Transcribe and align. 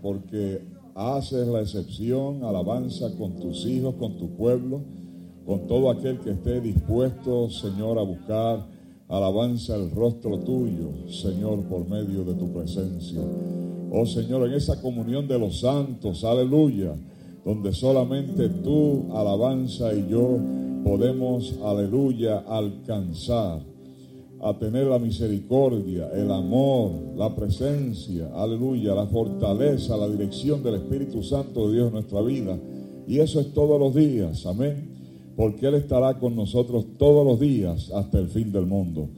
porque 0.00 0.62
haces 0.94 1.46
la 1.48 1.60
excepción, 1.60 2.44
alabanza 2.44 3.14
con 3.16 3.36
tus 3.36 3.66
hijos, 3.66 3.94
con 3.96 4.16
tu 4.18 4.28
pueblo, 4.36 4.80
con 5.46 5.66
todo 5.66 5.90
aquel 5.90 6.18
que 6.20 6.30
esté 6.30 6.60
dispuesto, 6.60 7.50
Señor, 7.50 7.98
a 7.98 8.02
buscar 8.02 8.64
alabanza 9.08 9.76
el 9.76 9.90
rostro 9.90 10.38
tuyo, 10.38 10.88
Señor, 11.08 11.62
por 11.64 11.86
medio 11.86 12.24
de 12.24 12.34
tu 12.34 12.50
presencia. 12.50 13.20
Oh 13.90 14.06
Señor, 14.06 14.48
en 14.48 14.54
esa 14.54 14.80
comunión 14.80 15.28
de 15.28 15.38
los 15.38 15.60
santos, 15.60 16.24
aleluya, 16.24 16.94
donde 17.44 17.74
solamente 17.74 18.48
tú, 18.48 19.04
alabanza 19.14 19.92
y 19.92 20.08
yo 20.08 20.38
podemos, 20.82 21.54
aleluya, 21.62 22.38
alcanzar 22.38 23.60
a 24.42 24.58
tener 24.58 24.86
la 24.86 24.98
misericordia, 24.98 26.10
el 26.12 26.30
amor, 26.32 26.90
la 27.16 27.32
presencia, 27.32 28.28
aleluya, 28.34 28.92
la 28.92 29.06
fortaleza, 29.06 29.96
la 29.96 30.08
dirección 30.08 30.64
del 30.64 30.74
Espíritu 30.74 31.22
Santo 31.22 31.68
de 31.68 31.74
Dios 31.74 31.86
en 31.86 31.92
nuestra 31.94 32.20
vida. 32.22 32.58
Y 33.06 33.20
eso 33.20 33.40
es 33.40 33.54
todos 33.54 33.78
los 33.78 33.94
días, 33.94 34.44
amén. 34.44 34.90
Porque 35.36 35.66
Él 35.66 35.76
estará 35.76 36.18
con 36.18 36.34
nosotros 36.34 36.84
todos 36.98 37.24
los 37.24 37.38
días 37.38 37.92
hasta 37.94 38.18
el 38.18 38.26
fin 38.26 38.50
del 38.50 38.66
mundo. 38.66 39.08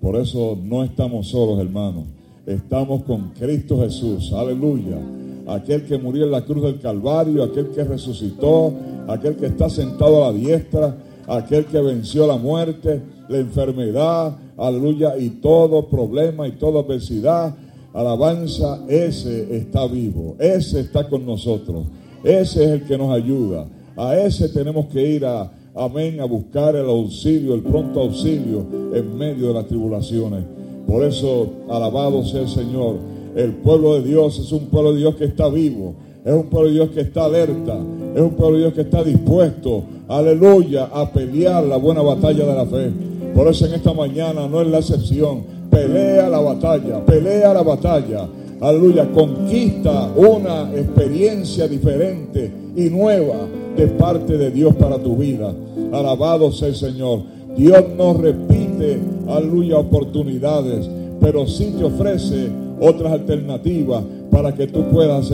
Por 0.00 0.16
eso 0.16 0.58
no 0.60 0.82
estamos 0.82 1.28
solos, 1.28 1.60
hermanos. 1.60 2.04
Estamos 2.44 3.04
con 3.04 3.30
Cristo 3.38 3.78
Jesús, 3.78 4.32
aleluya. 4.32 4.98
Aquel 5.46 5.84
que 5.84 5.96
murió 5.96 6.24
en 6.24 6.32
la 6.32 6.44
cruz 6.44 6.64
del 6.64 6.80
Calvario, 6.80 7.44
aquel 7.44 7.70
que 7.70 7.84
resucitó, 7.84 8.72
aquel 9.06 9.36
que 9.36 9.46
está 9.46 9.70
sentado 9.70 10.24
a 10.24 10.32
la 10.32 10.36
diestra, 10.36 10.96
aquel 11.28 11.66
que 11.66 11.80
venció 11.80 12.26
la 12.26 12.36
muerte, 12.36 13.00
la 13.32 13.38
enfermedad, 13.38 14.36
aleluya, 14.56 15.16
y 15.18 15.30
todo 15.30 15.88
problema 15.88 16.46
y 16.46 16.52
toda 16.52 16.80
adversidad, 16.80 17.54
alabanza, 17.92 18.84
ese 18.88 19.56
está 19.56 19.86
vivo, 19.86 20.36
ese 20.38 20.80
está 20.80 21.08
con 21.08 21.26
nosotros, 21.26 21.86
ese 22.22 22.64
es 22.64 22.70
el 22.70 22.84
que 22.84 22.96
nos 22.96 23.12
ayuda, 23.12 23.66
a 23.96 24.16
ese 24.16 24.48
tenemos 24.48 24.86
que 24.86 25.02
ir 25.02 25.26
a, 25.26 25.50
amén, 25.74 26.20
a 26.20 26.24
buscar 26.24 26.76
el 26.76 26.86
auxilio, 26.86 27.54
el 27.54 27.62
pronto 27.62 28.00
auxilio 28.00 28.66
en 28.94 29.16
medio 29.16 29.48
de 29.48 29.54
las 29.54 29.66
tribulaciones. 29.66 30.44
Por 30.86 31.04
eso, 31.04 31.50
alabado 31.70 32.24
sea 32.24 32.42
el 32.42 32.48
Señor, 32.48 32.96
el 33.34 33.52
pueblo 33.52 33.94
de 33.94 34.02
Dios 34.02 34.38
es 34.38 34.52
un 34.52 34.66
pueblo 34.66 34.92
de 34.92 34.98
Dios 34.98 35.16
que 35.16 35.24
está 35.24 35.48
vivo, 35.48 35.94
es 36.24 36.32
un 36.32 36.44
pueblo 36.44 36.68
de 36.68 36.74
Dios 36.74 36.90
que 36.90 37.00
está 37.00 37.24
alerta, 37.24 37.78
es 38.14 38.20
un 38.20 38.30
pueblo 38.30 38.56
de 38.56 38.62
Dios 38.64 38.74
que 38.74 38.82
está 38.82 39.02
dispuesto, 39.02 39.84
aleluya, 40.08 40.84
a 40.92 41.10
pelear 41.10 41.64
la 41.64 41.76
buena 41.76 42.02
batalla 42.02 42.44
de 42.46 42.54
la 42.54 42.66
fe. 42.66 43.11
Por 43.34 43.48
eso 43.48 43.66
en 43.66 43.74
esta 43.74 43.92
mañana 43.92 44.46
no 44.46 44.60
es 44.60 44.68
la 44.68 44.78
excepción. 44.78 45.44
Pelea 45.70 46.28
la 46.28 46.40
batalla, 46.40 47.04
pelea 47.04 47.54
la 47.54 47.62
batalla. 47.62 48.28
Aleluya, 48.60 49.10
conquista 49.10 50.12
una 50.14 50.70
experiencia 50.74 51.66
diferente 51.66 52.52
y 52.76 52.90
nueva 52.90 53.48
de 53.76 53.86
parte 53.88 54.36
de 54.36 54.50
Dios 54.50 54.74
para 54.76 54.98
tu 54.98 55.16
vida. 55.16 55.52
Alabado 55.92 56.52
sea 56.52 56.68
el 56.68 56.76
Señor. 56.76 57.22
Dios 57.56 57.82
no 57.96 58.14
repite, 58.14 59.00
aleluya, 59.28 59.78
oportunidades, 59.78 60.88
pero 61.20 61.46
sí 61.46 61.74
te 61.76 61.84
ofrece 61.84 62.48
otras 62.80 63.12
alternativas 63.12 64.02
para 64.30 64.54
que 64.54 64.66
tú 64.66 64.84
puedas 64.90 65.30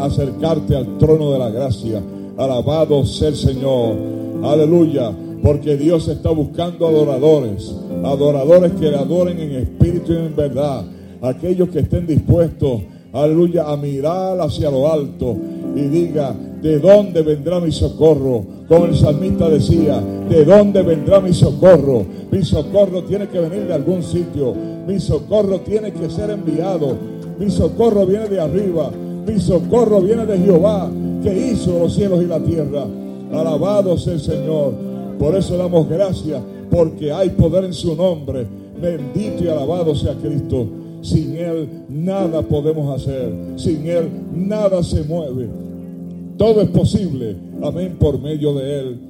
acercarte 0.00 0.76
al 0.76 0.98
trono 0.98 1.32
de 1.32 1.38
la 1.38 1.50
gracia. 1.50 2.02
Alabado 2.36 3.04
sea 3.06 3.28
el 3.28 3.36
Señor. 3.36 3.96
Aleluya. 4.42 5.12
Porque 5.44 5.76
Dios 5.76 6.08
está 6.08 6.30
buscando 6.30 6.86
adoradores, 6.86 7.70
adoradores 8.02 8.72
que 8.80 8.90
le 8.90 8.96
adoren 8.96 9.38
en 9.38 9.50
espíritu 9.56 10.14
y 10.14 10.16
en 10.16 10.34
verdad. 10.34 10.86
Aquellos 11.20 11.68
que 11.68 11.80
estén 11.80 12.06
dispuestos, 12.06 12.80
aleluya, 13.12 13.70
a 13.70 13.76
mirar 13.76 14.40
hacia 14.40 14.70
lo 14.70 14.90
alto 14.90 15.36
y 15.76 15.82
diga, 15.82 16.34
¿de 16.62 16.78
dónde 16.78 17.20
vendrá 17.20 17.60
mi 17.60 17.72
socorro? 17.72 18.42
Como 18.66 18.86
el 18.86 18.96
salmista 18.96 19.50
decía, 19.50 20.02
¿de 20.30 20.46
dónde 20.46 20.80
vendrá 20.80 21.20
mi 21.20 21.34
socorro? 21.34 22.06
Mi 22.30 22.42
socorro 22.42 23.02
tiene 23.02 23.28
que 23.28 23.38
venir 23.38 23.66
de 23.66 23.74
algún 23.74 24.02
sitio. 24.02 24.54
Mi 24.86 24.98
socorro 24.98 25.60
tiene 25.60 25.92
que 25.92 26.08
ser 26.08 26.30
enviado. 26.30 26.96
Mi 27.38 27.50
socorro 27.50 28.06
viene 28.06 28.30
de 28.30 28.40
arriba. 28.40 28.90
Mi 29.26 29.38
socorro 29.38 30.00
viene 30.00 30.24
de 30.24 30.38
Jehová, 30.38 30.90
que 31.22 31.50
hizo 31.52 31.80
los 31.80 31.94
cielos 31.94 32.22
y 32.22 32.26
la 32.28 32.40
tierra. 32.40 32.86
Alabado 33.30 33.98
sea 33.98 34.14
el 34.14 34.20
Señor. 34.20 34.93
Por 35.18 35.36
eso 35.36 35.56
damos 35.56 35.88
gracias, 35.88 36.42
porque 36.70 37.12
hay 37.12 37.30
poder 37.30 37.64
en 37.64 37.72
su 37.72 37.94
nombre. 37.94 38.46
Bendito 38.80 39.44
y 39.44 39.48
alabado 39.48 39.94
sea 39.94 40.14
Cristo. 40.14 40.66
Sin 41.02 41.36
Él 41.36 41.68
nada 41.88 42.42
podemos 42.42 43.00
hacer. 43.00 43.32
Sin 43.56 43.86
Él 43.86 44.08
nada 44.32 44.82
se 44.82 45.02
mueve. 45.04 45.48
Todo 46.36 46.60
es 46.62 46.68
posible. 46.70 47.36
Amén 47.62 47.96
por 47.98 48.20
medio 48.20 48.54
de 48.54 48.80
Él. 48.80 49.00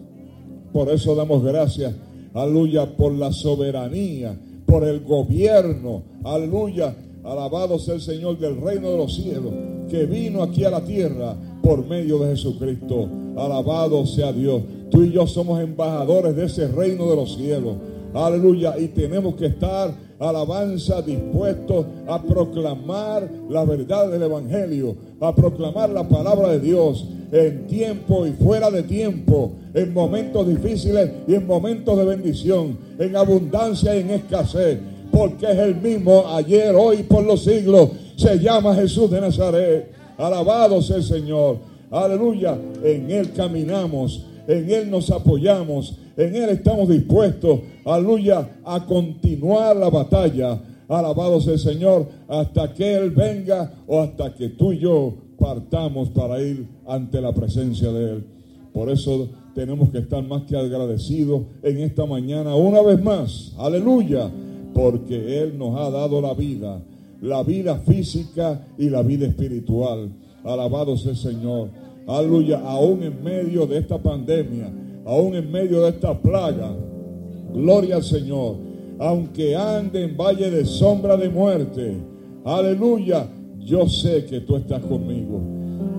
Por 0.73 0.91
eso 0.91 1.15
damos 1.15 1.43
gracias. 1.43 1.95
Aleluya 2.35 2.97
por 2.97 3.13
la 3.13 3.33
soberanía, 3.33 4.37
por 4.67 4.83
el 4.85 5.01
gobierno. 5.01 6.03
Aleluya. 6.25 6.95
Alabado 7.23 7.79
sea 7.79 7.95
el 7.95 8.03
Señor 8.03 8.39
del 8.39 8.61
reino 8.61 8.91
de 8.91 8.99
los 8.99 9.15
cielos, 9.15 9.53
que 9.89 10.05
vino 10.05 10.43
aquí 10.43 10.65
a 10.65 10.71
la 10.71 10.85
tierra 10.85 11.35
por 11.63 11.87
medio 11.87 12.19
de 12.19 12.31
Jesucristo. 12.31 13.09
Alabado 13.37 14.05
sea 14.05 14.33
Dios. 14.33 14.63
Tú 14.95 15.03
y 15.03 15.11
yo 15.11 15.27
somos 15.27 15.61
embajadores 15.61 16.37
de 16.37 16.45
ese 16.45 16.69
reino 16.69 17.11
de 17.11 17.17
los 17.17 17.35
cielos. 17.35 17.75
Aleluya. 18.15 18.79
Y 18.79 18.87
tenemos 18.87 19.35
que 19.35 19.47
estar, 19.47 19.93
alabanza, 20.21 21.03
dispuestos 21.03 21.87
a 22.07 22.23
proclamar 22.23 23.29
la 23.51 23.65
verdad 23.65 24.09
del 24.09 24.23
Evangelio, 24.23 24.95
a 25.21 25.35
proclamar 25.35 25.91
la 25.91 26.09
palabra 26.09 26.51
de 26.51 26.61
Dios 26.61 27.09
en 27.33 27.67
tiempo 27.67 28.25
y 28.25 28.31
fuera 28.35 28.71
de 28.71 28.85
tiempo, 28.85 29.51
en 29.75 29.93
momentos 29.93 30.47
difíciles 30.47 31.11
y 31.27 31.35
en 31.35 31.45
momentos 31.45 31.99
de 31.99 32.05
bendición, 32.05 32.79
en 32.97 33.17
abundancia 33.17 33.97
y 33.97 34.03
en 34.03 34.11
escasez, 34.11 34.79
porque 35.11 35.51
es 35.51 35.59
el 35.59 35.75
mismo 35.75 36.25
ayer, 36.29 36.73
hoy, 36.73 37.03
por 37.03 37.25
los 37.25 37.43
siglos. 37.43 37.91
Se 38.15 38.39
llama 38.39 38.77
Jesús 38.77 39.11
de 39.11 39.21
Nazaret. 39.21 39.91
Alabado 40.17 40.81
sea 40.81 40.99
el 40.99 41.03
Señor. 41.03 41.57
Aleluya. 41.91 42.57
En 42.85 43.11
Él 43.11 43.33
caminamos 43.33 44.27
en 44.47 44.71
Él 44.71 44.91
nos 44.91 45.11
apoyamos, 45.11 45.99
en 46.17 46.35
Él 46.35 46.51
estamos 46.51 46.89
dispuestos, 46.89 47.61
aleluya, 47.85 48.59
a 48.65 48.85
continuar 48.85 49.77
la 49.77 49.91
batalla. 49.91 50.61
Alabado 50.87 51.41
sea 51.41 51.55
el 51.55 51.59
Señor, 51.59 52.07
hasta 52.29 52.75
que 52.75 52.95
Él 52.95 53.11
venga 53.11 53.73
o 53.87 54.01
hasta 54.01 54.35
que 54.35 54.51
tú 54.51 54.73
y 54.73 54.81
yo 54.81 55.15
partamos 55.39 56.11
para 56.11 56.41
ir 56.41 56.67
ante 56.87 57.21
la 57.21 57.33
presencia 57.33 57.91
de 57.91 58.13
Él. 58.13 58.25
Por 58.73 58.91
eso 58.91 59.29
tenemos 59.55 59.91
que 59.91 59.99
estar 59.99 60.23
más 60.25 60.43
que 60.43 60.57
agradecidos 60.57 61.43
en 61.63 61.79
esta 61.79 62.05
mañana 62.07 62.55
una 62.55 62.83
vez 62.83 63.03
más. 63.03 63.55
Aleluya, 63.57 64.31
porque 64.75 65.41
Él 65.41 65.57
nos 65.57 65.79
ha 65.79 65.91
dado 65.91 66.21
la 66.21 66.35
vida, 66.35 66.83
la 67.23 67.43
vida 67.43 67.79
física 67.79 68.67
y 68.77 68.91
la 68.91 69.03
vida 69.03 69.27
espiritual. 69.27 70.11
Alabado 70.43 70.97
sea 70.97 71.13
el 71.13 71.17
Señor. 71.17 71.84
Aleluya, 72.07 72.61
aún 72.61 73.03
en 73.03 73.23
medio 73.25 73.67
de 73.67 73.79
esta 73.79 73.97
pandemia, 73.97 74.71
aún 75.07 75.35
en 75.35 75.51
medio 75.51 75.83
de 75.83 75.91
esta 75.91 76.13
plaga. 76.13 76.75
Gloria 77.53 77.97
al 77.97 78.05
Señor. 78.05 78.57
Aunque 78.99 79.57
ande 79.57 80.05
en 80.05 80.17
valle 80.17 80.51
de 80.51 80.65
sombra 80.65 81.17
de 81.17 81.29
muerte. 81.29 81.97
Aleluya. 82.45 83.27
Yo 83.59 83.89
sé 83.89 84.27
que 84.27 84.41
tú 84.41 84.57
estás 84.57 84.83
conmigo. 84.83 85.41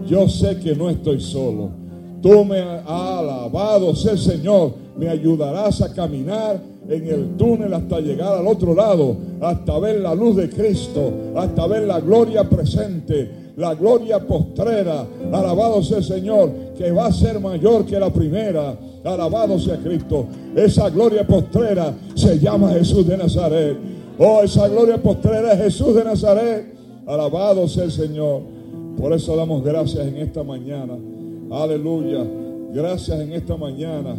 Yo 0.08 0.30
sé 0.30 0.60
que 0.60 0.76
no 0.76 0.90
estoy 0.90 1.20
solo. 1.20 1.72
Tú 2.22 2.46
me 2.46 2.60
has 2.60 2.86
alabado, 2.86 3.96
Señor. 3.96 4.74
Me 4.98 5.10
ayudarás 5.10 5.82
a 5.82 5.94
caminar 5.94 6.62
en 6.88 7.08
el 7.08 7.36
túnel 7.36 7.74
hasta 7.74 8.00
llegar 8.00 8.38
al 8.38 8.48
otro 8.48 8.76
lado, 8.76 9.18
hasta 9.42 9.80
ver 9.80 10.02
la 10.02 10.14
luz 10.14 10.36
de 10.36 10.50
Cristo, 10.50 11.12
hasta 11.36 11.66
ver 11.66 11.84
la 11.84 12.00
gloria 12.00 12.48
presente 12.48 13.45
la 13.58 13.74
gloria 13.74 14.20
postrera. 14.20 15.06
Alabado 15.32 15.82
sea 15.84 15.98
el 15.98 16.04
Señor, 16.04 16.52
que 16.78 16.92
va 16.92 17.08
a 17.08 17.12
ser 17.12 17.40
mayor 17.40 17.86
que 17.86 18.00
la 18.00 18.12
primera. 18.12 18.76
Alabado 19.04 19.60
sea 19.60 19.78
Cristo. 19.78 20.26
Esa 20.56 20.90
gloria 20.90 21.26
postrera 21.26 21.94
se 22.16 22.40
llama 22.40 22.72
Jesús 22.72 23.08
de 23.08 23.18
Nazaret. 23.18 23.78
Oh, 24.18 24.42
esa 24.44 24.68
gloria 24.68 24.98
postrera 24.98 25.54
es 25.54 25.64
Jesús 25.64 25.96
de 25.96 26.04
Nazaret. 26.04 26.74
Alabado 27.06 27.68
sea 27.68 27.84
el 27.84 27.92
Señor. 27.92 28.42
Por 28.98 29.14
eso 29.14 29.36
damos 29.36 29.64
gracias 29.64 30.08
en 30.08 30.18
esta 30.18 30.44
mañana. 30.44 30.94
Aleluya. 31.52 32.26
Gracias 32.74 33.20
en 33.20 33.34
esta 33.34 33.56
mañana. 33.56 34.16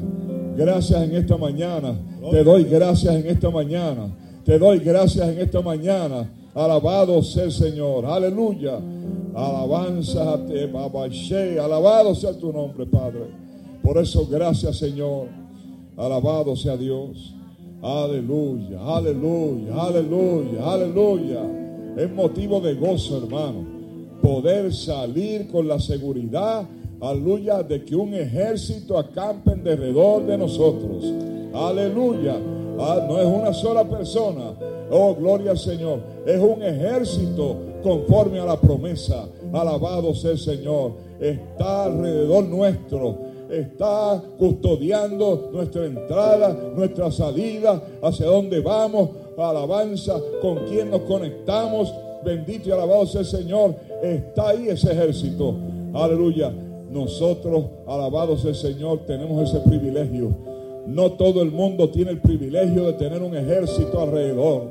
Gracias 0.56 1.02
en 1.02 1.14
esta 1.14 1.36
mañana. 1.36 1.94
Te 2.30 2.44
doy 2.44 2.64
gracias 2.64 3.14
en 3.14 3.26
esta 3.26 3.50
mañana. 3.50 4.08
Te 4.44 4.58
doy 4.58 4.78
gracias 4.78 5.28
en 5.28 5.40
esta 5.40 5.60
mañana. 5.60 6.30
Alabado 6.54 7.22
sea 7.22 7.44
el 7.44 7.52
Señor. 7.52 8.06
Aleluya. 8.06 8.78
Alabanza 9.36 10.32
a 10.32 10.46
ti, 10.46 10.64
Babashe. 10.72 11.60
Alabado 11.60 12.14
sea 12.14 12.32
tu 12.32 12.50
nombre, 12.50 12.86
Padre. 12.86 13.26
Por 13.82 13.98
eso, 13.98 14.26
gracias, 14.26 14.78
Señor. 14.78 15.28
Alabado 15.94 16.56
sea 16.56 16.74
Dios. 16.76 17.34
Aleluya, 17.82 18.80
aleluya, 18.82 19.74
aleluya, 19.74 20.72
aleluya. 20.72 21.40
Es 21.98 22.10
motivo 22.10 22.60
de 22.60 22.74
gozo, 22.74 23.18
hermano. 23.18 23.76
poder 24.22 24.72
salir 24.72 25.46
con 25.48 25.68
la 25.68 25.78
seguridad, 25.78 26.64
aleluya, 27.00 27.62
de 27.62 27.84
que 27.84 27.94
un 27.94 28.14
ejército 28.14 28.98
acampe 28.98 29.52
en 29.52 29.62
derredor 29.62 30.24
de 30.24 30.38
nosotros. 30.38 31.04
Aleluya. 31.54 32.36
Ah, 32.78 33.04
no 33.06 33.20
es 33.20 33.26
una 33.26 33.52
sola 33.52 33.84
persona. 33.84 34.54
Oh, 34.90 35.14
gloria 35.14 35.50
al 35.52 35.58
Señor. 35.58 36.00
Es 36.26 36.40
un 36.40 36.62
ejército 36.62 37.56
conforme 37.86 38.40
a 38.40 38.44
la 38.44 38.60
promesa. 38.60 39.28
Alabado 39.52 40.14
sea 40.14 40.32
el 40.32 40.38
Señor. 40.38 40.92
Está 41.20 41.84
alrededor 41.84 42.44
nuestro 42.44 43.36
está 43.50 44.22
custodiando 44.38 45.50
nuestra 45.52 45.86
entrada, 45.86 46.52
nuestra 46.74 47.10
salida, 47.12 47.80
hacia 48.02 48.26
dónde 48.26 48.60
vamos, 48.60 49.10
alabanza, 49.38 50.20
con 50.40 50.66
quién 50.66 50.90
nos 50.90 51.02
conectamos. 51.02 51.92
Bendito 52.24 52.68
y 52.68 52.72
alabado 52.72 53.06
sea 53.06 53.20
el 53.20 53.26
Señor. 53.26 53.74
Está 54.02 54.48
ahí 54.48 54.68
ese 54.68 54.90
ejército. 54.90 55.54
Aleluya. 55.94 56.52
Nosotros, 56.90 57.64
alabado 57.86 58.36
sea 58.36 58.50
el 58.50 58.56
Señor, 58.56 59.00
tenemos 59.06 59.48
ese 59.48 59.60
privilegio. 59.60 60.34
No 60.86 61.12
todo 61.12 61.42
el 61.42 61.50
mundo 61.50 61.88
tiene 61.90 62.12
el 62.12 62.20
privilegio 62.20 62.84
de 62.84 62.92
tener 62.94 63.22
un 63.22 63.36
ejército 63.36 64.00
alrededor. 64.00 64.62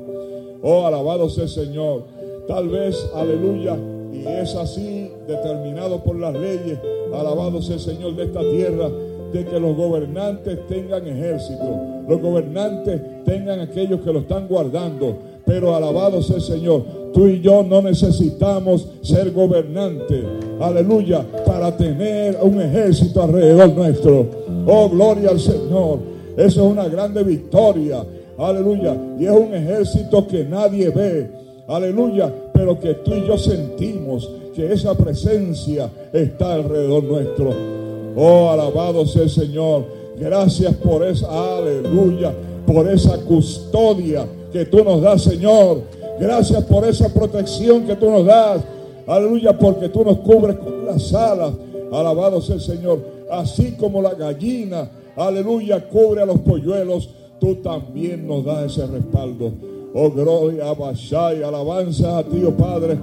Oh, 0.62 0.86
alabado 0.86 1.28
sea 1.28 1.44
el 1.44 1.50
Señor. 1.50 2.04
Tal 2.48 2.68
vez, 2.68 3.10
aleluya, 3.14 3.76
y 4.12 4.26
es 4.26 4.54
así 4.54 5.10
determinado 5.26 6.02
por 6.02 6.16
las 6.16 6.34
leyes, 6.34 6.78
alabado 7.12 7.60
sea 7.60 7.74
el 7.74 7.80
Señor 7.80 8.14
de 8.14 8.24
esta 8.24 8.40
tierra, 8.40 8.88
de 9.32 9.44
que 9.44 9.58
los 9.58 9.76
gobernantes 9.76 10.66
tengan 10.68 11.06
ejército, 11.06 11.64
los 12.08 12.20
gobernantes 12.20 13.00
tengan 13.24 13.60
aquellos 13.60 14.00
que 14.00 14.12
lo 14.12 14.20
están 14.20 14.46
guardando. 14.48 15.16
Pero 15.44 15.76
alabado 15.76 16.22
sea 16.22 16.36
el 16.36 16.42
Señor, 16.42 16.82
tú 17.12 17.26
y 17.28 17.40
yo 17.40 17.62
no 17.62 17.80
necesitamos 17.80 18.88
ser 19.02 19.32
gobernantes, 19.32 20.24
aleluya, 20.60 21.24
para 21.46 21.76
tener 21.76 22.36
un 22.42 22.60
ejército 22.60 23.22
alrededor 23.22 23.68
nuestro. 23.70 24.26
Oh, 24.66 24.88
gloria 24.88 25.30
al 25.30 25.38
Señor. 25.38 25.98
Eso 26.36 26.66
es 26.66 26.72
una 26.72 26.88
grande 26.88 27.22
victoria, 27.22 28.04
aleluya. 28.36 28.96
Y 29.18 29.24
es 29.24 29.30
un 29.30 29.54
ejército 29.54 30.26
que 30.26 30.44
nadie 30.44 30.90
ve, 30.90 31.30
aleluya, 31.68 32.32
pero 32.52 32.78
que 32.78 32.94
tú 32.94 33.14
y 33.14 33.26
yo 33.26 33.36
sentimos 33.38 34.30
que 34.54 34.72
esa 34.72 34.94
presencia 34.94 35.90
está 36.12 36.54
alrededor 36.54 37.04
nuestro. 37.04 37.50
Oh, 38.16 38.48
alabado 38.50 39.04
sea 39.06 39.24
el 39.24 39.30
Señor. 39.30 39.84
Gracias 40.18 40.74
por 40.76 41.04
esa, 41.04 41.58
aleluya, 41.58 42.32
por 42.66 42.88
esa 42.88 43.18
custodia 43.18 44.26
que 44.50 44.64
tú 44.64 44.82
nos 44.82 45.02
das, 45.02 45.22
Señor. 45.22 45.82
Gracias 46.18 46.64
por 46.64 46.86
esa 46.86 47.12
protección 47.12 47.86
que 47.86 47.96
tú 47.96 48.10
nos 48.10 48.24
das. 48.24 48.62
Aleluya, 49.06 49.56
porque 49.58 49.90
tú 49.90 50.02
nos 50.02 50.18
cubres 50.18 50.56
con 50.56 50.86
las 50.86 51.12
alas. 51.12 51.52
Alabado 51.92 52.40
sea 52.40 52.54
el 52.54 52.62
Señor. 52.62 53.00
Así 53.30 53.72
como 53.72 54.00
la 54.00 54.14
gallina, 54.14 54.88
aleluya, 55.16 55.86
cubre 55.88 56.22
a 56.22 56.26
los 56.26 56.38
polluelos, 56.40 57.10
tú 57.38 57.56
también 57.56 58.26
nos 58.26 58.44
das 58.44 58.72
ese 58.72 58.86
respaldo. 58.86 59.52
Oh, 59.94 60.10
gloria 60.10 60.70
a 60.70 61.34
y 61.34 61.42
alabanza 61.42 62.18
a 62.18 62.22
ti, 62.22 62.42
oh 62.44 62.52
Padre. 62.52 62.98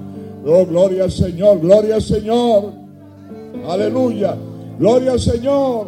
Oh, 0.46 0.66
gloria 0.66 1.06
al 1.06 1.12
Señor, 1.12 1.60
gloria 1.60 1.96
al 1.96 2.02
Señor. 2.02 2.84
Aleluya. 3.68 4.36
Gloria 4.78 5.14
al 5.14 5.20
Señor. 5.20 5.88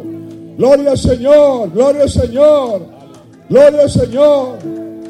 Gloria 0.56 0.90
al 0.92 0.98
Señor. 0.98 1.72
Gloria 1.72 2.02
al 2.02 2.10
Señor. 2.10 2.82
Gloria 3.48 3.82
al 3.82 3.90
Señor. 3.90 4.58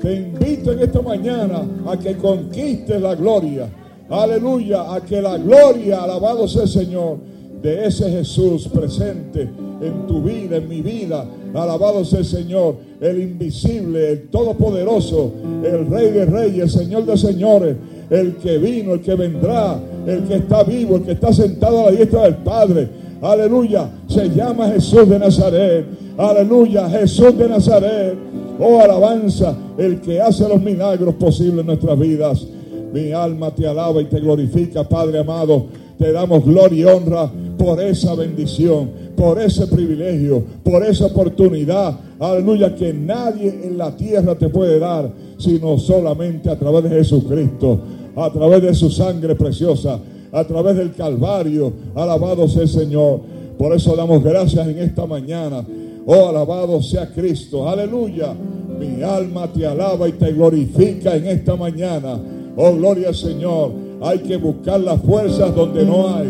Te 0.02 0.14
invito 0.14 0.72
en 0.72 0.80
esta 0.80 1.00
mañana 1.00 1.62
a 1.86 1.96
que 1.96 2.16
conquistes 2.16 3.00
la 3.00 3.14
gloria. 3.14 3.68
Aleluya. 4.08 4.92
A 4.94 5.00
que 5.00 5.20
la 5.20 5.38
gloria, 5.38 6.02
alabado 6.02 6.48
sea 6.48 6.62
el 6.62 6.68
Señor, 6.68 7.18
de 7.62 7.86
ese 7.86 8.10
Jesús 8.10 8.68
presente 8.68 9.42
en 9.80 10.06
tu 10.06 10.22
vida, 10.22 10.56
en 10.56 10.68
mi 10.68 10.82
vida. 10.82 11.24
Alabado 11.54 12.04
sea 12.04 12.20
el 12.20 12.24
Señor, 12.24 12.76
el 13.00 13.20
invisible, 13.20 14.10
el 14.12 14.22
todopoderoso, 14.28 15.32
el 15.64 15.86
Rey 15.86 16.10
de 16.10 16.26
Reyes, 16.26 16.62
el 16.62 16.70
Señor 16.70 17.06
de 17.06 17.16
Señores, 17.16 17.76
el 18.10 18.36
que 18.36 18.58
vino, 18.58 18.94
el 18.94 19.00
que 19.00 19.14
vendrá, 19.14 19.80
el 20.06 20.24
que 20.24 20.36
está 20.36 20.62
vivo, 20.64 20.96
el 20.96 21.02
que 21.02 21.12
está 21.12 21.32
sentado 21.32 21.80
a 21.80 21.90
la 21.90 21.96
diestra 21.96 22.22
del 22.22 22.36
Padre. 22.36 22.88
Aleluya, 23.20 23.90
se 24.08 24.28
llama 24.28 24.68
Jesús 24.68 25.08
de 25.08 25.18
Nazaret. 25.18 25.86
Aleluya, 26.18 26.88
Jesús 26.88 27.36
de 27.36 27.48
Nazaret. 27.48 28.14
Oh, 28.58 28.80
alabanza, 28.80 29.54
el 29.76 30.00
que 30.00 30.20
hace 30.20 30.48
los 30.48 30.62
milagros 30.62 31.14
posibles 31.14 31.60
en 31.60 31.66
nuestras 31.66 31.98
vidas. 31.98 32.46
Mi 32.92 33.12
alma 33.12 33.54
te 33.54 33.66
alaba 33.66 34.00
y 34.00 34.06
te 34.06 34.20
glorifica, 34.20 34.84
Padre 34.84 35.18
amado. 35.18 35.66
Te 35.98 36.12
damos 36.12 36.44
gloria 36.44 36.78
y 36.78 36.84
honra 36.84 37.30
por 37.58 37.80
esa 37.80 38.14
bendición, 38.14 38.90
por 39.16 39.40
ese 39.40 39.66
privilegio, 39.66 40.42
por 40.62 40.84
esa 40.84 41.06
oportunidad. 41.06 41.98
Aleluya, 42.18 42.74
que 42.74 42.92
nadie 42.92 43.48
en 43.64 43.78
la 43.78 43.96
tierra 43.96 44.34
te 44.34 44.48
puede 44.48 44.78
dar, 44.78 45.10
sino 45.38 45.78
solamente 45.78 46.50
a 46.50 46.58
través 46.58 46.84
de 46.84 46.90
Jesucristo, 46.90 47.78
a 48.14 48.30
través 48.30 48.62
de 48.62 48.74
su 48.74 48.90
sangre 48.90 49.34
preciosa, 49.34 49.98
a 50.32 50.44
través 50.44 50.76
del 50.76 50.92
Calvario. 50.92 51.72
Alabado 51.94 52.46
sea 52.48 52.62
el 52.62 52.68
Señor. 52.68 53.20
Por 53.58 53.72
eso 53.72 53.96
damos 53.96 54.22
gracias 54.22 54.68
en 54.68 54.78
esta 54.78 55.06
mañana. 55.06 55.64
Oh, 56.06 56.28
alabado 56.28 56.80
sea 56.82 57.08
Cristo. 57.12 57.68
Aleluya. 57.68 58.34
Mi 58.78 59.02
alma 59.02 59.48
te 59.48 59.66
alaba 59.66 60.08
y 60.08 60.12
te 60.12 60.32
glorifica 60.32 61.16
en 61.16 61.26
esta 61.26 61.56
mañana. 61.56 62.20
Oh, 62.56 62.72
gloria 62.74 63.08
al 63.08 63.14
Señor. 63.14 63.72
Hay 64.02 64.18
que 64.20 64.36
buscar 64.36 64.80
las 64.80 65.00
fuerzas 65.00 65.54
donde 65.54 65.84
no 65.84 66.14
hay. 66.14 66.28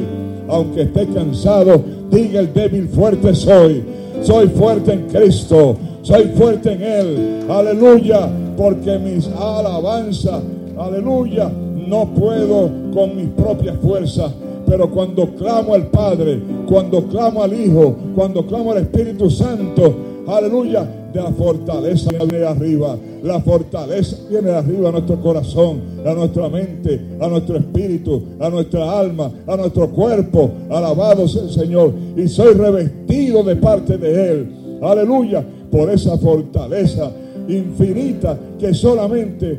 Aunque 0.49 0.83
esté 0.83 1.07
cansado, 1.09 1.83
diga 2.11 2.41
el 2.41 2.53
débil 2.53 2.89
fuerte 2.89 3.35
soy. 3.35 3.85
Soy 4.23 4.49
fuerte 4.49 4.93
en 4.93 5.09
Cristo. 5.09 5.77
Soy 6.03 6.25
fuerte 6.37 6.73
en 6.73 6.83
Él. 6.83 7.45
Aleluya. 7.49 8.29
Porque 8.57 8.99
mis 8.99 9.29
alabanzas, 9.29 10.43
aleluya, 10.79 11.51
no 11.87 12.07
puedo 12.15 12.71
con 12.95 13.15
mis 13.15 13.29
propias 13.29 13.77
fuerzas. 13.83 14.33
Pero 14.67 14.91
cuando 14.91 15.27
clamo 15.35 15.75
al 15.75 15.89
Padre, 15.89 16.41
cuando 16.67 17.07
clamo 17.07 17.43
al 17.43 17.53
Hijo, 17.53 17.95
cuando 18.15 18.47
clamo 18.47 18.73
al 18.73 18.79
Espíritu 18.79 19.31
Santo, 19.31 19.95
aleluya, 20.27 20.89
la 21.23 21.33
fortaleza 21.33 22.11
viene 22.11 22.39
de 22.39 22.47
arriba. 22.47 22.97
La 23.23 23.41
fortaleza 23.41 24.17
viene 24.29 24.51
de 24.51 24.57
arriba 24.57 24.89
a 24.89 24.93
nuestro 24.93 25.21
corazón, 25.21 25.81
a 26.05 26.15
nuestra 26.15 26.49
mente, 26.49 27.01
a 27.21 27.29
nuestro 27.29 27.57
espíritu, 27.57 28.23
a 28.41 28.49
nuestra 28.49 28.99
alma, 28.99 29.31
a 29.47 29.57
nuestro 29.57 29.91
cuerpo. 29.91 30.51
Alabado 30.71 31.27
sea 31.29 31.43
el 31.43 31.51
Señor. 31.51 31.93
Y 32.17 32.29
soy 32.29 32.55
revestido 32.55 33.43
de 33.43 33.57
parte 33.57 33.99
de 33.99 34.31
Él. 34.33 34.79
Aleluya. 34.83 35.45
Por 35.71 35.91
esa 35.91 36.17
fortaleza 36.19 37.11
infinita 37.49 38.39
que 38.59 38.73
solamente 38.73 39.59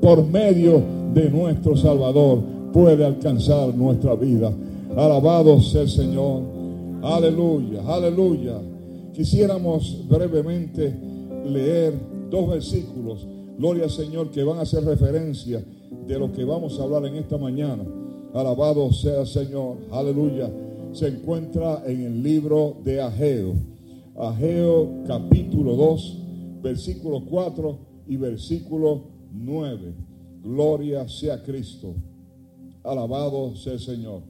por 0.00 0.26
medio 0.26 0.82
de 1.14 1.30
nuestro 1.30 1.76
Salvador 1.76 2.40
puede 2.72 3.04
alcanzar 3.04 3.74
nuestra 3.74 4.14
vida. 4.14 4.52
Alabado 4.96 5.60
sea 5.60 5.82
el 5.82 5.88
Señor. 5.88 6.42
Aleluya, 7.02 7.80
aleluya. 7.86 8.71
Quisiéramos 9.12 10.08
brevemente 10.08 10.94
leer 11.44 11.92
dos 12.30 12.48
versículos, 12.48 13.26
gloria 13.58 13.84
al 13.84 13.90
Señor, 13.90 14.30
que 14.30 14.42
van 14.42 14.58
a 14.58 14.62
hacer 14.62 14.84
referencia 14.84 15.62
de 16.06 16.18
lo 16.18 16.32
que 16.32 16.44
vamos 16.44 16.80
a 16.80 16.84
hablar 16.84 17.04
en 17.04 17.16
esta 17.16 17.36
mañana. 17.36 17.84
Alabado 18.32 18.90
sea 18.92 19.20
el 19.20 19.26
Señor, 19.26 19.76
aleluya. 19.90 20.50
Se 20.92 21.08
encuentra 21.08 21.82
en 21.86 22.00
el 22.00 22.22
libro 22.22 22.76
de 22.84 23.02
Ageo. 23.02 23.54
Ageo 24.16 25.04
capítulo 25.06 25.76
2, 25.76 26.18
versículo 26.62 27.22
4 27.28 27.78
y 28.08 28.16
versículo 28.16 29.02
9. 29.32 29.94
Gloria 30.42 31.06
sea 31.06 31.42
Cristo. 31.42 31.94
Alabado 32.82 33.54
sea 33.56 33.74
el 33.74 33.80
Señor. 33.80 34.22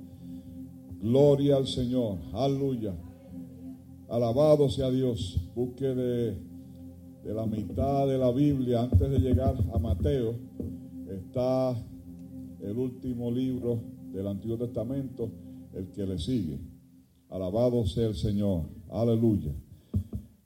Gloria 1.01 1.57
al 1.57 1.69
Señor. 1.69 2.19
Aleluya. 2.33 2.93
Alabado 4.13 4.69
sea 4.69 4.91
Dios. 4.91 5.41
Busque 5.55 5.87
de, 5.87 6.37
la 7.25 7.47
mitad 7.47 8.07
de 8.07 8.19
la 8.19 8.31
Biblia 8.31 8.83
antes 8.83 9.11
de 9.11 9.19
llegar 9.19 9.57
a 9.73 9.79
Mateo. 9.79 10.35
Está 11.09 11.75
el 12.61 12.77
último 12.77 13.31
libro 13.31 13.81
del 14.13 14.27
Antiguo 14.27 14.59
Testamento, 14.59 15.31
el 15.73 15.93
que 15.93 16.05
le 16.05 16.19
sigue. 16.19 16.61
Alabado 17.31 17.87
sea 17.87 18.09
el 18.09 18.15
Señor. 18.15 18.65
Aleluya. 18.91 19.55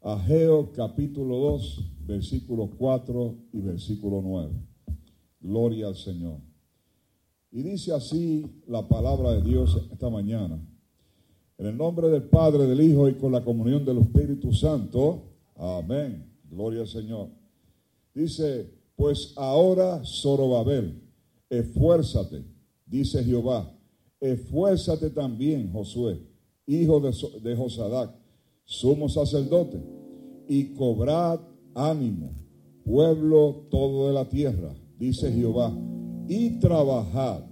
Ageo 0.00 0.70
capítulo 0.70 1.36
2, 1.36 1.92
versículo 2.06 2.70
4 2.78 3.34
y 3.52 3.60
versículo 3.62 4.22
9. 4.22 4.52
Gloria 5.40 5.88
al 5.88 5.96
Señor. 5.96 6.38
Y 7.50 7.64
dice 7.64 7.92
así 7.92 8.46
la 8.68 8.86
palabra 8.86 9.32
de 9.32 9.42
Dios 9.42 9.88
esta 9.90 10.08
mañana. 10.08 10.56
En 11.58 11.66
el 11.66 11.76
nombre 11.76 12.08
del 12.08 12.24
Padre, 12.24 12.66
del 12.66 12.80
Hijo 12.80 13.08
y 13.08 13.14
con 13.14 13.32
la 13.32 13.42
comunión 13.42 13.84
del 13.84 13.98
Espíritu 13.98 14.52
Santo. 14.52 15.22
Amén. 15.56 16.30
Gloria 16.50 16.82
al 16.82 16.88
Señor. 16.88 17.28
Dice, 18.14 18.70
pues 18.96 19.34
ahora 19.36 20.02
Zorobabel, 20.04 21.02
esfuérzate, 21.50 22.44
dice 22.86 23.22
Jehová, 23.22 23.72
esfuérzate 24.20 25.10
también, 25.10 25.70
Josué, 25.72 26.20
hijo 26.66 27.00
de, 27.00 27.12
de 27.42 27.56
Josadac, 27.56 28.14
sumo 28.64 29.08
sacerdote, 29.08 29.82
y 30.48 30.74
cobrad 30.74 31.40
ánimo, 31.74 32.30
pueblo 32.84 33.66
todo 33.70 34.08
de 34.08 34.14
la 34.14 34.28
tierra, 34.28 34.74
dice 34.98 35.30
Jehová, 35.30 35.76
y 36.28 36.58
trabajad, 36.58 37.42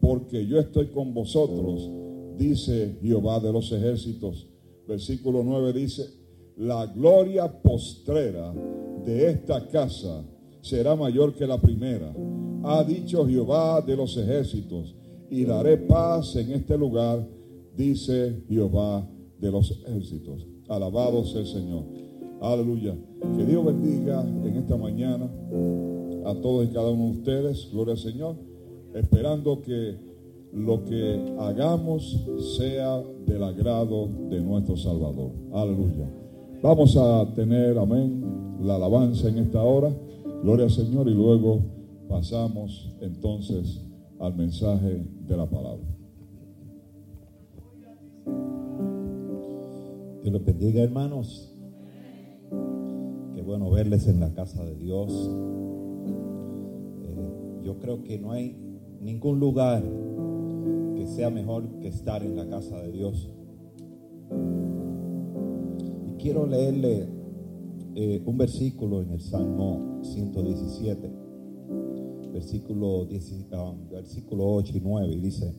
porque 0.00 0.46
yo 0.46 0.58
estoy 0.58 0.88
con 0.88 1.14
vosotros, 1.14 1.88
dice 2.38 2.98
Jehová 3.02 3.40
de 3.40 3.52
los 3.52 3.70
ejércitos. 3.72 4.48
Versículo 4.86 5.42
9 5.42 5.72
dice, 5.72 6.06
la 6.56 6.86
gloria 6.86 7.50
postrera 7.62 8.52
de 9.04 9.30
esta 9.30 9.66
casa 9.68 10.24
será 10.60 10.94
mayor 10.96 11.34
que 11.34 11.46
la 11.46 11.60
primera. 11.60 12.14
Ha 12.64 12.84
dicho 12.84 13.26
Jehová 13.26 13.80
de 13.80 13.96
los 13.96 14.16
ejércitos, 14.16 14.94
y 15.32 15.46
daré 15.46 15.78
paz 15.78 16.36
en 16.36 16.52
este 16.52 16.76
lugar, 16.76 17.26
dice 17.74 18.44
Jehová 18.50 19.08
de 19.38 19.50
los 19.50 19.70
ejércitos. 19.70 20.46
Alabado 20.68 21.24
sea 21.24 21.40
el 21.40 21.46
Señor. 21.46 21.84
Aleluya. 22.42 22.94
Que 23.36 23.46
Dios 23.46 23.64
bendiga 23.64 24.20
en 24.20 24.56
esta 24.56 24.76
mañana 24.76 25.30
a 26.26 26.34
todos 26.34 26.66
y 26.66 26.68
cada 26.68 26.90
uno 26.90 27.04
de 27.04 27.18
ustedes. 27.18 27.70
Gloria 27.72 27.94
al 27.94 27.98
Señor. 27.98 28.36
Esperando 28.94 29.62
que 29.62 29.96
lo 30.52 30.84
que 30.84 31.34
hagamos 31.38 32.26
sea 32.56 33.02
del 33.26 33.42
agrado 33.42 34.08
de 34.28 34.40
nuestro 34.40 34.76
Salvador. 34.76 35.30
Aleluya. 35.52 36.08
Vamos 36.62 36.96
a 36.96 37.26
tener, 37.34 37.78
amén, 37.78 38.58
la 38.60 38.76
alabanza 38.76 39.28
en 39.28 39.38
esta 39.38 39.62
hora. 39.62 39.90
Gloria 40.42 40.66
al 40.66 40.70
Señor 40.70 41.08
y 41.08 41.14
luego 41.14 41.60
pasamos 42.08 42.94
entonces 43.00 43.80
al 44.20 44.34
mensaje 44.36 45.02
de 45.26 45.36
la 45.36 45.46
palabra. 45.46 45.86
Dios 50.22 50.32
les 50.32 50.44
bendiga, 50.44 50.82
hermanos. 50.82 51.52
Qué 53.34 53.42
bueno 53.42 53.70
verles 53.70 54.06
en 54.06 54.20
la 54.20 54.32
casa 54.34 54.64
de 54.64 54.76
Dios. 54.76 55.30
Eh, 57.08 57.62
yo 57.64 57.78
creo 57.78 58.02
que 58.04 58.18
no 58.18 58.30
hay 58.30 58.56
ningún 59.00 59.40
lugar 59.40 59.82
sea 61.06 61.30
mejor 61.30 61.68
que 61.80 61.88
estar 61.88 62.22
en 62.22 62.36
la 62.36 62.48
casa 62.48 62.80
de 62.80 62.92
Dios. 62.92 63.30
Y 66.06 66.22
quiero 66.22 66.46
leerle 66.46 67.08
eh, 67.94 68.22
un 68.24 68.38
versículo 68.38 69.02
en 69.02 69.10
el 69.10 69.20
Salmo 69.20 70.00
117, 70.02 71.10
versículo, 72.32 73.04
10, 73.04 73.46
ah, 73.52 73.74
versículo 73.90 74.54
8 74.54 74.72
y 74.76 74.80
9, 74.80 75.14
y 75.14 75.20
dice, 75.20 75.54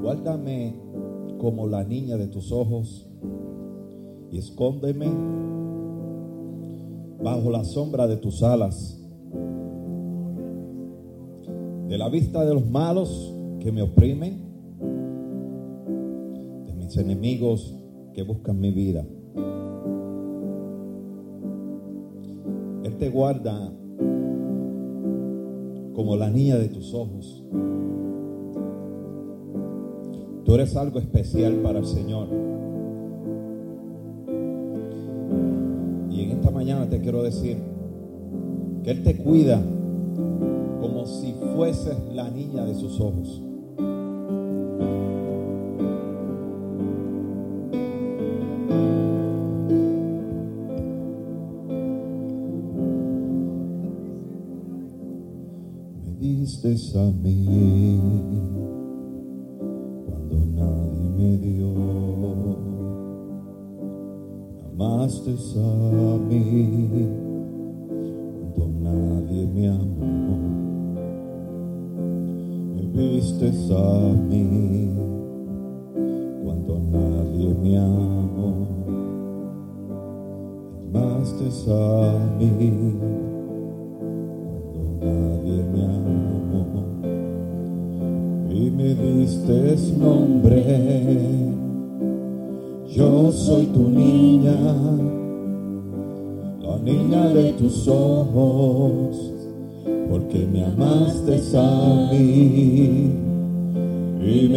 guárdame 0.00 0.74
como 1.38 1.66
la 1.66 1.84
niña 1.84 2.16
de 2.16 2.28
tus 2.28 2.52
ojos 2.52 3.08
y 4.30 4.38
escóndeme 4.38 5.06
bajo 7.22 7.50
la 7.50 7.64
sombra 7.64 8.06
de 8.06 8.16
tus 8.16 8.42
alas, 8.42 8.97
de 11.88 11.96
la 11.96 12.08
vista 12.10 12.44
de 12.44 12.52
los 12.52 12.68
malos 12.68 13.34
que 13.60 13.72
me 13.72 13.80
oprimen, 13.80 14.36
de 16.66 16.74
mis 16.74 16.96
enemigos 16.98 17.74
que 18.12 18.22
buscan 18.22 18.60
mi 18.60 18.70
vida. 18.70 19.06
Él 22.84 22.96
te 22.98 23.08
guarda 23.08 23.72
como 25.94 26.16
la 26.16 26.28
niña 26.28 26.56
de 26.56 26.68
tus 26.68 26.92
ojos. 26.92 27.42
Tú 30.44 30.54
eres 30.54 30.76
algo 30.76 30.98
especial 30.98 31.54
para 31.62 31.78
el 31.78 31.86
Señor. 31.86 32.28
Y 36.10 36.22
en 36.22 36.30
esta 36.32 36.50
mañana 36.50 36.88
te 36.88 37.00
quiero 37.00 37.22
decir 37.22 37.56
que 38.84 38.90
Él 38.90 39.02
te 39.02 39.16
cuida 39.16 39.62
como 40.80 41.06
si 41.06 41.34
fueses 41.54 41.96
la 42.12 42.30
niña 42.30 42.64
de 42.64 42.74
sus 42.74 43.00
ojos. 43.00 43.42
Me 56.04 56.10
diste 56.18 56.74
a 56.98 57.10
mí 57.12 58.00
cuando 60.06 60.36
nadie 60.46 61.10
me 61.16 61.36
dio. 61.38 61.68
Amaste 64.72 65.30
a 65.30 66.18
mí 66.28 67.27
a 73.46 74.12
mí 74.28 74.90
cuando 76.44 76.80
nadie 76.90 77.54
me 77.62 77.78
amó. 77.78 78.66
Amaste 80.92 81.44
a 81.70 82.18
mí 82.36 82.96
cuando 84.72 85.06
nadie 85.06 85.64
me 85.72 85.84
amó 85.84 86.18
y 88.50 88.70
me 88.72 88.94
diste 88.94 89.76
nombre. 89.96 90.64
Yo 92.88 93.30
soy 93.30 93.66
tu 93.66 93.88
niña, 93.88 94.56
la 96.60 96.78
niña 96.78 97.28
de 97.28 97.52
tus 97.52 97.86
ojos, 97.86 99.32
porque 100.10 100.44
me 100.52 100.64
amaste 100.64 101.40
a 101.56 102.08
mí 102.10 102.87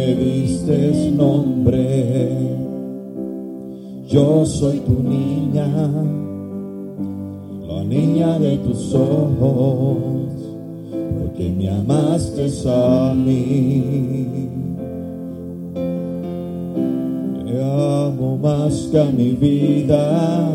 me 0.02 0.14
diste 0.14 1.10
nombre. 1.12 2.28
Yo 4.08 4.44
soy 4.44 4.78
tu 4.80 5.02
niña, 5.02 5.68
la 7.66 7.84
niña 7.84 8.38
de 8.38 8.56
tus 8.58 8.94
ojos, 8.94 10.32
porque 10.90 11.50
me 11.56 11.68
amaste 11.68 12.48
a 12.68 13.14
mí. 13.14 14.48
Te 17.46 17.64
amo 17.64 18.38
más 18.42 18.88
que 18.90 19.00
a 19.00 19.04
mi 19.04 19.30
vida, 19.32 20.48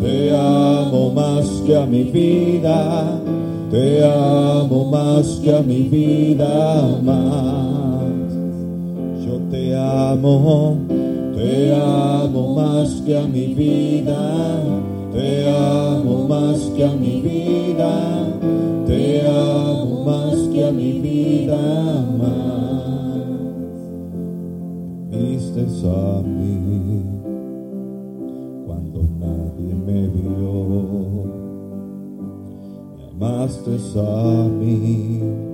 te 0.00 0.36
amo 0.36 1.10
más 1.10 1.46
que 1.66 1.76
a 1.76 1.86
mi 1.86 2.04
vida, 2.04 3.20
te 3.70 4.04
amo 4.04 4.90
más 4.90 5.40
que 5.42 5.54
a 5.54 5.60
mi 5.62 5.82
vida 5.82 7.00
más. 7.02 8.13
Amo, 9.94 10.76
te 11.36 11.72
amo 11.72 12.54
más 12.56 13.00
que 13.06 13.16
a 13.16 13.28
mi 13.28 13.54
vida, 13.54 14.60
te 15.12 15.48
amo 15.48 16.26
más 16.26 16.58
que 16.76 16.84
a 16.84 16.90
mi 16.96 17.20
vida, 17.20 18.26
te 18.86 19.20
amo 19.24 20.02
más 20.04 20.34
que 20.52 20.66
a 20.66 20.72
mi 20.72 20.98
vida 20.98 22.06
más. 22.18 22.42
Viste 25.12 25.60
a 25.60 26.22
mí 26.22 27.04
cuando 28.66 29.00
nadie 29.20 29.74
me 29.76 30.08
vio, 30.08 31.24
me 32.96 33.26
amaste 33.26 33.78
a 33.96 34.48
mí 34.48 35.53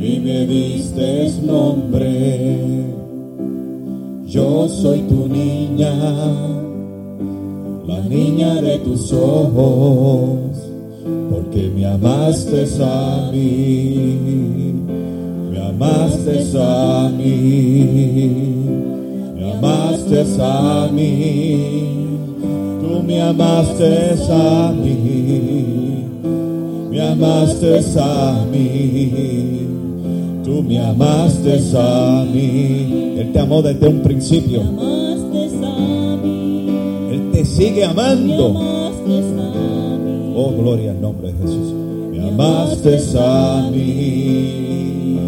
y 0.00 0.18
me 0.18 0.46
diste 0.46 1.30
nombre. 1.42 2.86
Yo 4.26 4.68
soy 4.68 5.00
tu 5.00 5.28
niña, 5.28 5.92
la 7.86 8.00
niña 8.08 8.62
de 8.62 8.78
tus 8.78 9.12
ojos, 9.12 10.38
porque 11.30 11.70
me 11.74 11.84
amaste 11.84 12.66
a 12.82 13.30
mí, 13.30 14.74
me 15.50 15.58
amaste 15.66 16.48
a 16.56 17.10
mí, 17.10 18.20
me 19.34 19.52
amaste 19.52 20.24
a 20.40 20.88
mí, 20.92 22.18
tú 22.80 23.02
me 23.02 23.20
amaste 23.20 24.14
a 24.30 24.72
mí, 24.72 26.04
me 26.90 27.00
amaste 27.02 27.80
a 27.98 28.46
mí. 28.50 29.59
Tú 30.44 30.62
me 30.62 30.78
amaste 30.78 31.60
a 31.76 32.24
mí. 32.24 33.14
Él 33.18 33.30
te 33.32 33.40
amó 33.40 33.62
desde 33.62 33.88
un 33.88 34.00
principio. 34.00 34.62
Él 37.10 37.30
te 37.32 37.44
sigue 37.44 37.84
amando. 37.84 38.54
Oh, 40.34 40.52
gloria 40.56 40.92
al 40.92 41.00
nombre 41.00 41.32
de 41.32 41.38
Jesús. 41.42 41.74
Me 42.12 42.28
amaste 42.28 42.98
a 43.18 43.68
mí. 43.70 45.18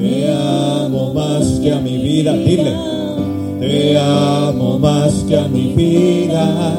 Te 0.00 0.32
amo 0.32 1.12
más 1.12 1.44
que 1.62 1.72
a 1.72 1.80
mi 1.80 1.98
vida. 1.98 2.32
Dile. 2.32 2.72
Te 3.60 3.98
amo 3.98 4.78
más 4.78 5.12
que 5.28 5.36
a 5.38 5.46
mi 5.48 5.74
vida. 5.74 6.76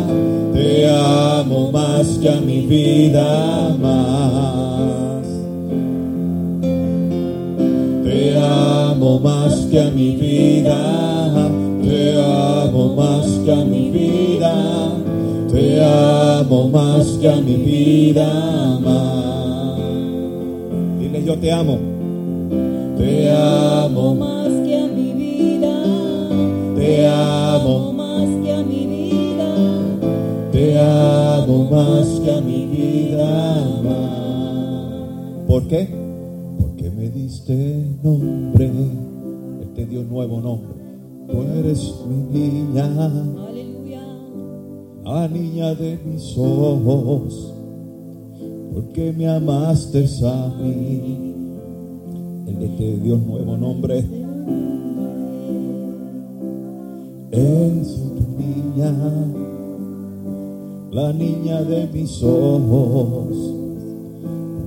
Te 0.54 0.89
amo 0.89 1.72
más 1.72 2.08
que 2.20 2.30
a 2.30 2.42
mi 2.42 2.62
vida 2.62 3.75
más. 3.80 4.99
Amo 9.00 9.18
más 9.18 9.56
que 9.72 9.79
a 9.79 9.89
mi 9.91 10.18
vida, 10.18 11.50
te 11.82 12.22
amo 12.22 12.96
más 12.98 13.25
que 13.46 13.53
a 13.53 13.63
mi 13.63 13.89
vida, 13.91 14.91
te 15.50 15.82
amo 15.82 16.68
más 16.68 17.08
que 17.22 17.29
a 17.29 17.38
mi 17.38 17.56
vida 17.56 18.77
más. 18.84 19.79
Dile 21.00 21.24
yo 21.24 21.38
te 21.38 21.50
amo, 21.50 21.79
te 22.98 23.32
amo 23.32 24.15
más 24.15 24.50
que 24.68 24.77
a 24.77 24.88
mi 24.88 25.13
vida, 25.13 25.75
te 26.75 27.08
amo, 27.08 27.94
más 27.94 28.27
que 28.44 28.53
a 28.53 28.63
mi 28.63 28.86
vida, 28.86 29.56
te 30.51 30.77
amo 30.77 31.70
más 31.72 32.06
que 32.20 32.32
a 32.34 32.41
mi 32.41 32.65
vida 32.65 33.82
más. 33.82 35.48
¿Por 35.48 35.68
qué? 35.70 35.99
Diste 37.50 37.84
nombre, 38.03 38.68
Él 38.68 39.70
te 39.74 39.84
dio 39.88 40.03
nuevo 40.03 40.39
nombre. 40.39 40.70
Tú 41.27 41.41
eres 41.58 41.96
mi 42.08 42.39
niña. 42.39 42.86
aleluya, 42.86 44.03
la 45.03 45.27
niña 45.27 45.74
de 45.74 45.98
mis 46.06 46.38
ojos, 46.38 47.51
porque 48.72 49.12
me 49.13 49.27
amaste 49.27 50.06
a 50.27 50.53
mí. 50.62 51.34
Él 52.46 52.75
te 52.77 52.98
dio 52.98 53.15
un 53.15 53.25
nuevo 53.25 53.58
nombre. 53.58 53.98
Es 57.32 57.96
tu 58.15 58.27
niña, 58.38 58.94
la 60.91 61.13
niña 61.13 61.63
de 61.63 61.88
mis 61.88 62.22
ojos, 62.22 63.36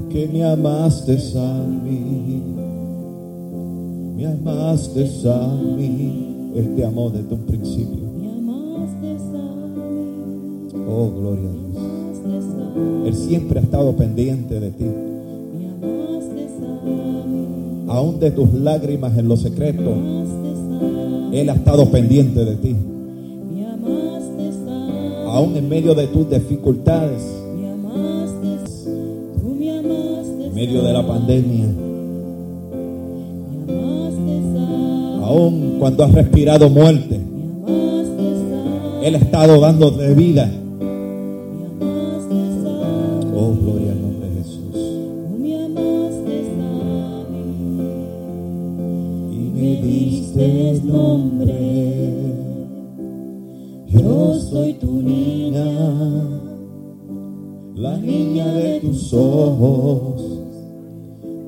porque 0.01 0.29
me 0.33 0.43
amaste 0.43 1.17
a 1.39 1.65
mí. 1.85 2.42
Me 4.23 4.29
amaste 4.29 5.05
a 5.29 5.49
mí. 5.49 6.53
Él 6.55 6.77
te 6.77 6.85
amó 6.85 7.11
desde 7.11 7.35
un 7.35 7.41
principio. 7.41 8.05
me 8.21 8.29
amaste 8.29 9.11
a 9.11 9.15
mí, 9.19 10.85
Oh, 10.87 11.11
gloria 11.11 11.49
a 11.49 11.53
Dios. 11.53 13.07
Él 13.09 13.15
siempre 13.17 13.59
ha 13.59 13.63
estado 13.65 13.97
pendiente 13.97 14.61
de 14.61 14.71
ti, 14.71 14.85
me 14.85 15.71
amaste 15.71 16.47
a 16.65 17.27
mí, 17.27 17.85
aún 17.89 18.21
de 18.21 18.31
tus 18.31 18.55
lágrimas 18.55 19.19
en 19.19 19.27
lo 19.27 19.37
secreto. 19.37 19.93
Él 21.33 21.51
ha 21.51 21.55
estado 21.55 21.91
pendiente 21.91 22.45
de 22.45 22.55
ti, 22.55 22.77
me 23.53 23.67
amaste 23.67 24.51
a 24.69 24.87
mí, 24.87 25.15
aún 25.27 25.57
en 25.57 25.69
medio 25.69 25.97
de 25.97 26.07
tus 26.07 26.31
dificultades, 26.31 27.25
me 27.59 27.71
amaste, 27.73 28.71
tú 29.41 29.49
me 29.59 29.79
amaste 29.79 30.47
en 30.47 30.55
medio 30.55 30.81
de 30.81 30.93
la 30.93 31.05
pandemia, 31.05 31.67
cuando 35.79 36.05
has 36.05 36.13
respirado 36.13 36.69
muerte. 36.69 37.21
Él 39.03 39.15
ha 39.15 39.19
estado 39.19 39.61
dándote 39.61 40.15
vida. 40.15 40.51
Oh, 43.35 43.55
gloria 43.61 43.93
al 43.93 44.03
nombre 44.03 44.29
de 44.29 44.43
Jesús. 44.43 44.77
Y 49.33 49.51
me 49.55 49.83
diste 49.83 50.81
nombre. 50.85 51.55
Yo 53.89 54.39
soy 54.39 54.75
tu 54.75 55.03
niña, 55.03 55.65
la 57.75 57.97
niña 57.99 58.53
de 58.53 58.81
tus 58.81 59.13
ojos, 59.15 60.23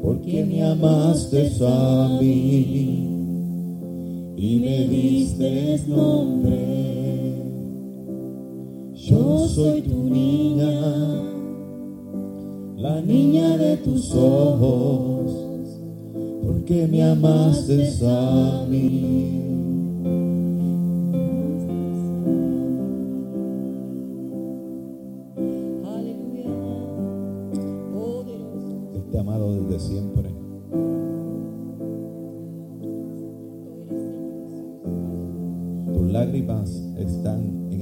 porque 0.02 0.44
me 0.44 0.62
amaste 0.62 1.50
a 1.66 2.18
mí 2.20 2.83
nombre. 5.86 7.42
Yo 8.94 9.46
soy 9.48 9.82
tu 9.82 10.04
niña, 10.04 10.70
la 12.76 13.00
niña 13.02 13.56
de 13.56 13.76
tus 13.78 14.14
ojos, 14.14 15.32
porque 16.42 16.86
me 16.86 17.02
amaste 17.02 17.90
a 18.06 18.66
mí. 18.68 19.53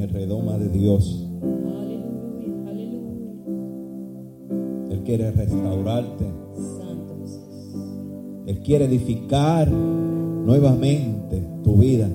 El 0.02 0.10
redoma 0.10 0.58
de 0.58 0.68
Dios. 0.68 1.28
Él 4.90 5.02
quiere 5.04 5.30
restaurarte. 5.30 6.24
Él 8.46 8.58
quiere 8.60 8.86
edificar 8.86 9.70
nuevamente 9.70 11.42
tu 11.62 11.76
vida. 11.76 12.08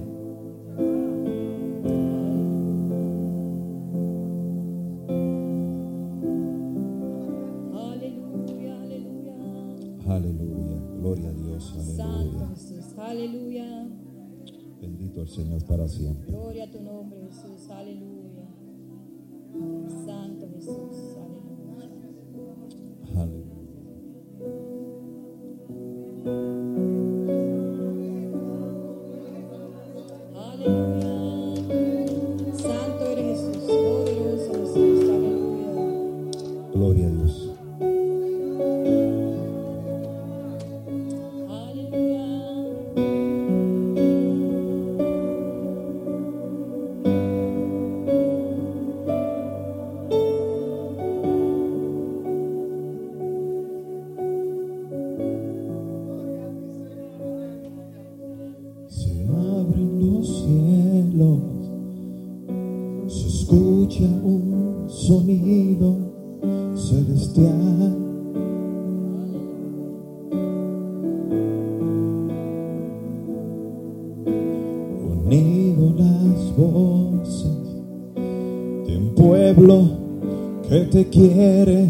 Te 80.97 81.05
quiere 81.09 81.89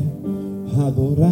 adorar. 0.78 1.32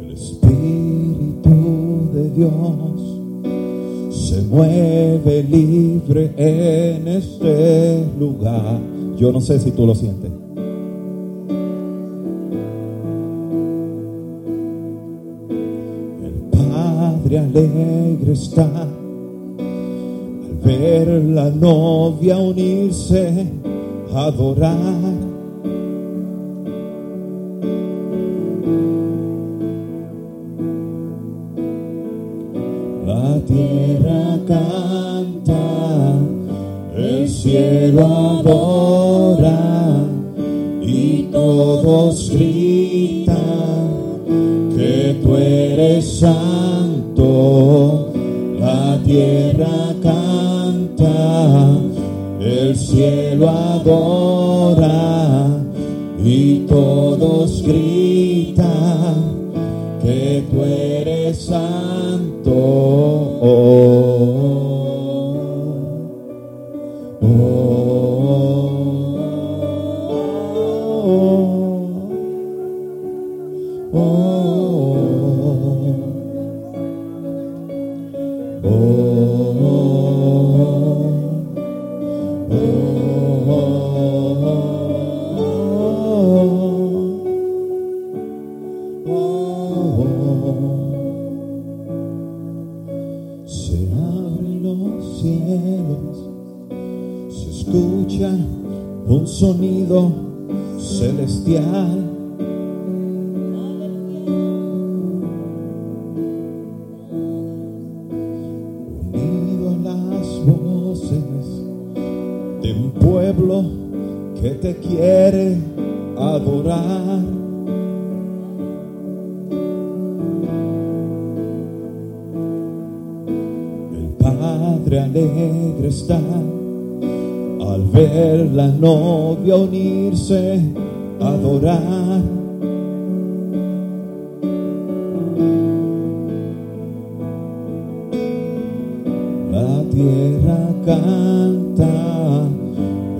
El 0.00 0.10
Espíritu 0.10 1.50
de 2.14 2.30
Dios 2.30 2.50
se 4.10 4.40
mueve 4.44 5.42
libre 5.42 6.32
en 6.38 7.08
este 7.08 8.02
lugar. 8.18 8.80
Yo 9.18 9.32
no 9.32 9.40
sé 9.42 9.58
si 9.58 9.70
tú 9.72 9.84
lo 9.84 9.94
sientes. 9.94 10.30
Ver 20.62 21.08
la 21.08 21.50
novia 21.50 22.38
unirse, 22.38 23.46
adorar. 24.14 25.21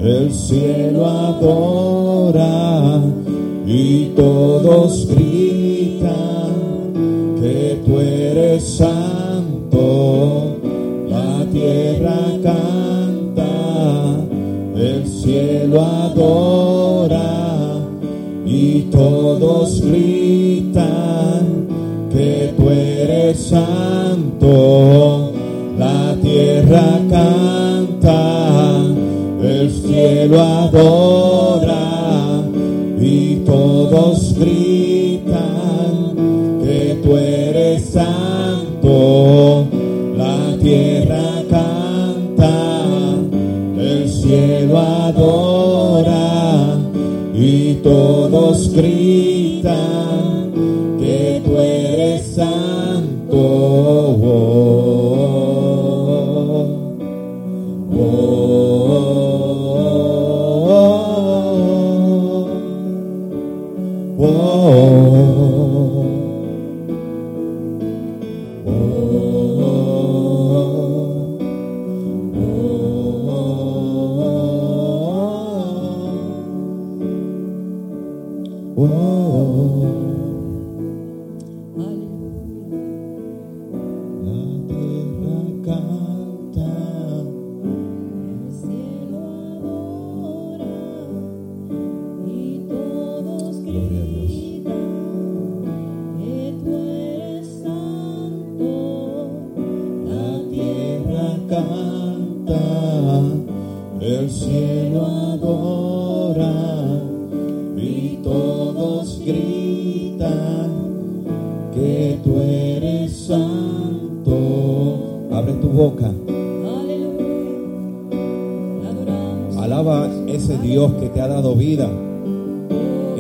El 0.03 0.33
cielo 0.33 1.07
adora 1.07 3.01
y 3.67 4.07
todos 4.17 5.07
gritan 5.09 6.53
que 7.41 7.81
tú 7.87 8.01
eres 8.01 8.65
santo. 8.65 10.57
La 11.09 11.47
tierra 11.53 12.19
canta, 12.43 14.17
el 14.75 15.07
cielo 15.07 15.81
adora 15.81 17.79
y 18.45 18.83
todos 18.91 19.83
gritan 19.83 21.69
que 22.13 22.53
tú 22.57 22.71
eres 22.71 23.39
santo. 23.39 25.33
La 25.79 26.17
tierra 26.21 26.99
canta, 27.09 27.42
cielo 30.03 30.41
adora 30.41 32.43
y 33.01 33.37
todos 33.47 34.35
gritan 34.37 36.17
que 36.65 37.01
tú 37.05 37.17
eres 37.17 37.91
santo. 37.91 39.69
La 40.17 40.57
tierra 40.61 41.23
canta, 41.49 42.85
el 43.79 44.09
cielo 44.09 44.79
adora 44.79 46.79
y 47.33 47.75
todos 47.75 48.73
gritan 48.75 50.02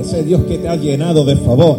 ese 0.03 0.25
Dios 0.25 0.43
que 0.43 0.59
te 0.59 0.69
ha 0.69 0.75
llenado 0.75 1.25
de 1.25 1.37
favor, 1.37 1.79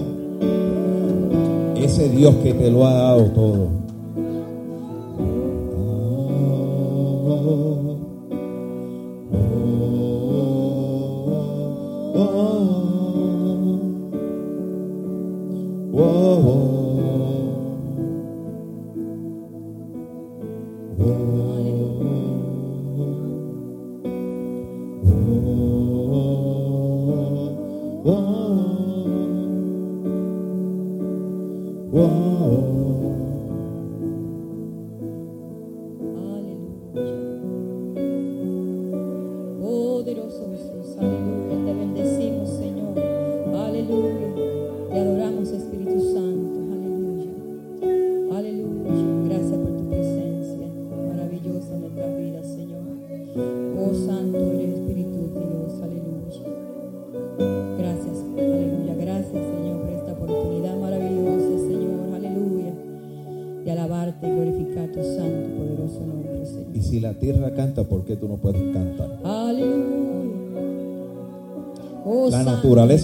ese 1.76 2.08
Dios 2.08 2.36
que 2.42 2.54
te 2.54 2.72
lo 2.72 2.88
ha 2.88 2.94
dado 2.94 3.26
todo. 3.26 3.83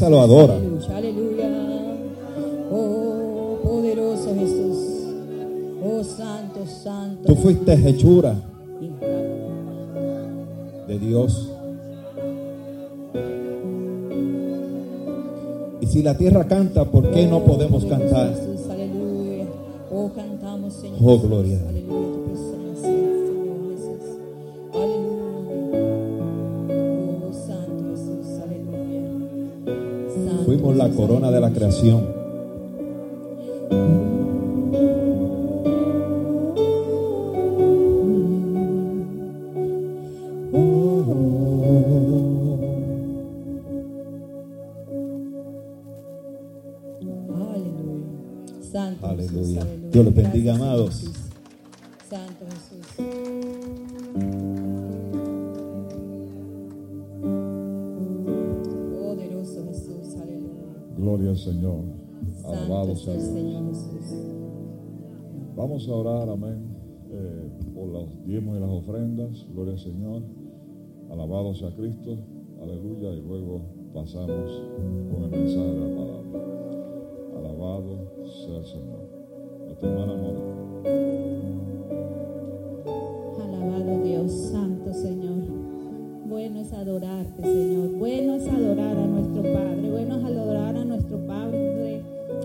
Lo 0.10 0.22
adora. 0.22 0.56
Aleluya. 0.56 1.50
Oh, 2.72 3.60
poderoso 3.64 4.36
Jesús. 4.36 4.78
Oh, 5.84 6.04
santo, 6.04 6.66
santo. 6.66 7.28
Tú 7.28 7.36
fuiste 7.36 7.74
hechura 7.74 8.36
de 10.88 11.00
Dios. 11.00 11.52
Y 15.82 15.86
si 15.88 16.04
la 16.04 16.18
tierra 16.18 16.46
canta, 16.48 16.86
¿por 16.86 17.12
qué 17.12 17.26
no 17.28 17.44
podemos 17.44 17.86
cantar? 17.86 18.34
Oh, 19.92 20.12
cantamos, 20.16 20.74
Señor. 20.74 20.98
Oh, 21.02 21.20
gloria. 21.20 21.39
Creación. 31.60 32.20
Santo 48.72 49.08
Aleluya. 49.08 49.26
Jesús, 49.28 49.58
aleluya. 49.58 49.90
Dios 49.92 50.14
bendiga, 50.14 50.56
amados. 50.56 51.00
Jesús. 51.00 51.18
Santo 52.10 52.46
Jesús. 52.46 54.29
Gloria 61.10 61.32
al 61.32 61.38
Señor. 61.38 61.80
Santo 62.36 62.50
Alabado 62.50 62.96
sea 62.96 63.16
el 63.16 63.20
Dios. 63.20 63.34
Señor 63.34 63.66
Jesús. 63.74 64.16
Vamos 65.56 65.90
a 65.90 65.92
orar, 65.92 66.30
amén, 66.30 66.60
eh, 67.12 67.50
por 67.74 67.88
los 67.88 68.26
diezmos 68.28 68.58
y 68.58 68.60
las 68.60 68.70
ofrendas. 68.70 69.48
Gloria 69.52 69.74
al 69.74 69.80
Señor. 69.80 70.22
Alabado 71.10 71.56
sea 71.56 71.76
Cristo. 71.76 72.16
Aleluya. 72.62 73.12
Y 73.14 73.22
luego 73.22 73.62
pasamos 73.92 74.62
con 75.12 75.24
el 75.24 75.32
mensaje 75.32 75.66
de 75.66 75.80
la 75.80 75.96
palabra. 75.96 76.40
Alabado 77.40 77.98
sea 78.46 78.58
el 78.60 78.66
Señor. 78.66 79.10
Nuestra 79.66 79.90
hermana 79.90 80.14
Mónica. 80.14 81.69
Bueno 86.60 86.72
es 86.74 86.78
adorarte, 86.78 87.42
Señor. 87.42 87.90
Bueno 87.92 88.36
es 88.36 88.48
adorar 88.50 88.98
a 88.98 89.08
nuestro 89.08 89.44
Padre. 89.44 89.92
Bueno 89.92 90.18
es 90.18 90.24
adorar 90.26 90.76
a 90.76 90.84
nuestro 90.84 91.18
Padre, 91.26 92.02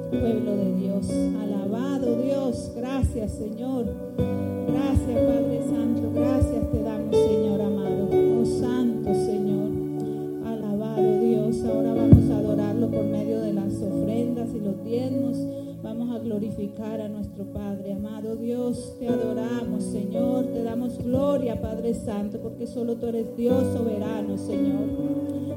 pueblo 0.09 0.57
de 0.57 0.75
Dios. 0.77 1.11
Alabado 1.43 2.23
Dios. 2.23 2.71
Gracias, 2.77 3.33
Señor. 3.33 3.87
Gracias, 4.69 5.19
Padre 5.19 5.63
Santo. 5.69 6.13
Gracias 6.15 6.71
te 6.71 6.83
damos, 6.83 7.17
Señor 7.17 7.44
Vamos 15.85 16.17
a 16.17 16.19
glorificar 16.19 17.03
a 17.03 17.11
nuestro 17.11 17.45
Padre. 17.53 17.93
Amado 17.93 18.37
Dios, 18.37 18.97
te 18.99 19.07
adoramos, 19.07 19.85
Señor. 19.85 20.47
Te 20.47 20.63
damos 20.63 20.97
gloria, 20.97 21.61
Padre 21.61 21.93
Santo, 21.93 22.41
porque 22.41 22.67
solo 22.67 22.97
tú 22.97 23.09
eres 23.09 23.37
Dios 23.37 23.63
soberano, 23.77 24.39
Señor. 24.39 24.89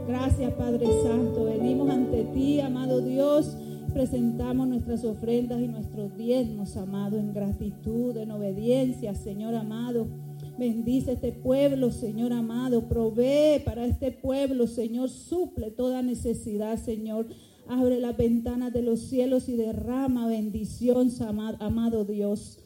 Gracias, 0.05 0.53
Padre 0.55 0.85
Santo. 1.01 1.45
Venimos 1.45 1.89
ante 1.89 2.25
ti, 2.25 2.59
amado 2.59 2.99
Dios. 2.99 3.55
Presentamos 3.93 4.67
nuestras 4.67 5.05
ofrendas 5.05 5.61
y 5.61 5.69
nuestros 5.69 6.17
diezmos, 6.17 6.75
amado, 6.75 7.17
en 7.17 7.33
gratitud, 7.33 8.17
en 8.17 8.31
obediencia, 8.31 9.15
Señor 9.15 9.55
amado. 9.55 10.07
Bendice 10.59 11.13
este 11.13 11.31
pueblo, 11.31 11.89
Señor 11.89 12.33
amado. 12.33 12.89
Provee 12.89 13.61
para 13.63 13.85
este 13.85 14.11
pueblo, 14.11 14.67
Señor. 14.67 15.07
Suple 15.07 15.71
toda 15.71 16.01
necesidad, 16.01 16.77
Señor. 16.77 17.27
Abre 17.69 17.99
las 17.99 18.15
ventanas 18.15 18.71
de 18.73 18.81
los 18.81 18.99
cielos 19.01 19.49
y 19.49 19.55
derrama 19.55 20.27
bendición, 20.27 21.11
ama- 21.21 21.57
amado 21.59 22.05
Dios. 22.05 22.59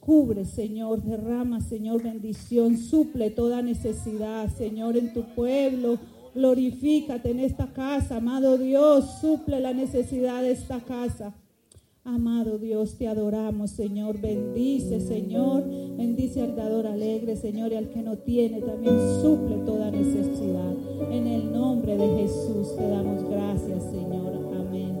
Cubre, 0.00 0.44
Señor, 0.44 1.02
derrama, 1.02 1.60
Señor, 1.60 2.02
bendición. 2.02 2.76
Suple 2.76 3.30
toda 3.30 3.62
necesidad, 3.62 4.48
Señor, 4.56 4.96
en 4.96 5.12
tu 5.12 5.22
pueblo. 5.34 5.98
Glorifícate 6.34 7.30
en 7.30 7.40
esta 7.40 7.72
casa, 7.72 8.16
amado 8.16 8.58
Dios. 8.58 9.18
Suple 9.20 9.60
la 9.60 9.72
necesidad 9.72 10.42
de 10.42 10.52
esta 10.52 10.80
casa. 10.80 11.34
Amado 12.04 12.58
Dios, 12.58 12.96
te 12.98 13.06
adoramos, 13.06 13.70
Señor. 13.70 14.20
Bendice, 14.20 14.98
Señor. 15.00 15.62
Bendice 15.96 16.42
al 16.42 16.56
dador 16.56 16.88
alegre, 16.88 17.36
Señor, 17.36 17.70
y 17.70 17.76
al 17.76 17.90
que 17.90 18.02
no 18.02 18.18
tiene. 18.18 18.60
También 18.60 18.98
suple 19.20 19.58
toda 19.58 19.88
necesidad. 19.92 20.74
En 21.12 21.28
el 21.28 21.52
nombre 21.52 21.96
de 21.96 22.08
Jesús 22.22 22.74
te 22.76 22.88
damos 22.88 23.22
gracias, 23.30 23.84
Señor. 23.84 24.34
Amén. 24.52 24.98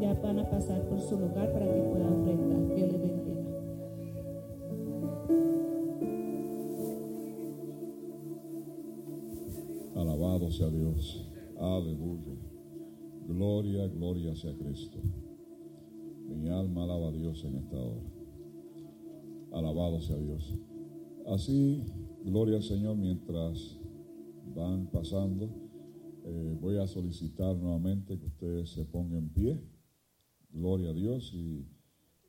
Ya 0.00 0.14
van 0.14 0.38
a 0.38 0.48
pasar 0.48 0.80
por 0.88 1.02
su 1.02 1.18
lugar 1.18 1.52
para 1.52 1.66
que 1.66 1.80
puedan 1.82 2.22
ofrendar. 2.22 2.76
Dios 2.76 2.92
les 2.92 3.02
bendiga. 3.02 3.42
Alabado 9.96 10.50
sea 10.50 10.70
Dios. 10.70 11.28
Aleluya. 11.58 12.36
Gloria, 13.28 13.86
gloria 13.88 14.34
sea 14.34 14.54
Cristo. 14.56 14.98
Mi 16.34 16.48
alma 16.48 16.84
alaba 16.84 17.08
a 17.08 17.12
Dios 17.12 17.44
en 17.44 17.56
esta 17.56 17.76
hora. 17.76 18.02
Alabado 19.52 20.00
sea 20.00 20.16
Dios. 20.16 20.54
Así, 21.26 21.84
gloria 22.24 22.56
al 22.56 22.62
Señor 22.62 22.96
mientras 22.96 23.78
van 24.54 24.86
pasando. 24.86 25.48
eh, 26.24 26.56
voy 26.60 26.78
a 26.78 26.86
solicitar 26.86 27.56
nuevamente 27.56 28.18
que 28.18 28.26
ustedes 28.26 28.70
se 28.70 28.84
pongan 28.84 29.18
en 29.18 29.28
pie. 29.30 29.60
Gloria 30.50 30.90
a 30.90 30.94
Dios 30.94 31.32
y 31.34 31.66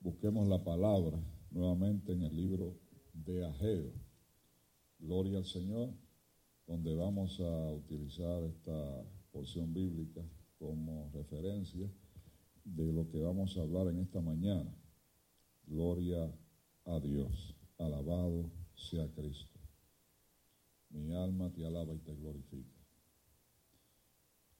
busquemos 0.02 0.48
la 0.48 0.64
palabra 0.64 1.20
nuevamente 1.52 2.14
en 2.14 2.24
el 2.24 2.36
libro 2.36 2.80
de 3.14 3.46
Ageo. 3.46 3.92
Gloria 5.00 5.38
al 5.38 5.46
Señor 5.46 5.90
donde 6.68 6.96
vamos 6.96 7.40
a 7.40 7.72
utilizar 7.74 8.44
esta 8.44 9.04
porción 9.32 9.74
bíblica 9.74 10.22
como 10.58 11.10
referencia 11.14 11.90
de 12.64 12.92
lo 12.92 13.08
que 13.10 13.20
vamos 13.20 13.58
a 13.58 13.62
hablar 13.62 13.88
en 13.88 14.00
esta 14.00 14.22
mañana. 14.22 14.74
Gloria 15.66 16.32
a 16.86 17.00
Dios, 17.00 17.56
alabado 17.78 18.52
sea 18.76 19.08
Cristo. 19.14 19.60
Mi 20.90 21.14
alma 21.14 21.52
te 21.52 21.66
alaba 21.66 21.94
y 21.94 22.00
te 22.00 22.14
glorifica. 22.16 22.80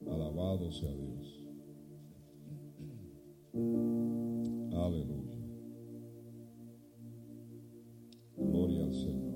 Alabado 0.00 0.70
sea 0.70 0.92
Dios. 0.94 1.44
Aleluya. 4.72 5.38
Gloria 8.36 8.84
al 8.84 8.94
Señor. 8.94 9.34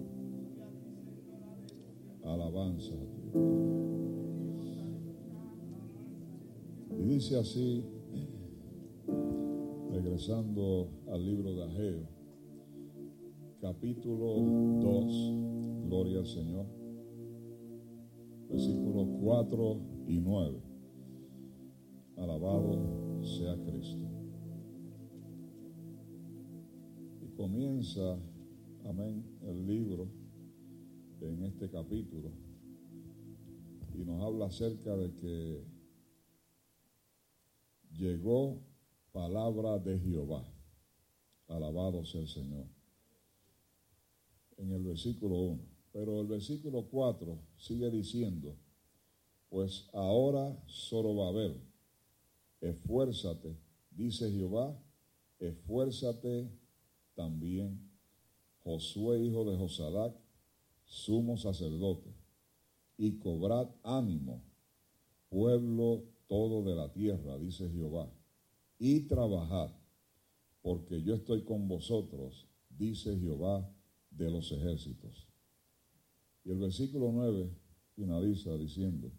Alabanza. 2.25 2.95
Y 6.91 7.03
dice 7.05 7.39
así, 7.39 7.85
regresando 10.03 10.89
al 11.09 11.25
libro 11.27 11.53
de 11.55 11.65
Ageo, 11.65 12.09
capítulo 13.61 14.27
2, 14.81 15.87
gloria 15.89 16.21
al 16.21 16.27
Señor, 16.27 16.67
versículos 18.49 19.09
4 19.21 19.81
y 20.07 20.21
9. 20.21 20.63
Alabado 22.17 23.25
sea 23.25 23.57
Cristo. 23.65 24.07
Y 27.21 27.37
comienza, 27.37 28.21
amén, 28.85 29.25
el 29.43 29.67
libro 29.67 30.09
en 31.21 31.43
este 31.43 31.69
capítulo 31.69 32.31
y 33.95 34.05
nos 34.05 34.23
habla 34.23 34.47
acerca 34.47 34.97
de 34.97 35.13
que 35.17 35.65
llegó 37.97 38.63
palabra 39.13 39.79
de 39.79 39.99
Jehová. 39.99 40.45
Alabado 41.49 42.05
sea 42.05 42.21
el 42.21 42.29
Señor. 42.29 42.67
En 44.57 44.73
el 44.73 44.83
versículo 44.83 45.37
1. 45.37 45.63
Pero 45.93 46.21
el 46.21 46.27
versículo 46.27 46.87
4 46.91 47.39
sigue 47.57 47.91
diciendo, 47.91 48.57
pues 49.49 49.89
ahora 49.93 50.57
Zorobabel, 50.69 51.61
esfuérzate, 52.61 53.57
dice 53.91 54.31
Jehová, 54.31 54.79
esfuérzate 55.39 56.51
también 57.15 57.89
Josué 58.63 59.25
hijo 59.25 59.51
de 59.51 59.57
Josadac, 59.57 60.15
sumo 60.85 61.39
sacerdote, 61.39 62.15
y 62.99 63.19
cobrad 63.19 63.69
ánimo, 63.83 64.43
pueblo 65.31 66.05
todo 66.27 66.63
de 66.63 66.75
la 66.75 66.93
tierra, 66.93 67.39
dice 67.39 67.71
Jehová, 67.71 68.13
y 68.79 69.01
trabajad, 69.09 69.71
porque 70.63 71.03
yo 71.03 71.15
estoy 71.15 71.43
con 71.43 71.69
vosotros, 71.69 72.49
dice 72.71 73.19
Jehová 73.19 73.69
de 74.11 74.31
los 74.31 74.53
ejércitos. 74.53 75.29
Y 76.45 76.51
el 76.51 76.59
versículo 76.59 77.11
9 77.13 77.51
finaliza 77.95 78.57
diciendo 78.57 79.13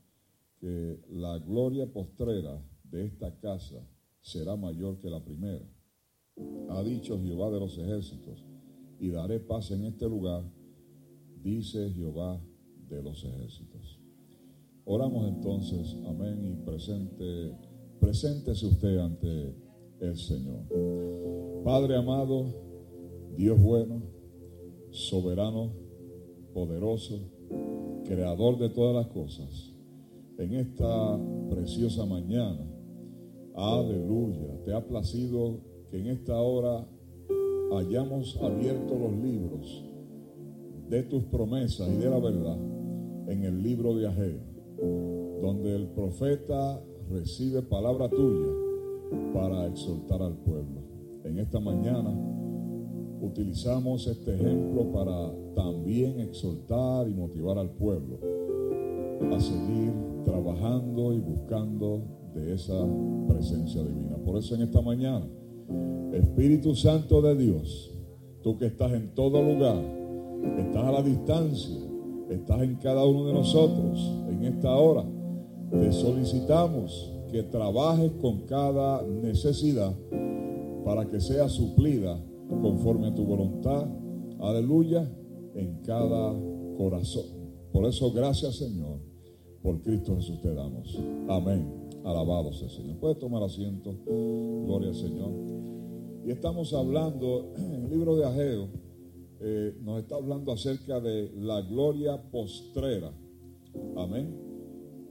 que 0.60 1.02
la 1.10 1.38
gloria 1.40 1.92
postrera 1.92 2.62
de 2.84 3.06
esta 3.06 3.38
casa 3.40 3.86
será 4.22 4.56
mayor 4.56 5.00
que 5.00 5.10
la 5.10 5.24
primera. 5.24 5.66
Ha 6.70 6.84
dicho 6.84 7.22
Jehová 7.22 7.52
de 7.52 7.60
los 7.60 7.78
ejércitos, 7.78 8.46
y 9.00 9.10
daré 9.10 9.40
paz 9.40 9.72
en 9.72 9.86
este 9.86 10.08
lugar, 10.08 10.44
dice 11.42 11.92
Jehová 11.92 12.42
de 12.90 13.02
los 13.02 13.24
ejércitos. 13.24 14.00
Oramos 14.86 15.28
entonces, 15.28 15.96
amén, 16.08 16.46
y 16.46 16.66
presente, 16.66 17.56
preséntese 18.00 18.66
usted 18.66 18.98
ante 18.98 19.56
el 20.00 20.18
Señor. 20.18 20.64
Padre 21.64 21.98
amado, 21.98 22.46
Dios 23.36 23.62
bueno, 23.62 24.02
soberano, 24.92 25.72
poderoso, 26.54 27.20
creador 28.06 28.58
de 28.58 28.70
todas 28.70 28.96
las 28.96 29.14
cosas, 29.14 29.74
en 30.38 30.54
esta 30.54 31.20
preciosa 31.50 32.06
mañana, 32.06 32.66
aleluya, 33.56 34.64
te 34.66 34.74
ha 34.74 34.86
placido 34.86 35.60
que 35.92 36.00
en 36.00 36.08
esta 36.08 36.40
hora 36.40 36.88
hayamos 37.74 38.38
abierto 38.42 38.98
los 38.98 39.14
libros 39.14 39.86
de 40.90 41.04
tus 41.04 41.24
promesas 41.26 41.90
y 41.90 41.98
de 41.98 42.10
la 42.10 42.20
verdad 42.20 42.58
en 43.28 43.44
el 43.44 43.62
libro 43.62 43.96
de 43.96 44.08
Ageo, 44.08 44.40
donde 45.42 45.76
el 45.76 45.88
profeta 45.90 46.82
recibe 47.10 47.62
palabra 47.64 48.08
tuya 48.10 48.54
para 49.34 49.68
exhortar 49.68 50.22
al 50.22 50.36
pueblo. 50.38 50.82
En 51.24 51.40
esta 51.40 51.60
mañana 51.60 52.12
utilizamos 53.22 54.08
este 54.08 54.36
ejemplo 54.36 54.92
para 54.92 55.32
también 55.56 56.20
exhortar 56.20 57.08
y 57.10 57.14
motivar 57.14 57.58
al 57.58 57.72
pueblo 57.72 58.20
a 59.32 59.40
seguir 59.40 59.92
trabajando 60.24 61.14
y 61.14 61.20
buscando 61.20 62.02
de 62.34 62.54
esa 62.54 62.86
presencia 63.28 63.82
divina. 63.84 64.16
Por 64.24 64.38
eso 64.38 64.56
en 64.56 64.62
esta 64.62 64.82
mañana, 64.82 65.28
Espíritu 66.14 66.76
Santo 66.76 67.22
de 67.22 67.36
Dios, 67.36 67.92
tú 68.44 68.58
que 68.58 68.68
estás 68.68 68.94
en 68.94 69.14
todo 69.14 69.42
lugar, 69.42 69.84
estás 70.58 70.84
a 70.86 70.92
la 70.92 71.02
distancia, 71.02 71.78
estás 72.30 72.62
en 72.62 72.76
cada 72.76 73.06
uno 73.06 73.26
de 73.26 73.34
nosotros 73.34 74.00
en 74.30 74.46
esta 74.46 74.76
hora, 74.76 75.04
te 75.72 75.92
solicitamos 75.92 77.12
que 77.32 77.44
trabajes 77.44 78.12
con 78.22 78.42
cada 78.42 79.04
necesidad 79.04 79.94
para 80.84 81.06
que 81.06 81.20
sea 81.20 81.48
suplida 81.48 82.20
conforme 82.62 83.08
a 83.08 83.16
tu 83.16 83.24
voluntad, 83.24 83.88
aleluya, 84.40 85.08
en 85.56 85.82
cada 85.84 86.34
corazón. 86.78 87.26
Por 87.72 87.86
eso, 87.86 88.12
gracias 88.12 88.56
Señor, 88.56 89.00
por 89.62 89.82
Cristo 89.82 90.16
Jesús 90.16 90.42
te 90.42 90.54
damos. 90.54 90.98
Amén. 91.28 91.68
Alabado 92.04 92.52
sea 92.54 92.70
Señor. 92.70 92.98
Puedes 92.98 93.20
tomar 93.20 93.44
asiento. 93.44 93.94
Gloria 94.06 94.90
al 94.90 94.96
Señor. 94.96 95.32
Y 96.26 96.32
estamos 96.32 96.74
hablando, 96.74 97.54
en 97.58 97.74
el 97.76 97.90
libro 97.90 98.16
de 98.16 98.26
Ageo, 98.26 98.68
eh, 99.42 99.76
nos 99.82 100.00
está 100.02 100.16
hablando 100.16 100.52
acerca 100.52 101.00
de 101.00 101.32
la 101.36 101.62
gloria 101.62 102.22
postrera. 102.32 103.12
Amén. 103.96 104.49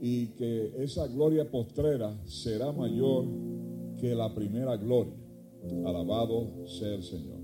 Y 0.01 0.27
que 0.27 0.73
esa 0.83 1.07
gloria 1.07 1.49
postrera 1.49 2.15
será 2.25 2.71
mayor 2.71 3.25
que 3.97 4.15
la 4.15 4.33
primera 4.33 4.77
gloria. 4.77 5.13
Alabado 5.85 6.65
sea 6.67 6.95
el 6.95 7.03
Señor. 7.03 7.39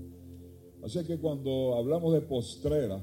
Así 0.82 1.04
que 1.04 1.18
cuando 1.18 1.74
hablamos 1.74 2.14
de 2.14 2.22
postrera, 2.22 3.02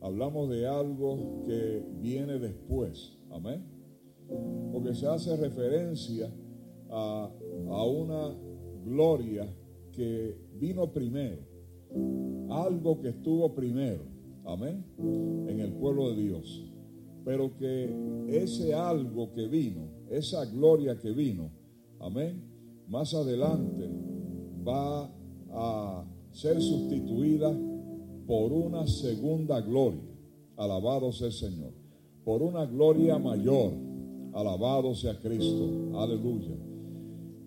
hablamos 0.00 0.50
de 0.50 0.66
algo 0.66 1.44
que 1.46 1.82
viene 2.00 2.38
después. 2.38 3.18
Amén. 3.30 3.64
Porque 4.72 4.94
se 4.94 5.06
hace 5.06 5.36
referencia 5.36 6.32
a, 6.90 7.30
a 7.70 7.84
una 7.84 8.36
gloria 8.84 9.46
que 9.92 10.36
vino 10.54 10.92
primero. 10.92 11.42
Algo 12.50 13.00
que 13.00 13.08
estuvo 13.08 13.54
primero. 13.54 14.02
Amén. 14.44 14.84
En 15.48 15.60
el 15.60 15.72
pueblo 15.72 16.10
de 16.10 16.22
Dios. 16.22 16.71
Pero 17.24 17.56
que 17.56 17.94
ese 18.28 18.74
algo 18.74 19.32
que 19.32 19.46
vino, 19.46 19.88
esa 20.10 20.44
gloria 20.46 20.98
que 20.98 21.12
vino, 21.12 21.50
amén, 22.00 22.42
más 22.88 23.14
adelante 23.14 23.88
va 24.66 25.10
a 25.50 26.04
ser 26.32 26.60
sustituida 26.60 27.52
por 28.26 28.52
una 28.52 28.86
segunda 28.86 29.60
gloria. 29.60 30.00
Alabado 30.56 31.12
sea 31.12 31.28
el 31.28 31.32
Señor. 31.32 31.72
Por 32.24 32.42
una 32.42 32.66
gloria 32.66 33.18
mayor. 33.18 33.72
Alabado 34.32 34.94
sea 34.94 35.18
Cristo. 35.18 35.98
Aleluya. 35.98 36.56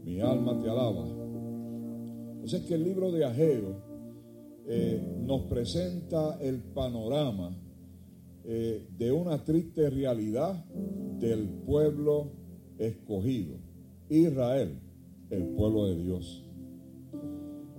Mi 0.04 0.20
alma 0.20 0.60
te 0.62 0.70
alaba. 0.70 1.06
Entonces 2.34 2.62
que 2.68 2.76
el 2.76 2.84
libro 2.84 3.12
de 3.12 3.26
Ageo 3.26 3.76
eh, 4.68 5.02
nos 5.26 5.42
presenta 5.44 6.38
el 6.42 6.60
panorama 6.60 7.58
eh, 8.48 8.88
de 8.98 9.12
una 9.12 9.44
triste 9.44 9.90
realidad 9.90 10.64
del 11.20 11.50
pueblo 11.66 12.32
escogido. 12.78 13.56
Israel, 14.10 14.80
el 15.30 15.46
pueblo 15.48 15.88
de 15.88 15.98
Dios. 15.98 16.46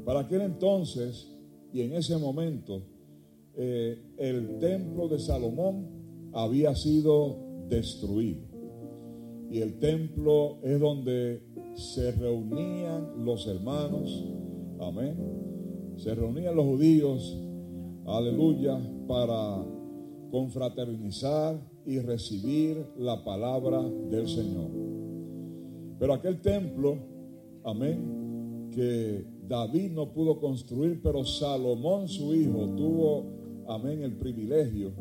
Para 0.04 0.20
aquel 0.20 0.40
entonces 0.40 1.32
y 1.72 1.82
en 1.82 1.92
ese 1.92 2.16
momento, 2.16 2.82
eh, 3.54 3.96
el 4.16 4.58
templo 4.58 5.08
de 5.08 5.18
Salomón 5.18 6.30
había 6.32 6.74
sido 6.74 7.38
destruido. 7.68 8.40
Y 9.50 9.60
el 9.60 9.78
templo 9.78 10.58
es 10.62 10.80
donde 10.80 11.42
se 11.74 12.10
reunían 12.12 13.24
los 13.24 13.46
hermanos, 13.46 14.24
amén. 14.80 15.16
Se 15.96 16.14
reunían 16.14 16.56
los 16.56 16.64
judíos, 16.64 17.38
aleluya, 18.06 18.80
para 19.06 19.75
confraternizar 20.30 21.60
y 21.84 21.98
recibir 21.98 22.84
la 22.98 23.24
palabra 23.24 23.82
del 24.10 24.28
Señor. 24.28 24.70
Pero 25.98 26.12
aquel 26.12 26.40
templo, 26.40 26.98
amén, 27.64 28.70
que 28.72 29.24
David 29.48 29.92
no 29.92 30.12
pudo 30.12 30.38
construir, 30.38 31.00
pero 31.02 31.24
Salomón 31.24 32.08
su 32.08 32.34
hijo 32.34 32.68
tuvo, 32.76 33.24
amén, 33.68 34.02
el 34.02 34.16
privilegio 34.16 34.92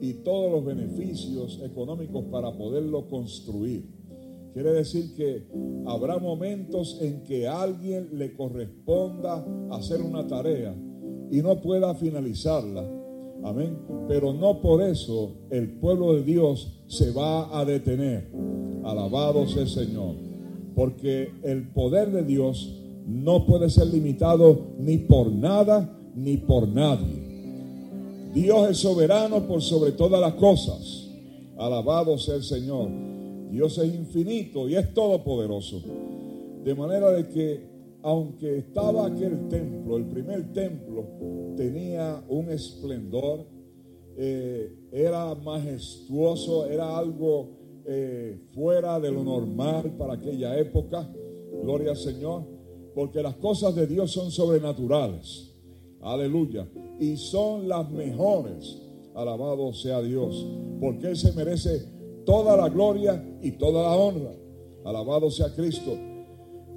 y 0.00 0.14
todos 0.14 0.50
los 0.50 0.64
beneficios 0.64 1.60
económicos 1.62 2.24
para 2.30 2.52
poderlo 2.56 3.08
construir. 3.08 3.84
Quiere 4.52 4.72
decir 4.72 5.14
que 5.14 5.46
habrá 5.86 6.18
momentos 6.18 6.98
en 7.00 7.22
que 7.22 7.46
a 7.46 7.62
alguien 7.62 8.08
le 8.12 8.32
corresponda 8.32 9.44
hacer 9.70 10.00
una 10.00 10.26
tarea 10.26 10.74
y 11.30 11.40
no 11.42 11.60
pueda 11.60 11.94
finalizarla. 11.94 12.99
Amén. 13.42 13.78
Pero 14.08 14.32
no 14.32 14.60
por 14.60 14.82
eso 14.82 15.32
el 15.50 15.70
pueblo 15.78 16.14
de 16.14 16.22
Dios 16.22 16.82
se 16.88 17.10
va 17.12 17.58
a 17.58 17.64
detener. 17.64 18.30
Alabado 18.84 19.46
sea 19.46 19.62
el 19.62 19.68
Señor. 19.68 20.14
Porque 20.74 21.32
el 21.42 21.68
poder 21.68 22.10
de 22.10 22.22
Dios 22.22 22.76
no 23.06 23.46
puede 23.46 23.70
ser 23.70 23.88
limitado 23.88 24.74
ni 24.78 24.98
por 24.98 25.32
nada 25.32 25.98
ni 26.14 26.36
por 26.36 26.68
nadie. 26.68 27.30
Dios 28.34 28.70
es 28.70 28.78
soberano 28.78 29.46
por 29.46 29.62
sobre 29.62 29.92
todas 29.92 30.20
las 30.20 30.34
cosas. 30.34 31.08
Alabado 31.58 32.16
sea 32.18 32.36
el 32.36 32.44
Señor. 32.44 32.88
Dios 33.50 33.76
es 33.78 33.92
infinito 33.92 34.68
y 34.68 34.76
es 34.76 34.94
todopoderoso. 34.94 35.82
De 36.64 36.74
manera 36.74 37.10
de 37.10 37.28
que 37.28 37.69
aunque 38.02 38.58
estaba 38.58 39.06
aquel 39.06 39.48
templo, 39.48 39.96
el 39.96 40.06
primer 40.06 40.52
templo, 40.52 41.06
tenía 41.56 42.22
un 42.28 42.50
esplendor, 42.50 43.46
eh, 44.16 44.74
era 44.92 45.34
majestuoso, 45.34 46.66
era 46.66 46.96
algo 46.96 47.82
eh, 47.86 48.40
fuera 48.52 49.00
de 49.00 49.10
lo 49.10 49.22
normal 49.24 49.94
para 49.96 50.14
aquella 50.14 50.58
época. 50.58 51.10
Gloria 51.62 51.90
al 51.90 51.96
Señor 51.96 52.60
porque 52.94 53.22
las 53.22 53.36
cosas 53.36 53.74
de 53.74 53.86
Dios 53.86 54.10
son 54.12 54.30
sobrenaturales. 54.30 55.54
Aleluya. 56.00 56.68
Y 56.98 57.16
son 57.16 57.68
las 57.68 57.90
mejores. 57.90 58.78
Alabado 59.14 59.72
sea 59.72 60.00
Dios. 60.02 60.46
Porque 60.80 61.08
Él 61.08 61.16
se 61.16 61.32
merece 61.32 61.84
toda 62.24 62.56
la 62.56 62.68
gloria 62.68 63.38
y 63.42 63.52
toda 63.52 63.82
la 63.82 63.96
honra. 63.96 64.32
Alabado 64.84 65.30
sea 65.30 65.54
Cristo. 65.54 65.92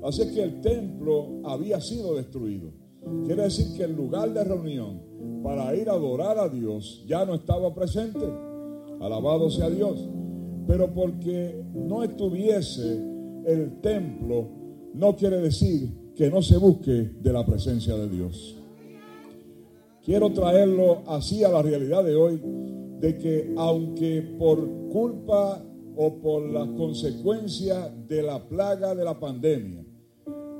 Así 0.03 0.33
que 0.33 0.43
el 0.43 0.61
templo 0.61 1.41
había 1.45 1.79
sido 1.79 2.15
destruido. 2.15 2.71
Quiere 3.25 3.43
decir 3.43 3.67
que 3.75 3.83
el 3.83 3.95
lugar 3.95 4.33
de 4.33 4.43
reunión 4.43 5.01
para 5.43 5.75
ir 5.75 5.89
a 5.89 5.93
adorar 5.93 6.37
a 6.39 6.49
Dios 6.49 7.03
ya 7.07 7.25
no 7.25 7.35
estaba 7.35 7.73
presente. 7.73 8.25
Alabado 8.99 9.49
sea 9.49 9.69
Dios. 9.69 10.09
Pero 10.67 10.93
porque 10.93 11.63
no 11.73 12.03
estuviese 12.03 13.01
el 13.45 13.81
templo, 13.81 14.49
no 14.93 15.15
quiere 15.15 15.39
decir 15.39 16.13
que 16.15 16.29
no 16.29 16.41
se 16.41 16.57
busque 16.57 17.11
de 17.21 17.33
la 17.33 17.45
presencia 17.45 17.95
de 17.95 18.09
Dios. 18.09 18.57
Quiero 20.03 20.31
traerlo 20.31 21.01
así 21.07 21.43
a 21.43 21.49
la 21.49 21.61
realidad 21.61 22.03
de 22.03 22.15
hoy, 22.15 22.41
de 22.99 23.17
que 23.17 23.53
aunque 23.57 24.21
por 24.37 24.65
culpa 24.89 25.63
o 25.95 26.15
por 26.15 26.49
las 26.49 26.67
consecuencias 26.69 27.91
de 28.07 28.23
la 28.23 28.47
plaga 28.47 28.95
de 28.95 29.03
la 29.03 29.19
pandemia, 29.19 29.83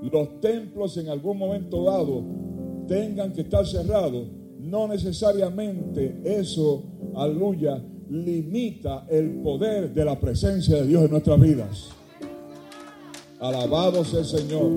los 0.10 0.40
templos 0.42 0.98
en 0.98 1.10
algún 1.10 1.38
momento 1.38 1.84
dado 1.84 2.24
tengan 2.88 3.32
que 3.32 3.42
estar 3.42 3.66
cerrados, 3.66 4.28
no 4.60 4.88
necesariamente 4.88 6.22
eso, 6.24 6.84
aleluya, 7.16 7.84
limita 8.10 9.06
el 9.10 9.42
poder 9.42 9.94
de 9.94 10.06
la 10.06 10.20
presencia 10.20 10.78
de 10.78 10.88
Dios 10.88 11.06
en 11.06 11.12
nuestras 11.12 11.40
vidas. 11.40 11.90
Alabado 13.40 14.06
sea 14.06 14.20
el 14.20 14.26
Señor, 14.26 14.70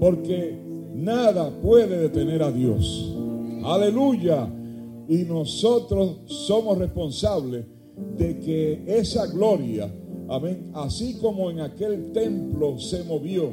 porque 0.00 0.56
nada 0.94 1.50
puede 1.62 1.98
detener 1.98 2.42
a 2.42 2.50
Dios. 2.50 3.14
Aleluya. 3.64 4.48
Y 5.08 5.18
nosotros 5.24 6.20
somos 6.26 6.78
responsables 6.78 7.66
de 8.16 8.38
que 8.40 8.82
esa 8.86 9.26
gloria, 9.26 9.92
amén, 10.28 10.70
así 10.74 11.18
como 11.20 11.50
en 11.50 11.60
aquel 11.60 12.12
templo 12.12 12.78
se 12.78 13.04
movió, 13.04 13.52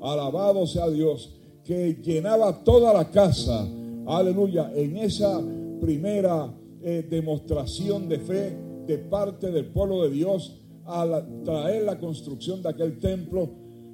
alabado 0.00 0.66
sea 0.66 0.88
Dios, 0.88 1.34
que 1.64 2.00
llenaba 2.02 2.64
toda 2.64 2.92
la 2.92 3.10
casa, 3.10 3.68
aleluya, 4.06 4.72
en 4.74 4.96
esa 4.96 5.40
primera 5.80 6.54
eh, 6.82 7.06
demostración 7.08 8.08
de 8.08 8.18
fe 8.18 8.56
de 8.86 8.98
parte 8.98 9.50
del 9.50 9.66
pueblo 9.66 10.02
de 10.02 10.10
Dios 10.10 10.60
al 10.84 11.42
traer 11.44 11.84
la 11.84 11.98
construcción 11.98 12.62
de 12.62 12.70
aquel 12.70 12.98
templo, 12.98 13.50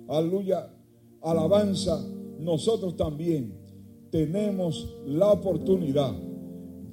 aleluya, 0.09 0.71
alabanza, 1.23 2.01
nosotros 2.39 2.97
también 2.97 3.53
tenemos 4.11 4.97
la 5.07 5.33
oportunidad 5.33 6.15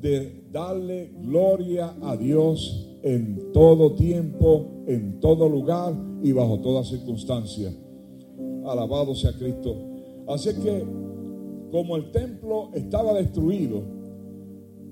de 0.01 0.45
darle 0.51 1.11
gloria 1.21 1.95
a 2.01 2.17
Dios 2.17 2.97
en 3.03 3.51
todo 3.53 3.93
tiempo, 3.93 4.83
en 4.87 5.19
todo 5.19 5.47
lugar 5.47 5.93
y 6.23 6.31
bajo 6.31 6.59
toda 6.59 6.83
circunstancia. 6.83 7.71
Alabado 8.71 9.15
sea 9.15 9.33
Cristo. 9.33 9.75
Así 10.27 10.53
que, 10.55 10.85
como 11.71 11.95
el 11.95 12.11
templo 12.11 12.71
estaba 12.73 13.13
destruido, 13.13 13.83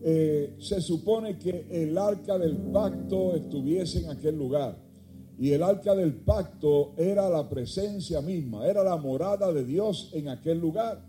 eh, 0.01 0.55
se 0.59 0.82
supone 0.82 1.38
que 1.38 1.67
el 1.69 1.97
arca 1.97 2.38
del 2.38 2.57
pacto 2.57 3.36
estuviese 3.36 4.03
en 4.03 4.09
aquel 4.09 4.38
lugar. 4.38 4.77
Y 5.38 5.51
el 5.51 5.63
arca 5.63 5.95
del 5.95 6.13
pacto 6.13 6.93
era 6.97 7.30
la 7.30 7.47
presencia 7.47 8.21
misma, 8.21 8.67
era 8.67 8.84
la 8.84 8.97
morada 8.97 9.51
de 9.53 9.63
Dios 9.63 10.11
en 10.13 10.27
aquel 10.30 10.59
lugar. 10.59 11.05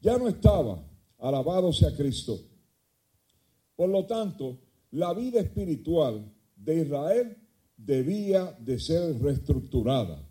Ya 0.00 0.16
no 0.18 0.28
estaba. 0.28 0.82
Alabado 1.18 1.72
sea 1.72 1.94
Cristo. 1.94 2.38
Por 3.76 3.88
lo 3.88 4.06
tanto, 4.06 4.58
la 4.90 5.14
vida 5.14 5.40
espiritual 5.40 6.32
de 6.56 6.82
Israel 6.82 7.36
debía 7.76 8.56
de 8.60 8.78
ser 8.78 9.20
reestructurada. 9.20 10.28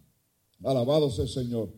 Alabado 0.63 1.09
sea 1.09 1.23
el 1.23 1.29
Señor. 1.29 1.69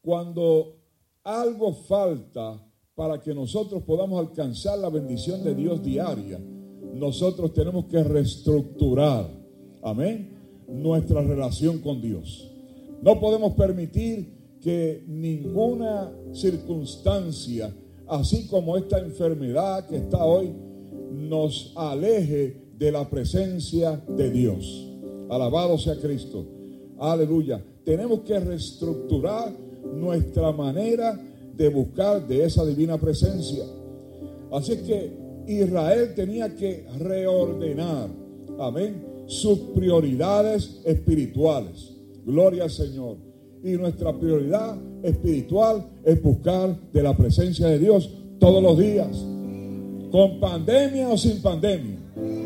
Cuando 0.00 0.76
algo 1.24 1.72
falta 1.72 2.64
para 2.94 3.20
que 3.20 3.34
nosotros 3.34 3.82
podamos 3.82 4.18
alcanzar 4.18 4.78
la 4.78 4.88
bendición 4.88 5.44
de 5.44 5.54
Dios 5.54 5.82
diaria, 5.82 6.40
nosotros 6.94 7.52
tenemos 7.52 7.86
que 7.86 8.02
reestructurar, 8.02 9.28
amén, 9.82 10.36
nuestra 10.68 11.22
relación 11.22 11.78
con 11.78 12.00
Dios. 12.00 12.50
No 13.02 13.20
podemos 13.20 13.54
permitir 13.54 14.58
que 14.60 15.04
ninguna 15.06 16.12
circunstancia, 16.32 17.72
así 18.06 18.46
como 18.48 18.76
esta 18.76 18.98
enfermedad 18.98 19.86
que 19.86 19.96
está 19.96 20.24
hoy, 20.24 20.52
nos 21.12 21.72
aleje 21.76 22.68
de 22.76 22.92
la 22.92 23.08
presencia 23.08 24.02
de 24.08 24.30
Dios. 24.30 24.88
Alabado 25.30 25.78
sea 25.78 25.96
Cristo. 25.96 26.44
Aleluya. 26.98 27.62
Tenemos 27.88 28.20
que 28.20 28.38
reestructurar 28.38 29.50
nuestra 29.94 30.52
manera 30.52 31.18
de 31.56 31.68
buscar 31.70 32.28
de 32.28 32.44
esa 32.44 32.66
divina 32.66 32.98
presencia. 32.98 33.64
Así 34.52 34.76
que 34.86 35.10
Israel 35.46 36.12
tenía 36.14 36.54
que 36.54 36.84
reordenar, 36.98 38.10
amén, 38.58 39.24
sus 39.24 39.58
prioridades 39.74 40.82
espirituales. 40.84 41.94
Gloria 42.26 42.64
al 42.64 42.70
Señor. 42.70 43.16
Y 43.64 43.70
nuestra 43.78 44.12
prioridad 44.12 44.76
espiritual 45.02 45.86
es 46.04 46.22
buscar 46.22 46.78
de 46.92 47.02
la 47.02 47.16
presencia 47.16 47.68
de 47.68 47.78
Dios 47.78 48.10
todos 48.38 48.62
los 48.62 48.76
días 48.76 49.16
con 50.12 50.38
pandemia 50.38 51.08
o 51.08 51.16
sin 51.16 51.40
pandemia. 51.40 51.96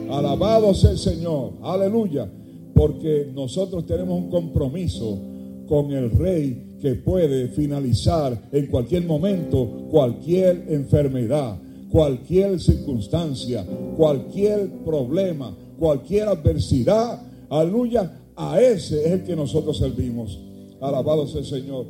Alabado 0.08 0.72
sea 0.72 0.92
el 0.92 0.98
Señor, 0.98 1.54
aleluya, 1.62 2.30
porque 2.76 3.32
nosotros 3.34 3.84
tenemos 3.86 4.16
un 4.16 4.30
compromiso 4.30 5.31
con 5.68 5.92
el 5.92 6.10
Rey 6.10 6.78
que 6.80 6.94
puede 6.96 7.48
finalizar 7.48 8.48
en 8.50 8.66
cualquier 8.66 9.04
momento 9.06 9.86
cualquier 9.90 10.66
enfermedad, 10.68 11.56
cualquier 11.90 12.60
circunstancia, 12.60 13.64
cualquier 13.96 14.68
problema, 14.84 15.56
cualquier 15.78 16.28
adversidad. 16.28 17.22
Aleluya, 17.48 18.20
a 18.34 18.60
ese 18.60 19.04
es 19.04 19.12
el 19.12 19.24
que 19.24 19.36
nosotros 19.36 19.78
servimos. 19.78 20.38
Alabado 20.80 21.26
sea 21.26 21.40
el 21.40 21.46
Señor. 21.46 21.86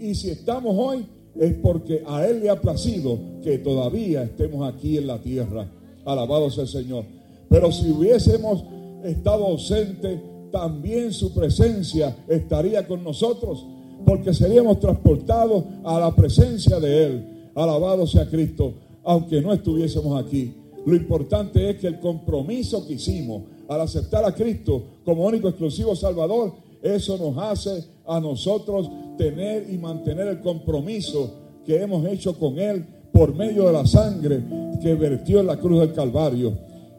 Y 0.00 0.14
si 0.14 0.30
estamos 0.30 0.74
hoy 0.76 1.06
es 1.38 1.54
porque 1.54 2.02
a 2.06 2.26
Él 2.26 2.40
le 2.40 2.50
ha 2.50 2.60
placido 2.60 3.18
que 3.42 3.58
todavía 3.58 4.24
estemos 4.24 4.68
aquí 4.68 4.98
en 4.98 5.06
la 5.06 5.20
tierra. 5.20 5.70
Alabado 6.04 6.50
sea 6.50 6.64
el 6.64 6.68
Señor. 6.68 7.04
Pero 7.48 7.70
si 7.70 7.90
hubiésemos 7.90 8.64
estado 9.04 9.46
ausentes, 9.46 10.18
también 10.50 11.12
su 11.12 11.32
presencia 11.32 12.16
estaría 12.28 12.86
con 12.86 13.02
nosotros, 13.02 13.66
porque 14.04 14.32
seríamos 14.34 14.80
transportados 14.80 15.64
a 15.84 15.98
la 15.98 16.14
presencia 16.14 16.78
de 16.80 17.04
Él. 17.04 17.50
Alabado 17.54 18.06
sea 18.06 18.28
Cristo, 18.28 18.74
aunque 19.04 19.40
no 19.40 19.52
estuviésemos 19.52 20.22
aquí. 20.22 20.54
Lo 20.84 20.94
importante 20.94 21.70
es 21.70 21.76
que 21.78 21.88
el 21.88 21.98
compromiso 21.98 22.86
que 22.86 22.94
hicimos 22.94 23.42
al 23.68 23.80
aceptar 23.80 24.24
a 24.24 24.34
Cristo 24.34 24.82
como 25.04 25.24
único 25.26 25.48
exclusivo 25.48 25.96
Salvador, 25.96 26.52
eso 26.82 27.18
nos 27.18 27.36
hace 27.38 27.84
a 28.06 28.20
nosotros 28.20 28.88
tener 29.18 29.68
y 29.72 29.78
mantener 29.78 30.28
el 30.28 30.40
compromiso 30.40 31.34
que 31.64 31.82
hemos 31.82 32.06
hecho 32.06 32.38
con 32.38 32.58
Él 32.58 32.86
por 33.12 33.34
medio 33.34 33.66
de 33.66 33.72
la 33.72 33.86
sangre 33.86 34.44
que 34.80 34.94
vertió 34.94 35.40
en 35.40 35.46
la 35.46 35.56
cruz 35.56 35.80
del 35.80 35.92
Calvario. 35.92 36.52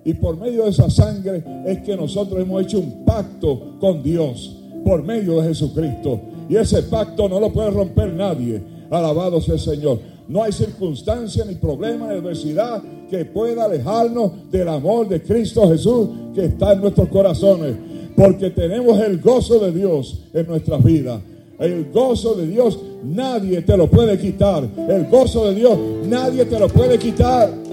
Y 0.07 0.13
por 0.13 0.37
medio 0.37 0.63
de 0.63 0.69
esa 0.69 0.89
sangre 0.89 1.43
es 1.65 1.79
que 1.79 1.97
nosotros 1.97 2.39
hemos 2.39 2.63
hecho 2.63 2.79
un 2.79 3.03
pacto 3.03 3.73
con 3.77 4.01
Dios 4.01 4.55
por 4.85 5.03
medio 5.03 5.41
de 5.41 5.49
Jesucristo. 5.49 6.21
Y 6.47 6.55
ese 6.55 6.83
pacto 6.83 7.27
no 7.27 7.41
lo 7.41 7.51
puede 7.51 7.71
romper 7.71 8.13
nadie. 8.13 8.63
Alabado 8.89 9.41
sea 9.41 9.55
el 9.55 9.59
Señor. 9.59 9.99
No 10.29 10.43
hay 10.43 10.53
circunstancia, 10.53 11.43
ni 11.43 11.55
problema, 11.55 12.07
ni 12.07 12.13
adversidad 12.19 12.81
que 13.09 13.25
pueda 13.25 13.65
alejarnos 13.65 14.49
del 14.49 14.69
amor 14.69 15.09
de 15.09 15.21
Cristo 15.21 15.67
Jesús 15.67 16.07
que 16.33 16.45
está 16.45 16.71
en 16.71 16.79
nuestros 16.79 17.09
corazones. 17.09 17.75
Porque 18.15 18.49
tenemos 18.51 18.97
el 19.01 19.19
gozo 19.19 19.59
de 19.59 19.73
Dios 19.73 20.21
en 20.33 20.47
nuestras 20.47 20.81
vidas. 20.85 21.19
El 21.59 21.91
gozo 21.91 22.33
de 22.35 22.47
Dios 22.47 22.79
nadie 23.03 23.61
te 23.61 23.75
lo 23.75 23.89
puede 23.89 24.17
quitar. 24.17 24.69
El 24.87 25.07
gozo 25.07 25.49
de 25.49 25.55
Dios 25.55 25.77
nadie 26.05 26.45
te 26.45 26.57
lo 26.57 26.69
puede 26.69 26.97
quitar. 26.97 27.66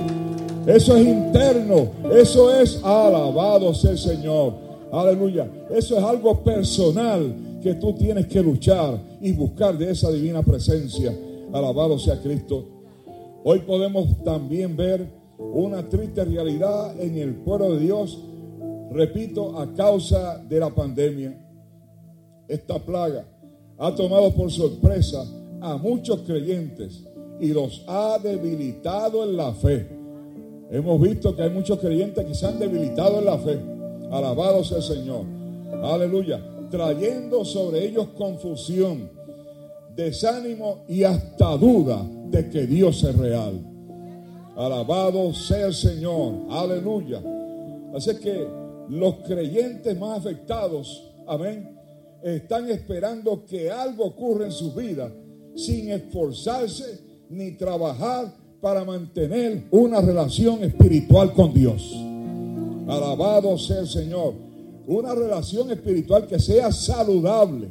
Eso 0.67 0.97
es 0.97 1.07
interno. 1.07 1.89
Eso 2.13 2.59
es 2.59 2.83
alabado 2.83 3.75
sea 3.75 3.91
el 3.91 3.99
Señor. 3.99 4.55
Aleluya. 4.91 5.51
Eso 5.71 5.99
es 5.99 6.03
algo 6.03 6.43
personal 6.43 7.35
que 7.63 7.75
tú 7.75 7.93
tienes 7.95 8.27
que 8.27 8.43
luchar 8.43 8.99
y 9.21 9.33
buscar 9.33 9.77
de 9.77 9.91
esa 9.91 10.11
divina 10.11 10.43
presencia. 10.43 11.15
Alabado 11.53 11.99
sea 11.99 12.21
Cristo. 12.21 12.65
Hoy 13.45 13.61
podemos 13.61 14.23
también 14.25 14.75
ver 14.75 15.07
una 15.39 15.87
triste 15.87 16.25
realidad 16.25 16.99
en 16.99 17.19
el 17.19 17.35
pueblo 17.35 17.75
de 17.75 17.81
Dios. 17.81 18.19
Repito, 18.91 19.59
a 19.59 19.71
causa 19.75 20.39
de 20.39 20.61
la 20.61 20.71
pandemia. 20.71 21.39
Esta 22.49 22.79
plaga 22.79 23.27
ha 23.79 23.95
tomado 23.95 24.31
por 24.31 24.51
sorpresa 24.51 25.27
a 25.61 25.77
muchos 25.77 26.21
creyentes 26.21 27.05
y 27.41 27.49
los 27.49 27.85
ha 27.87 28.19
debilitado 28.19 29.25
en 29.25 29.37
la 29.37 29.53
fe. 29.53 30.04
Hemos 30.75 31.01
visto 31.01 31.37
que 31.37 31.43
hay 31.43 31.51
muchos 31.51 31.79
creyentes 31.79 32.27
que 32.27 32.35
se 32.35 32.47
han 32.47 32.59
debilitado 32.59 33.21
en 33.21 33.27
la 33.27 33.39
fe. 33.39 33.61
Alabado 34.11 34.65
sea 34.65 34.79
el 34.79 34.83
Señor. 34.83 35.25
Aleluya. 35.85 36.41
Trayendo 36.69 37.45
sobre 37.45 37.87
ellos 37.87 38.09
confusión, 38.19 39.09
desánimo 39.95 40.85
y 40.89 41.05
hasta 41.05 41.57
duda 41.59 42.05
de 42.29 42.49
que 42.51 42.67
Dios 42.67 43.05
es 43.05 43.17
real. 43.17 43.53
Alabado 44.57 45.33
sea 45.33 45.67
el 45.67 45.75
Señor. 45.75 46.47
Aleluya. 46.51 47.23
Así 47.95 48.17
que 48.17 48.45
los 48.89 49.15
creyentes 49.29 49.97
más 49.97 50.19
afectados, 50.19 51.09
amén, 51.29 51.79
están 52.21 52.69
esperando 52.69 53.45
que 53.47 53.71
algo 53.71 54.07
ocurra 54.07 54.47
en 54.47 54.53
sus 54.53 54.75
vidas 54.75 55.13
sin 55.55 55.93
esforzarse 55.93 56.99
ni 57.31 57.53
trabajar 57.53 58.43
para 58.65 58.83
mantener 58.83 59.65
una 59.71 60.01
relación 60.01 60.65
espiritual 60.65 61.35
con 61.35 61.53
Dios. 61.53 61.95
Alabado 62.89 63.59
sea 63.59 63.81
el 63.81 63.87
Señor. 63.87 64.33
Una 64.87 65.15
relación 65.15 65.71
espiritual 65.71 66.27
que 66.27 66.39
sea 66.39 66.73
saludable. 66.73 67.69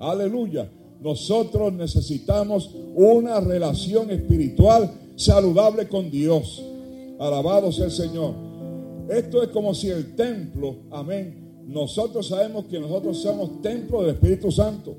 Aleluya. 0.00 0.68
Nosotros 1.00 1.72
necesitamos 1.74 2.74
una 2.96 3.38
relación 3.38 4.10
espiritual 4.10 4.90
saludable 5.14 5.86
con 5.86 6.10
Dios. 6.10 6.60
Alabado 7.20 7.70
sea 7.70 7.84
el 7.84 7.92
Señor. 7.92 8.34
Esto 9.08 9.44
es 9.44 9.50
como 9.50 9.74
si 9.74 9.90
el 9.90 10.16
templo, 10.16 10.74
amén. 10.90 11.62
Nosotros 11.68 12.26
sabemos 12.26 12.64
que 12.64 12.80
nosotros 12.80 13.18
somos 13.18 13.62
templo 13.62 14.00
del 14.00 14.16
Espíritu 14.16 14.50
Santo. 14.50 14.96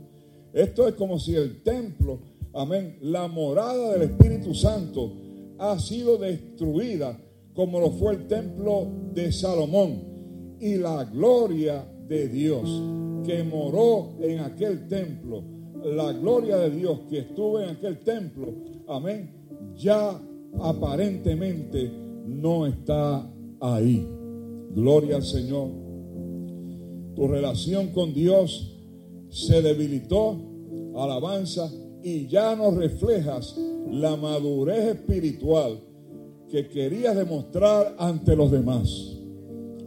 Esto 0.54 0.88
es 0.88 0.94
como 0.94 1.20
si 1.20 1.36
el 1.36 1.64
templo, 1.64 2.18
amén, 2.58 2.98
la 3.02 3.28
morada 3.28 3.94
del 3.94 4.04
Espíritu 4.04 4.54
Santo 4.54 5.14
ha 5.60 5.80
sido 5.80 6.18
destruida 6.18 7.18
como 7.54 7.80
lo 7.80 7.92
fue 7.92 8.14
el 8.14 8.28
templo 8.28 8.88
de 9.14 9.32
Salomón. 9.32 10.58
Y 10.60 10.76
la 10.76 11.06
gloria 11.06 11.88
de 12.08 12.28
Dios 12.28 12.64
que 13.26 13.44
moró 13.44 14.16
en 14.22 14.40
aquel 14.40 14.88
templo, 14.88 15.44
la 15.84 16.14
gloria 16.14 16.58
de 16.58 16.72
Dios 16.72 17.02
que 17.10 17.20
estuvo 17.20 17.60
en 17.60 17.70
aquel 17.70 18.00
templo, 18.00 18.48
amén, 18.88 19.32
ya 19.76 20.20
aparentemente 20.60 21.92
no 22.26 22.66
está 22.66 23.30
ahí. 23.60 24.08
Gloria 24.74 25.18
al 25.18 25.24
Señor. 25.24 25.70
Tu 27.16 27.28
relación 27.28 27.88
con 27.88 28.14
Dios 28.14 28.76
se 29.30 29.62
debilitó, 29.62 30.38
alabanza, 30.96 31.72
y 32.08 32.26
ya 32.28 32.56
no 32.56 32.72
reflejas 32.72 33.58
la 33.92 34.16
madurez 34.16 34.96
espiritual 34.96 35.82
que 36.50 36.70
querías 36.70 37.18
demostrar 37.18 37.98
ante 38.00 38.34
los 38.34 38.50
demás. 38.50 39.18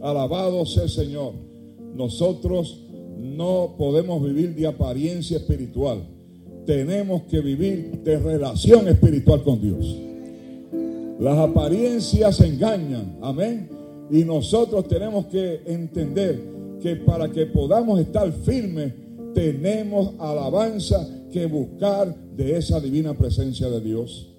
Alabado 0.03 0.63
sea 0.67 0.83
el 0.83 0.89
Señor. 0.91 1.33
Nosotros 1.95 2.79
no 3.17 3.73
podemos 3.75 4.23
vivir 4.23 4.53
de 4.53 4.67
apariencia 4.67 5.37
espiritual. 5.37 6.03
Tenemos 6.63 7.23
que 7.23 7.39
vivir 7.39 8.03
de 8.03 8.19
relación 8.19 8.87
espiritual 8.87 9.41
con 9.41 9.59
Dios. 9.59 9.97
Las 11.19 11.39
apariencias 11.39 12.39
engañan, 12.41 13.17
amén. 13.23 13.67
Y 14.11 14.25
nosotros 14.25 14.87
tenemos 14.87 15.25
que 15.25 15.63
entender 15.65 16.39
que 16.83 16.97
para 16.97 17.31
que 17.31 17.47
podamos 17.47 17.99
estar 17.99 18.31
firmes, 18.31 18.93
tenemos 19.33 20.13
alabanza 20.19 21.17
que 21.31 21.45
buscar 21.45 22.15
de 22.35 22.57
esa 22.57 22.79
divina 22.79 23.13
presencia 23.13 23.69
de 23.69 23.81
Dios. 23.81 24.35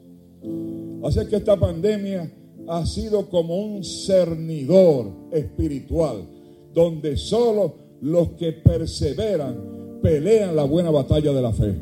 Así 1.03 1.27
que 1.27 1.37
esta 1.37 1.59
pandemia 1.59 2.33
ha 2.69 2.87
sido 2.87 3.29
como 3.29 3.57
un 3.57 3.83
cernidor 3.83 5.13
espiritual, 5.33 6.25
donde 6.73 7.17
solo 7.17 7.75
los 8.01 8.31
que 8.31 8.53
perseveran 8.53 10.01
pelean 10.03 10.57
la 10.57 10.65
buena 10.65 10.91
batalla 10.91 11.33
de 11.33 11.43
la 11.43 11.53
fe. 11.53 11.75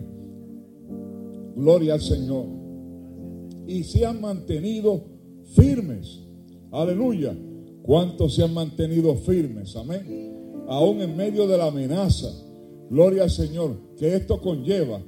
Gloria 1.56 1.94
al 1.94 2.00
Señor. 2.00 2.46
Y 3.66 3.84
se 3.84 4.04
han 4.04 4.20
mantenido 4.20 5.02
firmes. 5.54 6.20
Aleluya. 6.70 7.36
¿Cuántos 7.82 8.34
se 8.34 8.42
han 8.42 8.54
mantenido 8.54 9.14
firmes? 9.16 9.74
Amén. 9.76 10.64
Aún 10.68 11.00
en 11.00 11.16
medio 11.16 11.46
de 11.46 11.58
la 11.58 11.66
amenaza. 11.66 12.28
Gloria 12.90 13.22
al 13.22 13.30
Señor. 13.30 13.76
Que 13.96 14.16
esto 14.16 14.40
conlleva. 14.40 15.00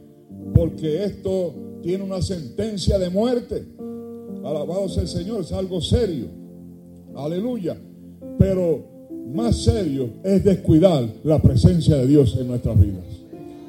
Porque 0.55 1.05
esto 1.05 1.53
tiene 1.83 2.05
una 2.05 2.22
sentencia 2.22 2.99
de 2.99 3.11
muerte. 3.11 3.66
Alabado 4.45 4.89
sea 4.89 5.03
el 5.03 5.09
Señor. 5.09 5.43
Es 5.43 5.53
algo 5.53 5.80
serio. 5.80 6.26
Aleluya. 7.14 7.76
Pero 8.39 8.85
más 9.35 9.57
serio 9.57 10.11
es 10.24 10.45
descuidar 10.45 11.09
la 11.24 11.41
presencia 11.41 11.97
de 11.97 12.07
Dios 12.07 12.37
en 12.39 12.49
nuestras 12.49 12.78
vidas. 12.78 13.05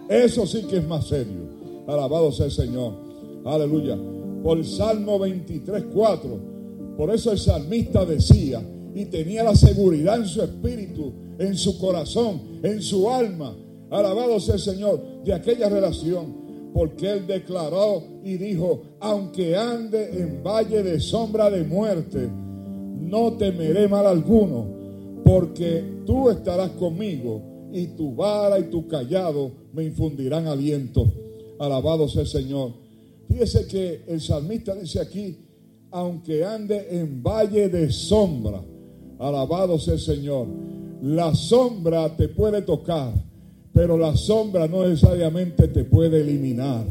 Eso 0.09 0.45
sí 0.45 0.63
que 0.69 0.77
es 0.77 0.87
más 0.87 1.07
serio. 1.07 1.51
Alabado 1.87 2.31
sea 2.31 2.45
el 2.45 2.51
Señor. 2.51 2.93
Aleluya. 3.45 3.97
Por 4.43 4.57
el 4.57 4.65
Salmo 4.65 5.19
23, 5.19 5.85
4. 5.93 6.53
Por 6.97 7.09
eso 7.09 7.31
el 7.31 7.39
salmista 7.39 8.05
decía 8.05 8.61
y 8.93 9.05
tenía 9.05 9.43
la 9.43 9.55
seguridad 9.55 10.17
en 10.17 10.27
su 10.27 10.41
espíritu, 10.43 11.11
en 11.39 11.57
su 11.57 11.79
corazón, 11.79 12.41
en 12.61 12.81
su 12.81 13.09
alma. 13.09 13.55
Alabado 13.93 14.39
sea 14.39 14.55
el 14.55 14.61
Señor 14.61 15.23
de 15.23 15.33
aquella 15.33 15.69
relación. 15.69 16.43
Porque 16.73 17.11
él 17.11 17.27
declaró 17.27 18.01
y 18.23 18.35
dijo, 18.37 18.81
aunque 18.99 19.55
ande 19.55 20.19
en 20.19 20.41
valle 20.43 20.81
de 20.81 20.99
sombra 20.99 21.51
de 21.51 21.63
muerte, 21.63 22.27
no 22.99 23.33
temeré 23.33 23.87
mal 23.87 24.07
alguno, 24.07 24.65
porque 25.23 25.83
tú 26.03 26.31
estarás 26.31 26.71
conmigo 26.71 27.69
y 27.71 27.87
tu 27.87 28.15
vara 28.15 28.57
y 28.57 28.63
tu 28.63 28.87
callado 28.87 29.51
me 29.71 29.83
infundirán 29.83 30.47
aliento. 30.47 31.05
Alabado 31.59 32.07
sea 32.07 32.21
el 32.21 32.27
Señor. 32.27 32.71
Fíjese 33.27 33.67
que 33.67 34.03
el 34.07 34.19
salmista 34.19 34.73
dice 34.73 34.99
aquí, 34.99 35.37
aunque 35.91 36.43
ande 36.43 36.87
en 36.89 37.21
valle 37.21 37.69
de 37.69 37.91
sombra, 37.91 38.63
alabado 39.19 39.77
sea 39.77 39.93
el 39.93 39.99
Señor. 39.99 40.47
La 41.03 41.35
sombra 41.35 42.15
te 42.15 42.29
puede 42.29 42.63
tocar, 42.63 43.13
pero 43.73 43.97
la 43.97 44.15
sombra 44.15 44.67
no 44.67 44.87
necesariamente 44.87 45.67
te 45.67 45.83
puede 45.83 46.21
eliminar. 46.21 46.85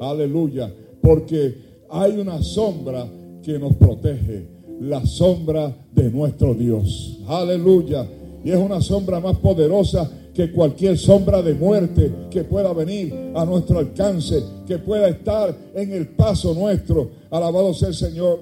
Aleluya. 0.00 0.72
Porque 1.02 1.54
hay 1.90 2.18
una 2.18 2.42
sombra 2.42 3.06
que 3.42 3.58
nos 3.58 3.74
protege, 3.74 4.46
la 4.80 5.04
sombra 5.04 5.74
de 5.92 6.10
nuestro 6.10 6.54
Dios. 6.54 7.18
Aleluya. 7.26 8.06
Y 8.44 8.50
es 8.50 8.56
una 8.56 8.80
sombra 8.80 9.20
más 9.20 9.36
poderosa 9.38 10.10
que 10.32 10.52
cualquier 10.52 10.96
sombra 10.96 11.42
de 11.42 11.54
muerte 11.54 12.12
que 12.30 12.44
pueda 12.44 12.72
venir 12.72 13.32
a 13.34 13.44
nuestro 13.44 13.78
alcance, 13.78 14.42
que 14.66 14.78
pueda 14.78 15.08
estar 15.08 15.54
en 15.74 15.92
el 15.92 16.08
paso 16.08 16.54
nuestro. 16.54 17.10
Alabado 17.30 17.74
sea 17.74 17.88
el 17.88 17.94
Señor. 17.94 18.40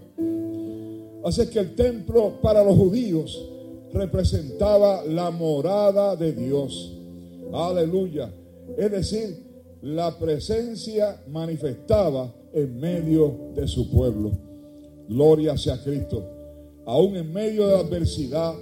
Así 1.25 1.47
que 1.49 1.59
el 1.59 1.75
templo 1.75 2.35
para 2.43 2.63
los 2.63 2.77
judíos 2.77 3.49
representaba 3.93 5.05
la 5.05 5.31
morada 5.31 6.15
de 6.15 6.33
Dios. 6.33 6.98
Aleluya. 7.53 8.31
Es 8.77 8.91
decir, 8.91 9.49
la 9.83 10.19
presencia 10.19 11.23
manifestaba 11.29 12.33
en 12.53 12.79
medio 12.79 13.53
de 13.55 13.67
su 13.67 13.91
pueblo. 13.91 14.33
Gloria 15.09 15.57
sea 15.57 15.83
Cristo. 15.83 16.25
Aún 16.87 17.17
en 17.17 17.33
medio 17.33 17.67
de 17.67 17.75
la 17.75 17.81
adversidad 17.81 18.55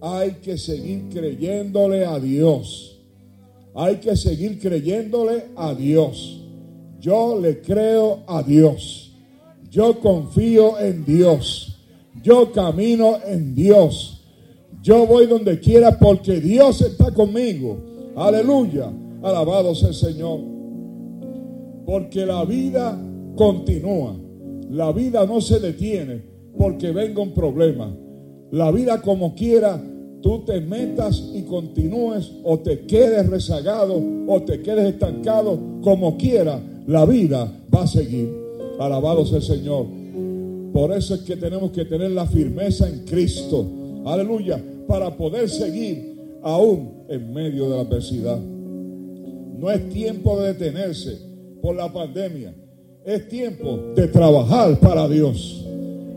hay 0.00 0.32
que 0.42 0.56
seguir 0.58 1.08
creyéndole 1.10 2.04
a 2.04 2.18
Dios. 2.18 3.00
Hay 3.74 3.96
que 3.96 4.16
seguir 4.16 4.60
creyéndole 4.60 5.46
a 5.56 5.74
Dios. 5.74 6.40
Yo 7.00 7.38
le 7.38 7.60
creo 7.60 8.22
a 8.26 8.42
Dios. 8.42 9.12
Yo 9.70 9.98
confío 9.98 10.78
en 10.78 11.04
Dios. 11.04 11.78
Yo 12.22 12.52
camino 12.52 13.18
en 13.26 13.54
Dios. 13.54 14.22
Yo 14.82 15.06
voy 15.06 15.26
donde 15.26 15.58
quiera 15.58 15.98
porque 15.98 16.40
Dios 16.40 16.80
está 16.80 17.12
conmigo. 17.12 17.93
Aleluya. 18.16 18.90
Alabado 19.22 19.74
sea 19.74 19.88
el 19.88 19.94
Señor. 19.94 20.40
Porque 21.86 22.24
la 22.26 22.44
vida 22.44 22.98
continúa. 23.36 24.16
La 24.70 24.92
vida 24.92 25.26
no 25.26 25.40
se 25.40 25.60
detiene 25.60 26.22
porque 26.56 26.92
venga 26.92 27.22
un 27.22 27.32
problema. 27.32 27.94
La 28.50 28.70
vida 28.70 29.02
como 29.02 29.34
quiera, 29.34 29.82
tú 30.22 30.44
te 30.44 30.60
metas 30.60 31.30
y 31.34 31.42
continúes 31.42 32.32
o 32.44 32.58
te 32.58 32.86
quedes 32.86 33.28
rezagado 33.28 34.00
o 34.26 34.42
te 34.42 34.62
quedes 34.62 34.94
estancado, 34.94 35.58
como 35.82 36.16
quiera, 36.16 36.60
la 36.86 37.04
vida 37.04 37.52
va 37.74 37.82
a 37.82 37.86
seguir. 37.86 38.32
Alabado 38.78 39.26
sea 39.26 39.38
el 39.38 39.42
Señor. 39.42 39.86
Por 40.72 40.92
eso 40.92 41.14
es 41.14 41.20
que 41.22 41.36
tenemos 41.36 41.70
que 41.70 41.84
tener 41.84 42.10
la 42.10 42.26
firmeza 42.26 42.88
en 42.88 43.04
Cristo. 43.04 43.66
Aleluya. 44.04 44.62
Para 44.86 45.16
poder 45.16 45.48
seguir 45.48 46.13
aún 46.44 47.06
en 47.08 47.32
medio 47.32 47.70
de 47.70 47.76
la 47.76 47.82
adversidad. 47.82 48.38
No 48.38 49.70
es 49.70 49.88
tiempo 49.88 50.40
de 50.40 50.52
detenerse 50.52 51.18
por 51.62 51.74
la 51.74 51.90
pandemia. 51.90 52.54
Es 53.04 53.28
tiempo 53.28 53.78
de 53.96 54.06
trabajar 54.08 54.78
para 54.78 55.08
Dios. 55.08 55.66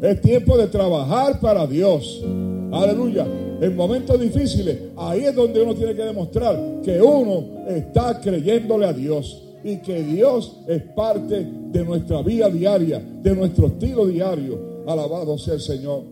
Es 0.02 0.22
tiempo 0.22 0.58
de 0.58 0.68
trabajar 0.68 1.40
para 1.40 1.66
Dios. 1.66 2.24
Aleluya. 2.72 3.26
En 3.62 3.76
momentos 3.76 4.20
difíciles, 4.20 4.78
ahí 4.98 5.24
es 5.24 5.34
donde 5.34 5.62
uno 5.62 5.74
tiene 5.74 5.96
que 5.96 6.04
demostrar 6.04 6.82
que 6.84 7.02
uno 7.02 7.66
está 7.68 8.20
creyéndole 8.22 8.86
a 8.86 8.94
Dios. 8.94 9.44
y 9.64 9.78
que 9.78 10.02
Dios 10.04 10.56
es 10.68 10.82
parte 10.96 11.46
de 11.72 11.84
nuestra 11.84 12.22
vida 12.22 12.48
diaria, 12.48 13.00
de 13.00 13.36
nuestro 13.36 13.68
estilo 13.68 14.06
diario. 14.06 14.84
Alabado 14.88 15.38
sea 15.38 15.56
el 15.56 15.60
Señor. 15.60 16.04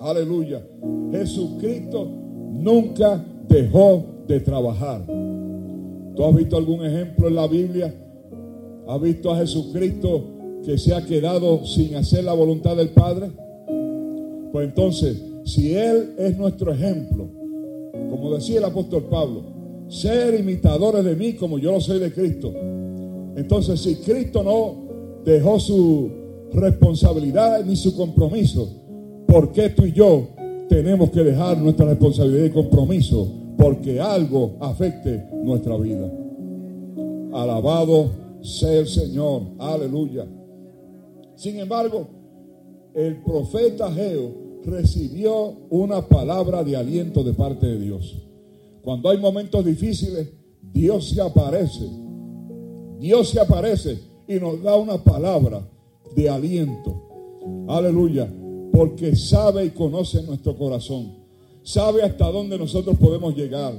Aleluya. 0.00 0.60
Jesucristo 1.12 2.23
nunca 2.54 3.24
dejó 3.48 4.04
de 4.26 4.40
trabajar. 4.40 5.04
¿Tú 6.14 6.24
has 6.24 6.34
visto 6.34 6.56
algún 6.56 6.84
ejemplo 6.84 7.28
en 7.28 7.34
la 7.34 7.46
Biblia? 7.46 7.94
¿Has 8.86 9.00
visto 9.00 9.32
a 9.32 9.38
Jesucristo 9.38 10.24
que 10.64 10.78
se 10.78 10.94
ha 10.94 11.04
quedado 11.04 11.64
sin 11.66 11.96
hacer 11.96 12.24
la 12.24 12.32
voluntad 12.32 12.76
del 12.76 12.90
Padre? 12.90 13.30
Pues 14.52 14.68
entonces, 14.68 15.20
si 15.44 15.74
Él 15.74 16.14
es 16.16 16.36
nuestro 16.38 16.72
ejemplo, 16.72 17.28
como 18.10 18.34
decía 18.34 18.58
el 18.58 18.64
apóstol 18.64 19.04
Pablo, 19.10 19.42
ser 19.88 20.38
imitadores 20.38 21.04
de 21.04 21.16
mí 21.16 21.34
como 21.34 21.58
yo 21.58 21.72
lo 21.72 21.80
soy 21.80 21.98
de 21.98 22.12
Cristo. 22.12 22.52
Entonces, 23.36 23.80
si 23.80 23.96
Cristo 23.96 24.42
no 24.42 25.22
dejó 25.24 25.58
su 25.58 26.10
responsabilidad 26.52 27.64
ni 27.64 27.74
su 27.74 27.96
compromiso, 27.96 28.68
¿por 29.26 29.50
qué 29.52 29.70
tú 29.70 29.84
y 29.84 29.92
yo 29.92 30.28
tenemos 30.68 31.10
que 31.10 31.22
dejar 31.22 31.58
nuestra 31.58 31.86
responsabilidad 31.86 32.44
y 32.44 32.50
compromiso? 32.50 33.28
Porque 33.56 34.00
algo 34.00 34.56
afecte 34.60 35.24
nuestra 35.44 35.76
vida. 35.76 36.10
Alabado 37.32 38.10
sea 38.42 38.80
el 38.80 38.86
Señor. 38.86 39.42
Aleluya. 39.58 40.26
Sin 41.36 41.58
embargo, 41.58 42.06
el 42.94 43.22
profeta 43.22 43.90
Geo 43.92 44.44
recibió 44.64 45.54
una 45.70 46.02
palabra 46.02 46.62
de 46.62 46.76
aliento 46.76 47.22
de 47.22 47.32
parte 47.32 47.66
de 47.66 47.78
Dios. 47.78 48.16
Cuando 48.82 49.10
hay 49.10 49.18
momentos 49.18 49.64
difíciles, 49.64 50.28
Dios 50.72 51.08
se 51.10 51.20
aparece. 51.20 51.88
Dios 52.98 53.30
se 53.30 53.40
aparece 53.40 53.98
y 54.26 54.34
nos 54.34 54.62
da 54.62 54.76
una 54.76 54.98
palabra 54.98 55.66
de 56.14 56.28
aliento. 56.30 57.02
Aleluya. 57.68 58.28
Porque 58.74 59.14
sabe 59.14 59.66
y 59.66 59.70
conoce 59.70 60.20
nuestro 60.24 60.56
corazón. 60.56 61.12
Sabe 61.62 62.02
hasta 62.02 62.28
dónde 62.32 62.58
nosotros 62.58 62.98
podemos 62.98 63.36
llegar. 63.36 63.72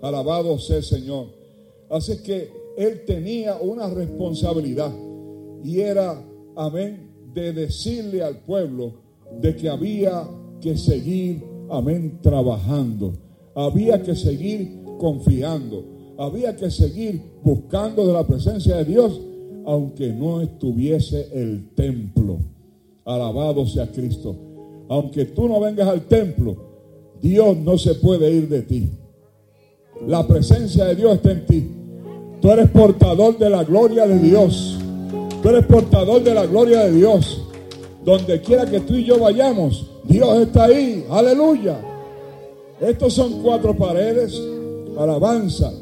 Alabado 0.00 0.56
sea 0.60 0.76
el 0.76 0.84
Señor. 0.84 1.26
Así 1.90 2.22
que 2.22 2.52
Él 2.78 3.02
tenía 3.04 3.56
una 3.56 3.90
responsabilidad. 3.90 4.94
Y 5.64 5.80
era, 5.80 6.24
amén, 6.54 7.10
de 7.34 7.52
decirle 7.52 8.22
al 8.22 8.38
pueblo 8.38 8.92
de 9.40 9.56
que 9.56 9.68
había 9.68 10.28
que 10.60 10.76
seguir, 10.76 11.44
amén, 11.68 12.20
trabajando. 12.22 13.14
Había 13.52 14.00
que 14.00 14.14
seguir 14.14 14.80
confiando. 14.96 15.84
Había 16.18 16.54
que 16.54 16.70
seguir 16.70 17.20
buscando 17.42 18.06
de 18.06 18.12
la 18.12 18.24
presencia 18.24 18.76
de 18.76 18.84
Dios 18.84 19.20
aunque 19.66 20.12
no 20.12 20.40
estuviese 20.40 21.28
el 21.32 21.70
templo. 21.74 22.38
Alabado 23.06 23.64
sea 23.66 23.86
Cristo. 23.86 24.34
Aunque 24.88 25.26
tú 25.26 25.48
no 25.48 25.60
vengas 25.60 25.86
al 25.88 26.02
templo, 26.02 26.56
Dios 27.22 27.56
no 27.56 27.78
se 27.78 27.94
puede 27.94 28.30
ir 28.32 28.48
de 28.48 28.62
ti. 28.62 28.90
La 30.06 30.26
presencia 30.26 30.84
de 30.86 30.96
Dios 30.96 31.14
está 31.14 31.30
en 31.30 31.46
ti. 31.46 31.70
Tú 32.40 32.50
eres 32.50 32.68
portador 32.70 33.38
de 33.38 33.48
la 33.48 33.62
gloria 33.62 34.06
de 34.06 34.18
Dios. 34.18 34.78
Tú 35.40 35.48
eres 35.48 35.64
portador 35.66 36.22
de 36.22 36.34
la 36.34 36.46
gloria 36.46 36.84
de 36.84 36.92
Dios. 36.92 37.42
Donde 38.04 38.40
quiera 38.40 38.66
que 38.66 38.80
tú 38.80 38.94
y 38.94 39.04
yo 39.04 39.18
vayamos, 39.18 39.86
Dios 40.04 40.38
está 40.38 40.64
ahí. 40.64 41.06
Aleluya. 41.08 41.80
Estos 42.80 43.14
son 43.14 43.40
cuatro 43.40 43.76
paredes. 43.76 44.40
Alabanza. 44.98 45.72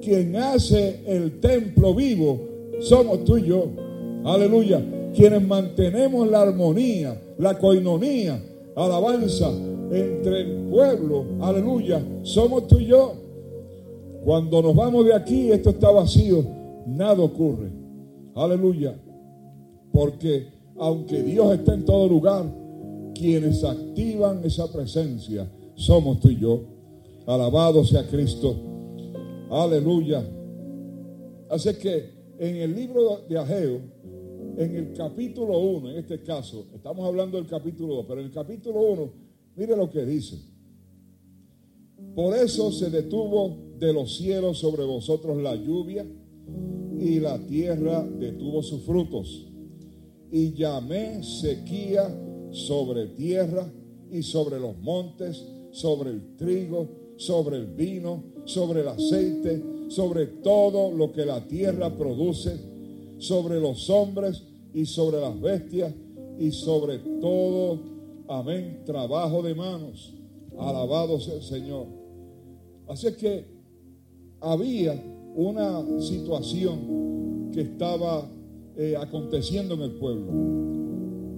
Quien 0.00 0.34
hace 0.34 1.00
el 1.06 1.38
templo 1.38 1.94
vivo 1.94 2.40
somos 2.80 3.24
tú 3.24 3.38
y 3.38 3.44
yo. 3.44 3.68
Aleluya. 4.24 4.82
Quienes 5.14 5.46
mantenemos 5.46 6.28
la 6.28 6.42
armonía, 6.42 7.20
la 7.38 7.58
coinonía, 7.58 8.42
alabanza 8.74 9.50
entre 9.90 10.40
el 10.40 10.68
pueblo. 10.70 11.24
Aleluya. 11.40 12.02
Somos 12.22 12.66
tú 12.66 12.78
y 12.78 12.86
yo. 12.86 13.14
Cuando 14.24 14.62
nos 14.62 14.74
vamos 14.74 15.04
de 15.04 15.14
aquí, 15.14 15.50
esto 15.50 15.70
está 15.70 15.90
vacío. 15.90 16.44
Nada 16.86 17.22
ocurre. 17.22 17.70
Aleluya. 18.34 18.94
Porque 19.92 20.48
aunque 20.78 21.22
Dios 21.22 21.52
está 21.54 21.74
en 21.74 21.84
todo 21.84 22.08
lugar, 22.08 22.44
quienes 23.14 23.62
activan 23.62 24.40
esa 24.44 24.72
presencia 24.72 25.46
somos 25.74 26.20
tú 26.20 26.30
y 26.30 26.38
yo. 26.38 26.62
Alabado 27.26 27.84
sea 27.84 28.06
Cristo. 28.06 28.54
Aleluya. 29.50 30.24
Así 31.50 31.74
que 31.74 32.10
en 32.38 32.56
el 32.56 32.74
libro 32.74 33.20
de 33.28 33.38
Ageo, 33.38 33.80
en 34.56 34.76
el 34.76 34.92
capítulo 34.92 35.58
1, 35.58 35.90
en 35.90 35.96
este 35.98 36.22
caso, 36.22 36.66
estamos 36.74 37.06
hablando 37.06 37.36
del 37.36 37.46
capítulo 37.46 37.96
2, 37.96 38.06
pero 38.06 38.20
en 38.20 38.26
el 38.26 38.32
capítulo 38.32 38.80
1, 38.80 39.12
mire 39.56 39.76
lo 39.76 39.90
que 39.90 40.04
dice. 40.04 40.38
Por 42.14 42.36
eso 42.36 42.70
se 42.70 42.90
detuvo 42.90 43.56
de 43.78 43.92
los 43.92 44.16
cielos 44.16 44.58
sobre 44.58 44.84
vosotros 44.84 45.42
la 45.42 45.54
lluvia 45.54 46.06
y 46.98 47.20
la 47.20 47.38
tierra 47.46 48.02
detuvo 48.02 48.62
sus 48.62 48.82
frutos. 48.82 49.46
Y 50.30 50.52
llamé 50.52 51.22
sequía 51.22 52.08
sobre 52.50 53.06
tierra 53.08 53.70
y 54.10 54.22
sobre 54.22 54.60
los 54.60 54.78
montes, 54.78 55.44
sobre 55.70 56.10
el 56.10 56.36
trigo, 56.36 56.88
sobre 57.16 57.56
el 57.56 57.66
vino, 57.66 58.24
sobre 58.44 58.80
el 58.82 58.88
aceite, 58.88 59.62
sobre 59.88 60.26
todo 60.26 60.90
lo 60.92 61.12
que 61.12 61.24
la 61.24 61.46
tierra 61.46 61.96
produce, 61.96 62.71
sobre 63.22 63.60
los 63.60 63.88
hombres 63.88 64.42
y 64.74 64.84
sobre 64.84 65.20
las 65.20 65.40
bestias 65.40 65.94
y 66.40 66.50
sobre 66.50 66.98
todo, 67.20 67.78
amén, 68.28 68.82
trabajo 68.84 69.42
de 69.42 69.54
manos. 69.54 70.12
Alabado 70.58 71.20
sea 71.20 71.34
el 71.34 71.42
Señor. 71.42 71.86
Así 72.88 73.12
que 73.12 73.44
había 74.40 75.00
una 75.36 76.00
situación 76.00 77.50
que 77.52 77.60
estaba 77.60 78.28
eh, 78.76 78.96
aconteciendo 79.00 79.74
en 79.74 79.82
el 79.82 79.92
pueblo. 79.92 80.32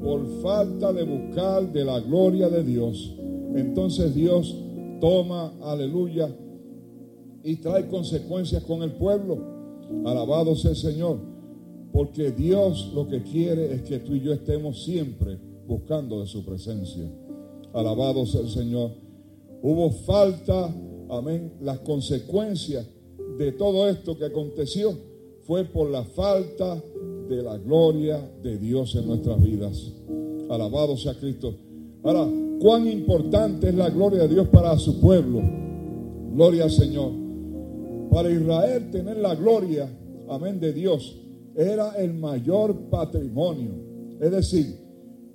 Por 0.02 0.42
falta 0.42 0.90
de 0.90 1.02
buscar 1.02 1.70
de 1.70 1.84
la 1.84 2.00
gloria 2.00 2.48
de 2.48 2.64
Dios, 2.64 3.14
entonces 3.54 4.14
Dios 4.14 4.56
toma, 5.00 5.52
aleluya, 5.62 6.34
y 7.42 7.56
trae 7.56 7.88
consecuencias 7.88 8.64
con 8.64 8.82
el 8.82 8.92
pueblo. 8.92 9.38
Alabado 10.06 10.56
sea 10.56 10.70
el 10.70 10.76
Señor. 10.76 11.33
Porque 11.94 12.32
Dios 12.32 12.90
lo 12.92 13.06
que 13.06 13.22
quiere 13.22 13.72
es 13.72 13.82
que 13.82 14.00
tú 14.00 14.16
y 14.16 14.20
yo 14.20 14.32
estemos 14.32 14.82
siempre 14.82 15.38
buscando 15.64 16.20
de 16.20 16.26
su 16.26 16.44
presencia. 16.44 17.08
Alabado 17.72 18.26
sea 18.26 18.40
el 18.40 18.48
Señor. 18.48 18.90
Hubo 19.62 19.90
falta, 19.90 20.74
amén. 21.08 21.52
Las 21.60 21.78
consecuencias 21.78 22.84
de 23.38 23.52
todo 23.52 23.88
esto 23.88 24.18
que 24.18 24.24
aconteció 24.24 24.92
fue 25.46 25.66
por 25.66 25.88
la 25.88 26.02
falta 26.02 26.82
de 27.28 27.42
la 27.44 27.58
gloria 27.58 28.28
de 28.42 28.58
Dios 28.58 28.96
en 28.96 29.06
nuestras 29.06 29.40
vidas. 29.40 29.92
Alabado 30.50 30.96
sea 30.96 31.14
Cristo. 31.14 31.54
Ahora, 32.02 32.28
cuán 32.60 32.88
importante 32.88 33.68
es 33.68 33.74
la 33.76 33.90
gloria 33.90 34.22
de 34.22 34.34
Dios 34.34 34.48
para 34.48 34.76
su 34.78 35.00
pueblo. 35.00 35.42
Gloria 36.32 36.64
al 36.64 36.72
Señor. 36.72 37.12
Para 38.10 38.32
Israel 38.32 38.90
tener 38.90 39.18
la 39.18 39.36
gloria, 39.36 39.88
amén, 40.28 40.58
de 40.58 40.72
Dios, 40.72 41.20
era 41.56 41.92
el 41.96 42.14
mayor 42.14 42.74
patrimonio. 42.90 43.72
Es 44.20 44.30
decir, 44.30 44.78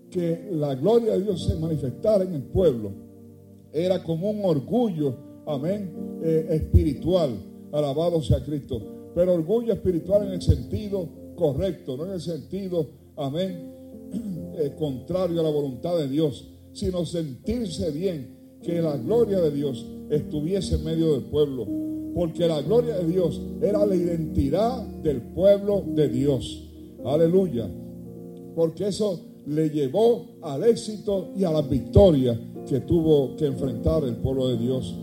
que 0.09 0.49
la 0.51 0.75
gloria 0.75 1.13
de 1.13 1.23
Dios 1.23 1.45
se 1.45 1.55
manifestara 1.55 2.23
en 2.23 2.33
el 2.33 2.43
pueblo 2.43 2.91
era 3.71 4.03
como 4.03 4.31
un 4.31 4.43
orgullo, 4.43 5.15
amén, 5.45 6.19
eh, 6.23 6.47
espiritual. 6.49 7.31
Alabado 7.71 8.21
sea 8.21 8.43
Cristo. 8.43 8.81
Pero 9.13 9.33
orgullo 9.33 9.73
espiritual 9.73 10.27
en 10.27 10.33
el 10.33 10.41
sentido 10.41 11.07
correcto, 11.35 11.95
no 11.95 12.05
en 12.05 12.13
el 12.13 12.21
sentido, 12.21 12.87
amén, 13.15 13.71
eh, 14.57 14.73
contrario 14.77 15.39
a 15.39 15.43
la 15.43 15.49
voluntad 15.49 15.97
de 15.97 16.07
Dios, 16.07 16.49
sino 16.73 17.05
sentirse 17.05 17.91
bien 17.91 18.59
que 18.63 18.81
la 18.81 18.97
gloria 18.97 19.39
de 19.39 19.51
Dios 19.51 19.85
estuviese 20.09 20.75
en 20.75 20.83
medio 20.83 21.13
del 21.13 21.23
pueblo 21.23 21.65
porque 22.13 22.47
la 22.47 22.61
gloria 22.61 22.95
de 22.95 23.07
Dios 23.07 23.41
era 23.61 23.85
la 23.85 23.95
identidad 23.95 24.85
del 25.03 25.21
pueblo 25.21 25.83
de 25.87 26.09
Dios. 26.09 26.67
Aleluya. 27.05 27.69
Porque 28.55 28.87
eso 28.87 29.19
le 29.45 29.69
llevó 29.69 30.25
al 30.41 30.63
éxito 30.63 31.29
y 31.35 31.43
a 31.43 31.51
la 31.51 31.61
victoria 31.61 32.39
que 32.67 32.81
tuvo 32.81 33.35
que 33.35 33.45
enfrentar 33.45 34.03
el 34.03 34.17
pueblo 34.17 34.49
de 34.49 34.57
Dios. 34.57 34.95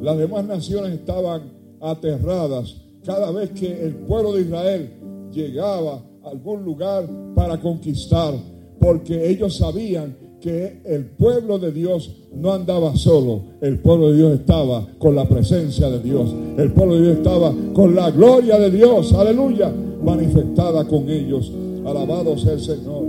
Las 0.00 0.18
demás 0.18 0.44
naciones 0.44 0.92
estaban 0.92 1.42
aterradas 1.80 2.76
cada 3.04 3.30
vez 3.30 3.50
que 3.50 3.84
el 3.84 3.96
pueblo 3.96 4.32
de 4.32 4.42
Israel 4.42 4.90
llegaba 5.32 6.02
a 6.24 6.30
algún 6.30 6.64
lugar 6.64 7.08
para 7.34 7.60
conquistar, 7.60 8.34
porque 8.78 9.28
ellos 9.28 9.56
sabían 9.56 10.16
que 10.42 10.80
el 10.84 11.06
pueblo 11.06 11.58
de 11.60 11.70
Dios 11.70 12.10
no 12.34 12.52
andaba 12.52 12.96
solo, 12.96 13.42
el 13.60 13.78
pueblo 13.78 14.10
de 14.10 14.16
Dios 14.16 14.40
estaba 14.40 14.86
con 14.98 15.14
la 15.14 15.28
presencia 15.28 15.88
de 15.88 16.00
Dios, 16.00 16.34
el 16.58 16.72
pueblo 16.72 16.96
de 16.96 17.02
Dios 17.02 17.16
estaba 17.18 17.54
con 17.72 17.94
la 17.94 18.10
gloria 18.10 18.58
de 18.58 18.70
Dios, 18.72 19.12
aleluya, 19.12 19.72
manifestada 20.02 20.84
con 20.86 21.08
ellos. 21.08 21.52
Alabado 21.86 22.36
sea 22.36 22.54
el 22.54 22.60
Señor. 22.60 23.04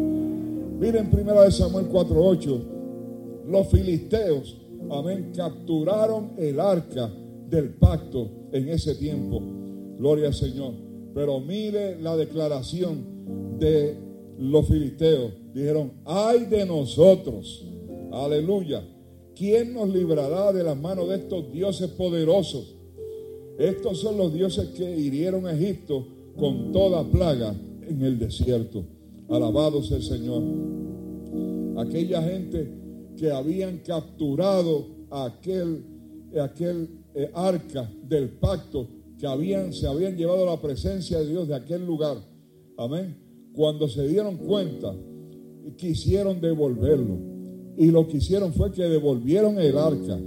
Miren 0.80 1.10
primera 1.10 1.44
de 1.44 1.52
Samuel 1.52 1.88
4:8, 1.92 2.60
los 3.50 3.68
filisteos, 3.68 4.56
amén, 4.92 5.32
capturaron 5.36 6.34
el 6.38 6.60
arca 6.60 7.12
del 7.50 7.70
pacto 7.70 8.30
en 8.52 8.70
ese 8.70 8.94
tiempo. 8.96 9.42
Gloria 9.98 10.28
al 10.28 10.34
Señor. 10.36 10.74
Pero 11.16 11.40
mire 11.40 12.00
la 12.00 12.16
declaración 12.16 13.58
de 13.60 14.03
los 14.40 14.68
filisteos. 14.68 15.34
Dijeron, 15.54 15.94
ay 16.06 16.46
de 16.46 16.66
nosotros. 16.66 17.66
Aleluya. 18.12 18.84
¿Quién 19.36 19.74
nos 19.74 19.90
librará 19.90 20.54
de 20.54 20.64
las 20.64 20.78
manos 20.78 21.10
de 21.10 21.16
estos 21.16 21.52
dioses 21.52 21.90
poderosos? 21.92 22.76
Estos 23.58 24.00
son 24.00 24.18
los 24.18 24.34
dioses 24.34 24.70
que 24.70 24.98
hirieron 24.98 25.46
a 25.46 25.54
Egipto 25.54 26.08
con 26.38 26.72
toda 26.72 27.04
plaga 27.04 27.56
en 27.88 28.02
el 28.02 28.20
desierto. 28.20 28.84
Alabado 29.30 29.84
sea 29.84 29.98
el 29.98 30.04
Señor. 30.04 30.44
Aquella 31.78 32.22
gente 32.22 32.72
que 33.18 33.32
habían 33.32 33.80
capturado 33.80 34.88
aquel, 35.10 35.84
aquel 36.40 36.90
eh, 37.16 37.32
arca 37.34 37.90
del 38.04 38.30
pacto 38.30 38.88
que 39.20 39.28
habían, 39.28 39.72
se 39.74 39.88
habían 39.88 40.18
llevado 40.18 40.46
la 40.46 40.60
presencia 40.60 41.20
de 41.20 41.28
Dios 41.28 41.48
de 41.48 41.56
aquel 41.56 41.86
lugar. 41.86 42.18
Amén. 42.78 43.23
Cuando 43.54 43.88
se 43.88 44.08
dieron 44.08 44.38
cuenta, 44.38 44.94
quisieron 45.78 46.42
devolverlo. 46.42 47.18
Y 47.78 47.88
lo 47.88 48.08
que 48.08 48.18
hicieron 48.18 48.54
fue 48.54 48.72
que 48.72 48.84
devolvieron 48.84 49.60
el 49.60 49.78
arca, 49.78 50.20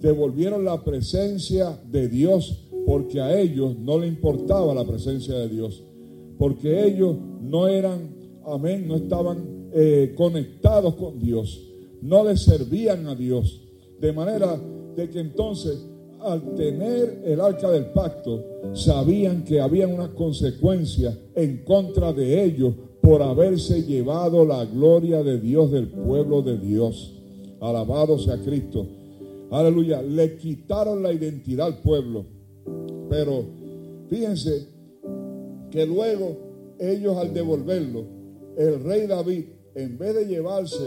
devolvieron 0.00 0.64
la 0.64 0.82
presencia 0.82 1.78
de 1.90 2.08
Dios, 2.08 2.68
porque 2.86 3.20
a 3.20 3.38
ellos 3.40 3.78
no 3.78 3.98
le 3.98 4.08
importaba 4.08 4.74
la 4.74 4.84
presencia 4.84 5.34
de 5.34 5.48
Dios, 5.48 5.84
porque 6.38 6.84
ellos 6.86 7.16
no 7.40 7.68
eran, 7.68 8.16
amén, 8.44 8.86
no 8.88 8.96
estaban 8.96 9.68
eh, 9.72 10.12
conectados 10.16 10.94
con 10.96 11.18
Dios, 11.20 11.72
no 12.00 12.24
le 12.24 12.36
servían 12.36 13.06
a 13.06 13.14
Dios. 13.14 13.60
De 14.00 14.12
manera 14.12 14.60
de 14.96 15.08
que 15.08 15.20
entonces 15.20 15.86
al 16.24 16.54
tener 16.54 17.22
el 17.24 17.40
arca 17.40 17.70
del 17.70 17.86
pacto, 17.86 18.44
sabían 18.72 19.44
que 19.44 19.60
había 19.60 19.86
una 19.86 20.14
consecuencia 20.14 21.16
en 21.34 21.64
contra 21.64 22.12
de 22.12 22.44
ellos 22.44 22.74
por 23.00 23.22
haberse 23.22 23.82
llevado 23.82 24.44
la 24.44 24.64
gloria 24.64 25.22
de 25.22 25.40
Dios 25.40 25.70
del 25.72 25.88
pueblo 25.88 26.42
de 26.42 26.58
Dios. 26.58 27.20
Alabado 27.60 28.18
sea 28.18 28.38
Cristo. 28.38 28.86
Aleluya. 29.50 30.00
Le 30.02 30.36
quitaron 30.36 31.02
la 31.02 31.12
identidad 31.12 31.66
al 31.66 31.78
pueblo. 31.82 32.24
Pero 33.10 33.44
fíjense 34.08 34.68
que 35.70 35.84
luego 35.84 36.36
ellos 36.78 37.16
al 37.16 37.34
devolverlo, 37.34 38.04
el 38.56 38.82
rey 38.82 39.06
David, 39.06 39.44
en 39.74 39.98
vez 39.98 40.14
de 40.14 40.26
llevarse 40.26 40.84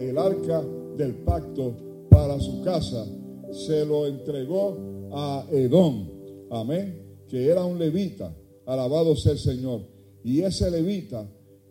el 0.00 0.18
arca 0.18 0.62
del 0.96 1.14
pacto 1.14 1.72
para 2.08 2.38
su 2.40 2.62
casa, 2.62 3.06
se 3.52 3.84
lo 3.84 4.06
entregó 4.06 4.76
a 5.12 5.46
Edom, 5.50 6.08
amén, 6.50 7.24
que 7.28 7.46
era 7.46 7.64
un 7.64 7.78
levita, 7.78 8.34
alabado 8.66 9.16
sea 9.16 9.32
el 9.32 9.38
Señor. 9.38 9.82
Y 10.24 10.40
ese 10.40 10.70
levita, 10.70 11.28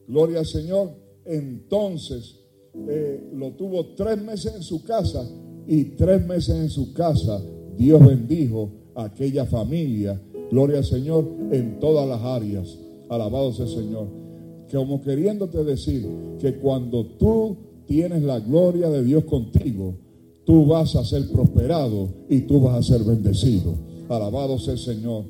gloria 0.08 0.40
al 0.40 0.46
Señor, 0.46 0.92
entonces 1.26 2.42
eh, 2.88 3.30
lo 3.34 3.52
tuvo 3.52 3.94
tres 3.96 4.22
meses 4.22 4.56
en 4.56 4.64
su 4.64 4.84
casa 4.84 5.28
y 5.68 5.84
tres 5.96 6.26
meses 6.26 6.56
en 6.56 6.70
su 6.70 6.94
casa 6.94 7.42
Dios 7.78 8.04
bendijo 8.06 8.72
a 8.96 9.06
aquella 9.06 9.46
familia, 9.46 10.20
gloria 10.50 10.80
al 10.80 10.86
Señor, 10.86 11.26
en 11.52 11.80
todas 11.80 12.08
las 12.08 12.22
áreas. 12.22 12.78
Alabado 13.08 13.54
sea 13.54 13.66
el 13.66 13.72
Señor. 13.72 14.08
Como 14.72 15.02
queriéndote 15.02 15.64
decir 15.64 16.08
que 16.40 16.56
cuando 16.56 17.06
tú 17.06 17.56
tienes 17.86 18.24
la 18.24 18.40
gloria 18.40 18.90
de 18.90 19.04
Dios 19.04 19.26
contigo, 19.26 19.96
tú 20.48 20.66
vas 20.66 20.96
a 20.96 21.04
ser 21.04 21.28
prosperado 21.30 22.08
y 22.30 22.40
tú 22.40 22.62
vas 22.62 22.78
a 22.78 22.94
ser 22.94 23.04
bendecido. 23.04 23.76
Alabado 24.08 24.58
sea 24.58 24.74
el 24.74 24.80
Señor. 24.80 25.26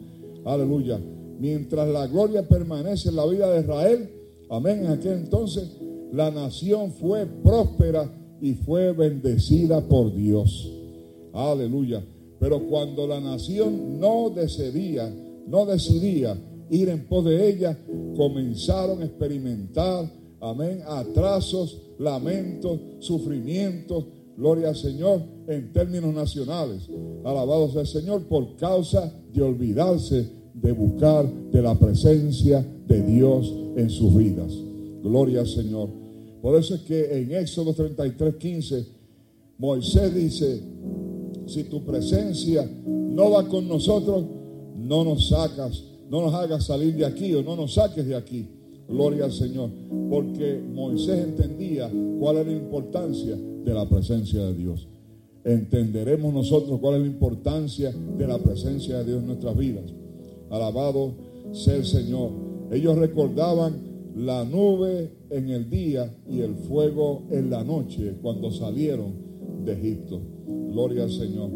Aleluya. 0.46 1.00
Mientras 1.40 1.90
la 1.90 2.06
gloria 2.06 2.48
permanece 2.48 3.10
en 3.10 3.16
la 3.16 3.26
vida 3.26 3.52
de 3.52 3.62
Israel, 3.62 4.10
amén, 4.52 4.86
en 4.86 4.92
aquel 4.92 5.14
entonces 5.14 5.72
la 6.14 6.30
nación 6.30 6.92
fue 6.92 7.26
próspera 7.26 8.08
y 8.40 8.54
fue 8.54 8.92
bendecida 8.92 9.82
por 9.82 10.14
Dios. 10.14 10.72
Aleluya. 11.34 12.06
Pero 12.40 12.68
cuando 12.68 13.08
la 13.08 13.20
nación 13.20 14.00
no 14.00 14.30
decidía, 14.30 15.12
no 15.48 15.66
decidía 15.66 16.38
ir 16.70 16.90
en 16.90 17.08
pos 17.08 17.26
de 17.26 17.50
ella, 17.50 17.76
comenzaron 18.16 19.02
a 19.02 19.06
experimentar, 19.06 20.12
amén, 20.40 20.84
atrasos, 20.86 21.82
lamentos, 21.98 22.80
sufrimientos, 23.00 24.06
Gloria 24.38 24.70
al 24.70 24.76
Señor 24.76 25.22
en 25.48 25.74
términos 25.74 26.14
nacionales. 26.14 26.88
Alabado 27.26 27.72
sea 27.72 27.82
el 27.82 27.88
Señor 27.88 28.22
por 28.28 28.56
causa 28.56 29.12
de 29.34 29.42
olvidarse 29.42 30.30
de 30.54 30.72
buscar 30.72 31.28
de 31.52 31.62
la 31.62 31.76
presencia 31.76 32.66
de 32.88 33.02
Dios 33.02 33.52
en 33.76 33.90
sus 33.90 34.16
vidas. 34.16 34.54
Gloria 35.04 35.42
al 35.42 35.48
Señor. 35.48 35.90
Por 36.42 36.56
eso 36.56 36.76
es 36.76 36.82
que 36.82 37.20
en 37.20 37.32
Éxodo 37.32 37.74
33, 37.74 38.36
15, 38.36 38.86
Moisés 39.58 40.14
dice, 40.14 40.62
si 41.48 41.64
tu 41.64 41.84
presencia 41.84 42.70
no 42.86 43.32
va 43.32 43.48
con 43.48 43.68
nosotros, 43.68 44.24
no 44.78 45.04
nos 45.04 45.30
sacas, 45.30 45.84
no 46.10 46.22
nos 46.22 46.34
hagas 46.36 46.66
salir 46.66 46.96
de 46.96 47.06
aquí 47.06 47.34
o 47.34 47.42
no 47.42 47.56
nos 47.56 47.74
saques 47.74 48.06
de 48.06 48.16
aquí. 48.16 48.48
Gloria 48.88 49.26
al 49.26 49.34
Señor. 49.34 49.70
Porque 50.10 50.62
Moisés 50.74 51.26
entendía 51.26 51.92
cuál 52.20 52.38
era 52.38 52.52
la 52.52 52.56
importancia 52.56 53.36
de 53.68 53.74
la 53.74 53.88
presencia 53.88 54.46
de 54.46 54.54
Dios. 54.54 54.88
Entenderemos 55.44 56.34
nosotros 56.34 56.80
cuál 56.80 56.96
es 56.96 57.02
la 57.02 57.08
importancia 57.08 57.92
de 57.92 58.28
la 58.28 58.38
presencia 58.38 59.00
de 59.00 59.06
Dios 59.06 59.20
en 59.22 59.28
nuestras 59.28 59.58
vidas. 59.58 59.84
Alabado 60.50 61.12
sea 61.52 61.76
el 61.76 61.86
Señor. 61.86 62.32
Ellos 62.72 62.98
recordaban 62.98 63.76
la 64.16 64.46
nube 64.46 65.12
en 65.30 65.50
el 65.50 65.70
día 65.70 66.16
y 66.30 66.40
el 66.40 66.56
fuego 66.56 67.24
en 67.30 67.50
la 67.50 67.64
noche 67.64 68.16
cuando 68.22 68.52
salieron 68.52 69.14
de 69.66 69.74
Egipto. 69.74 70.20
Gloria 70.72 71.04
al 71.04 71.12
Señor. 71.12 71.50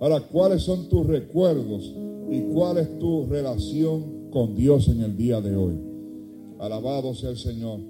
Ahora, 0.00 0.20
¿cuáles 0.20 0.62
son 0.62 0.88
tus 0.88 1.06
recuerdos 1.06 1.94
y 2.30 2.40
cuál 2.52 2.78
es 2.78 2.98
tu 2.98 3.26
relación 3.26 4.30
con 4.30 4.54
Dios 4.54 4.88
en 4.88 5.02
el 5.02 5.16
día 5.16 5.40
de 5.40 5.56
hoy? 5.56 5.74
Alabado 6.60 7.12
sea 7.14 7.30
el 7.30 7.38
Señor. 7.38 7.80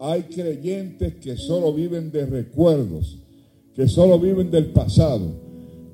Hay 0.00 0.22
creyentes 0.22 1.16
que 1.16 1.36
solo 1.36 1.72
viven 1.72 2.12
de 2.12 2.24
recuerdos, 2.24 3.18
que 3.74 3.88
solo 3.88 4.18
viven 4.18 4.50
del 4.50 4.66
pasado. 4.66 5.26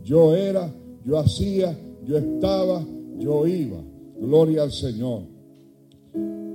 Yo 0.04 0.34
era, 0.34 0.70
yo 1.06 1.18
hacía, 1.18 1.76
yo 2.06 2.18
estaba, 2.18 2.84
yo 3.18 3.46
iba. 3.46 3.78
Gloria 4.20 4.62
al 4.62 4.72
Señor. 4.72 5.22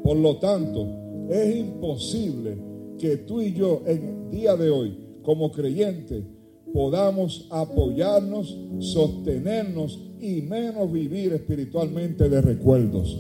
Por 0.03 0.17
lo 0.17 0.37
tanto, 0.37 0.87
es 1.29 1.55
imposible 1.55 2.57
que 2.99 3.17
tú 3.17 3.41
y 3.41 3.53
yo 3.53 3.81
en 3.87 4.03
el 4.03 4.31
día 4.31 4.55
de 4.55 4.69
hoy, 4.69 4.97
como 5.23 5.51
creyentes, 5.51 6.23
podamos 6.71 7.47
apoyarnos, 7.49 8.55
sostenernos 8.79 9.99
y 10.21 10.41
menos 10.43 10.91
vivir 10.91 11.33
espiritualmente 11.33 12.29
de 12.29 12.41
recuerdos. 12.41 13.17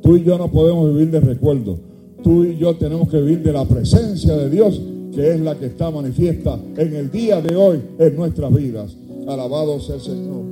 Tú 0.00 0.16
y 0.16 0.22
yo 0.22 0.38
no 0.38 0.50
podemos 0.50 0.92
vivir 0.92 1.10
de 1.10 1.20
recuerdos 1.20 1.78
tú 2.24 2.42
y 2.42 2.56
yo 2.56 2.74
tenemos 2.76 3.08
que 3.08 3.20
vivir 3.20 3.42
de 3.42 3.52
la 3.52 3.66
presencia 3.66 4.34
de 4.34 4.50
Dios, 4.50 4.80
que 5.14 5.34
es 5.34 5.40
la 5.40 5.56
que 5.56 5.66
está 5.66 5.90
manifiesta 5.90 6.58
en 6.76 6.96
el 6.96 7.10
día 7.10 7.40
de 7.40 7.54
hoy 7.54 7.80
en 7.98 8.16
nuestras 8.16 8.52
vidas. 8.52 8.96
Alabado 9.28 9.78
sea 9.78 9.96
el 9.96 10.00
Señor. 10.00 10.42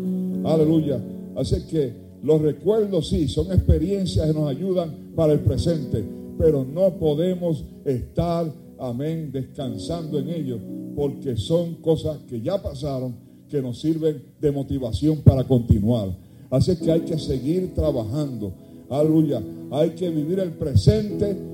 Aleluya. 0.44 1.00
Así 1.34 1.62
que 1.68 1.92
los 2.22 2.40
recuerdos 2.42 3.08
sí, 3.08 3.26
son 3.26 3.50
experiencias 3.52 4.26
que 4.26 4.34
nos 4.38 4.48
ayudan 4.48 4.94
para 5.16 5.32
el 5.32 5.40
presente, 5.40 6.04
pero 6.38 6.64
no 6.64 6.90
podemos 6.90 7.64
estar, 7.84 8.52
amén, 8.78 9.30
descansando 9.32 10.18
en 10.18 10.28
ellos, 10.28 10.60
porque 10.94 11.36
son 11.36 11.76
cosas 11.76 12.18
que 12.28 12.40
ya 12.40 12.62
pasaron, 12.62 13.14
que 13.48 13.62
nos 13.62 13.80
sirven 13.80 14.22
de 14.40 14.52
motivación 14.52 15.18
para 15.24 15.44
continuar. 15.44 16.10
Así 16.50 16.76
que 16.76 16.92
hay 16.92 17.00
que 17.00 17.18
seguir 17.18 17.74
trabajando. 17.74 18.52
Aleluya. 18.90 19.42
Hay 19.70 19.90
que 19.90 20.10
vivir 20.10 20.38
el 20.38 20.50
presente 20.50 21.51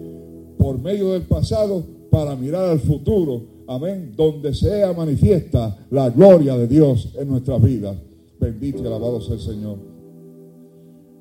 por 0.58 0.78
medio 0.78 1.12
del 1.12 1.22
pasado 1.22 1.82
para 2.10 2.36
mirar 2.36 2.68
al 2.68 2.80
futuro. 2.80 3.42
Amén. 3.66 4.12
Donde 4.16 4.54
sea 4.54 4.92
manifiesta 4.92 5.86
la 5.90 6.10
gloria 6.10 6.56
de 6.56 6.66
Dios 6.66 7.10
en 7.16 7.28
nuestras 7.28 7.62
vidas. 7.62 7.96
Bendito 8.40 8.82
y 8.82 8.86
alabado 8.86 9.20
sea 9.20 9.34
el 9.34 9.40
Señor. 9.40 9.78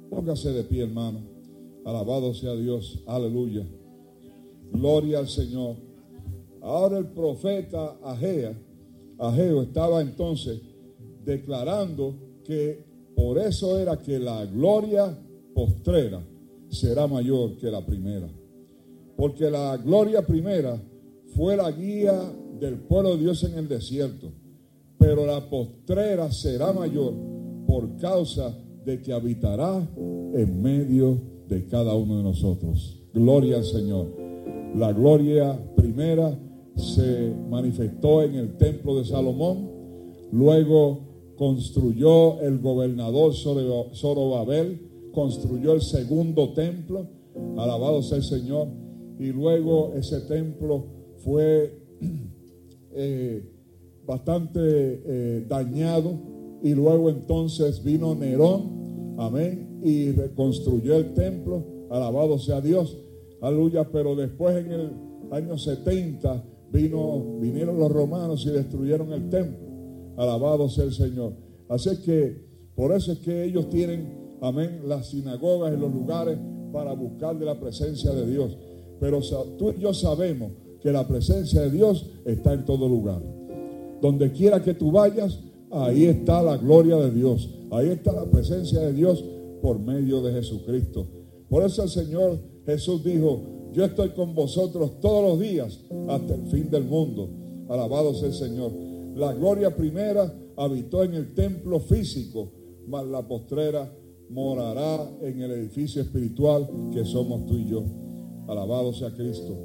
Póngase 0.10 0.52
de 0.52 0.64
pie, 0.64 0.84
hermano. 0.84 1.20
Alabado 1.86 2.34
sea 2.34 2.56
Dios. 2.56 3.04
Aleluya. 3.06 3.66
Gloria 4.72 5.20
al 5.20 5.28
Señor. 5.28 5.76
Ahora 6.62 6.98
el 6.98 7.06
profeta 7.06 7.98
Agea, 8.04 8.58
Ageo 9.20 9.62
estaba 9.62 10.02
entonces 10.02 10.60
declarando 11.24 12.14
que 12.44 12.84
por 13.16 13.38
eso 13.38 13.80
era 13.80 13.98
que 13.98 14.20
la 14.20 14.46
gloria 14.46 15.18
postrera 15.54 16.22
será 16.70 17.08
mayor 17.08 17.58
que 17.58 17.72
la 17.72 17.86
primera. 17.86 18.28
Porque 19.18 19.49
la 19.49 19.76
gloria 19.78 20.26
primera 20.26 20.80
fue 21.36 21.57
la 21.57 21.72
guía 21.72 22.13
del 22.59 22.76
pueblo 22.76 23.18
de 23.18 23.24
Dios 23.24 23.43
en 23.43 23.57
el 23.57 23.68
desierto, 23.68 24.32
pero 24.97 25.26
la 25.26 25.49
postrera 25.49 26.32
será 26.32 26.72
mayor 26.72 27.13
por 27.65 27.97
causa 27.97 28.55
de 28.86 29.01
que 29.01 29.11
habitará 29.11 29.86
en 29.97 30.61
medio 30.61 31.20
de 31.49 31.65
cada 31.65 31.95
uno 31.95 32.18
de 32.18 32.24
nosotros. 32.24 33.03
Gloria 33.13 33.57
al 33.57 33.65
Señor. 33.65 34.07
La 34.76 34.93
gloria 34.93 35.59
primera 35.76 36.38
se 36.76 37.34
manifestó 37.49 38.22
en 38.22 38.36
el 38.36 38.57
templo 38.57 38.97
de 38.97 39.05
Salomón, 39.05 39.70
luego 40.32 40.99
construyó 41.36 42.39
el 42.41 42.59
gobernador 42.59 43.34
Zorobabel, 43.34 45.09
construyó 45.11 45.74
el 45.74 45.82
segundo 45.82 46.53
templo, 46.53 47.07
alabado 47.57 48.03
sea 48.03 48.18
el 48.18 48.24
Señor, 48.24 48.68
y 49.20 49.28
luego 49.32 49.93
ese 49.95 50.22
templo 50.22 50.86
fue 51.18 51.74
eh, 52.93 53.43
bastante 54.05 54.59
eh, 54.61 55.45
dañado, 55.47 56.13
y 56.63 56.74
luego 56.74 57.09
entonces 57.09 57.84
vino 57.84 58.15
Nerón, 58.15 59.15
amén, 59.18 59.80
y 59.84 60.11
reconstruyó 60.11 60.97
el 60.97 61.13
templo, 61.13 61.63
alabado 61.89 62.39
sea 62.39 62.61
Dios, 62.61 62.97
aleluya, 63.41 63.89
pero 63.91 64.15
después 64.15 64.55
en 64.57 64.72
el 64.72 64.91
año 65.32 65.57
70 65.57 66.43
vino, 66.72 67.38
vinieron 67.39 67.78
los 67.78 67.91
romanos 67.91 68.45
y 68.45 68.49
destruyeron 68.49 69.11
el 69.13 69.30
templo. 69.30 69.68
Alabado 70.18 70.68
sea 70.70 70.86
el 70.86 70.93
Señor. 70.93 71.34
Así 71.70 72.01
que 72.03 72.47
por 72.76 72.91
eso 72.91 73.11
es 73.11 73.20
que 73.20 73.43
ellos 73.43 73.70
tienen, 73.70 74.38
amén, 74.41 74.82
las 74.86 75.07
sinagogas 75.07 75.74
en 75.74 75.82
los 75.82 75.93
lugares 75.93 76.38
para 76.72 76.93
buscar 76.93 77.38
de 77.38 77.45
la 77.45 77.59
presencia 77.59 78.11
de 78.11 78.26
Dios. 78.30 78.57
Pero 79.00 79.20
tú 79.58 79.74
y 79.78 79.82
yo 79.82 79.93
sabemos 79.93 80.52
que 80.82 80.91
la 80.91 81.08
presencia 81.08 81.62
de 81.62 81.72
Dios 81.72 82.06
está 82.26 82.54
en 82.54 82.66
todo 82.66 82.88
lugar. 82.88 83.22
Donde 84.02 84.32
quiera 84.32 84.64
que 84.64 84.74
tú 84.74 84.91
vayas, 84.91 85.39
ahí 85.72 86.06
está 86.06 86.41
la 86.41 86.58
gloria 86.58 86.98
de 86.98 87.12
Dios. 87.12 87.50
Ahí 87.72 87.89
está 87.89 88.14
la 88.14 88.26
presencia 88.26 88.80
de 88.80 88.93
Dios 88.93 89.24
por 89.62 89.80
medio 89.80 90.22
de 90.22 90.34
Jesucristo. 90.34 91.06
Por 91.50 91.64
eso 91.64 91.84
el 91.84 91.89
Señor 91.89 92.39
Jesús 92.66 93.04
dijo, 93.04 93.41
yo 93.74 93.86
estoy 93.86 94.10
con 94.10 94.34
vosotros 94.34 95.00
todos 95.00 95.30
los 95.30 95.39
días 95.39 95.80
hasta 96.08 96.36
el 96.36 96.43
fin 96.48 96.70
del 96.70 96.84
mundo. 96.84 97.30
Alabado 97.70 98.14
sea 98.14 98.28
el 98.28 98.34
Señor. 98.34 98.72
La 99.16 99.34
gloria 99.34 99.76
primera 99.76 100.34
habitó 100.56 101.04
en 101.04 101.14
el 101.14 101.34
templo 101.34 101.80
físico, 101.80 102.52
mas 102.88 103.06
la 103.06 103.28
postrera 103.28 103.91
morará 104.30 105.10
en 105.22 105.41
el 105.41 105.52
edificio 105.52 106.02
espiritual 106.02 106.70
que 106.93 107.06
somos 107.06 107.45
tú 107.45 107.58
y 107.58 107.66
yo. 107.66 107.84
Alabado 108.48 108.93
sea 108.93 109.12
Cristo. 109.14 109.56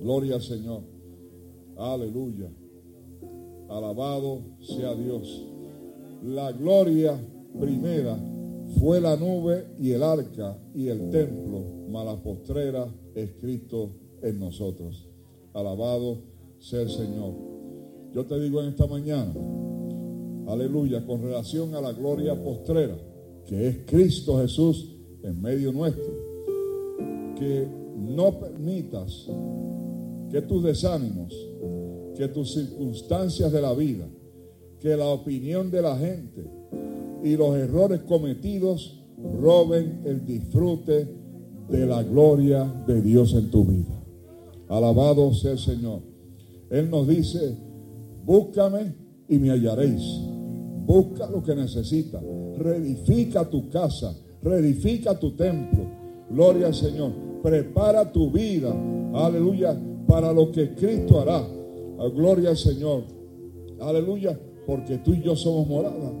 Gloria 0.00 0.34
al 0.36 0.42
Señor. 0.42 0.82
Aleluya. 1.76 2.50
Alabado 3.68 4.40
sea 4.60 4.94
Dios. 4.94 5.44
La 6.22 6.52
gloria 6.52 7.18
primera 7.58 8.18
fue 8.80 9.00
la 9.00 9.16
nube 9.16 9.64
y 9.78 9.92
el 9.92 10.02
arca 10.02 10.58
y 10.74 10.88
el 10.88 11.10
templo, 11.10 11.62
mas 11.88 12.04
la 12.04 12.22
postrera 12.22 12.86
escrito 13.14 13.90
en 14.22 14.40
nosotros. 14.40 15.08
Alabado 15.54 16.18
sea 16.58 16.82
el 16.82 16.90
Señor. 16.90 17.32
Yo 18.12 18.24
te 18.26 18.38
digo 18.40 18.62
en 18.62 18.70
esta 18.70 18.86
mañana, 18.86 19.32
aleluya, 20.46 21.04
con 21.06 21.22
relación 21.22 21.74
a 21.74 21.80
la 21.80 21.92
gloria 21.92 22.42
postrera, 22.42 22.96
que 23.46 23.68
es 23.68 23.78
Cristo 23.86 24.38
Jesús 24.38 24.96
en 25.22 25.40
medio 25.40 25.72
nuestro, 25.72 26.25
que 27.38 27.68
no 27.96 28.38
permitas 28.38 29.28
que 30.30 30.42
tus 30.42 30.62
desánimos, 30.64 31.34
que 32.16 32.28
tus 32.28 32.54
circunstancias 32.54 33.52
de 33.52 33.62
la 33.62 33.74
vida, 33.74 34.06
que 34.80 34.96
la 34.96 35.06
opinión 35.06 35.70
de 35.70 35.82
la 35.82 35.96
gente 35.96 36.44
y 37.22 37.36
los 37.36 37.56
errores 37.56 38.00
cometidos 38.02 39.02
roben 39.40 40.02
el 40.04 40.24
disfrute 40.24 41.08
de 41.68 41.86
la 41.86 42.02
gloria 42.02 42.64
de 42.86 43.00
Dios 43.02 43.34
en 43.34 43.50
tu 43.50 43.64
vida. 43.64 44.02
Alabado 44.68 45.32
sea 45.32 45.52
el 45.52 45.58
Señor. 45.58 46.00
Él 46.70 46.90
nos 46.90 47.06
dice, 47.06 47.56
búscame 48.24 48.94
y 49.28 49.38
me 49.38 49.50
hallaréis. 49.50 50.02
Busca 50.86 51.28
lo 51.28 51.42
que 51.42 51.54
necesitas. 51.54 52.22
Reedifica 52.56 53.48
tu 53.48 53.68
casa. 53.68 54.14
Reedifica 54.42 55.18
tu 55.18 55.32
templo. 55.32 55.84
Gloria 56.30 56.68
al 56.68 56.74
Señor. 56.74 57.25
Prepara 57.42 58.10
tu 58.10 58.30
vida. 58.30 58.74
Aleluya. 59.14 59.76
Para 60.06 60.32
lo 60.32 60.50
que 60.50 60.74
Cristo 60.74 61.20
hará. 61.20 61.46
Gloria 62.14 62.50
al 62.50 62.56
Señor. 62.56 63.04
Aleluya. 63.80 64.38
Porque 64.66 64.98
tú 64.98 65.14
y 65.14 65.22
yo 65.22 65.36
somos 65.36 65.66
morada 65.66 66.12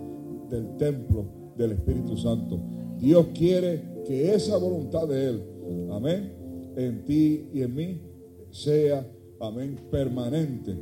del 0.48 0.76
templo 0.76 1.24
del 1.56 1.72
Espíritu 1.72 2.16
Santo. 2.16 2.58
Dios 2.98 3.26
quiere 3.34 4.02
que 4.06 4.34
esa 4.34 4.56
voluntad 4.56 5.08
de 5.08 5.28
Él, 5.28 5.42
amén, 5.90 6.32
en 6.76 7.04
ti 7.04 7.48
y 7.52 7.62
en 7.62 7.74
mí 7.74 8.00
sea, 8.50 9.06
amén, 9.40 9.78
permanente. 9.90 10.76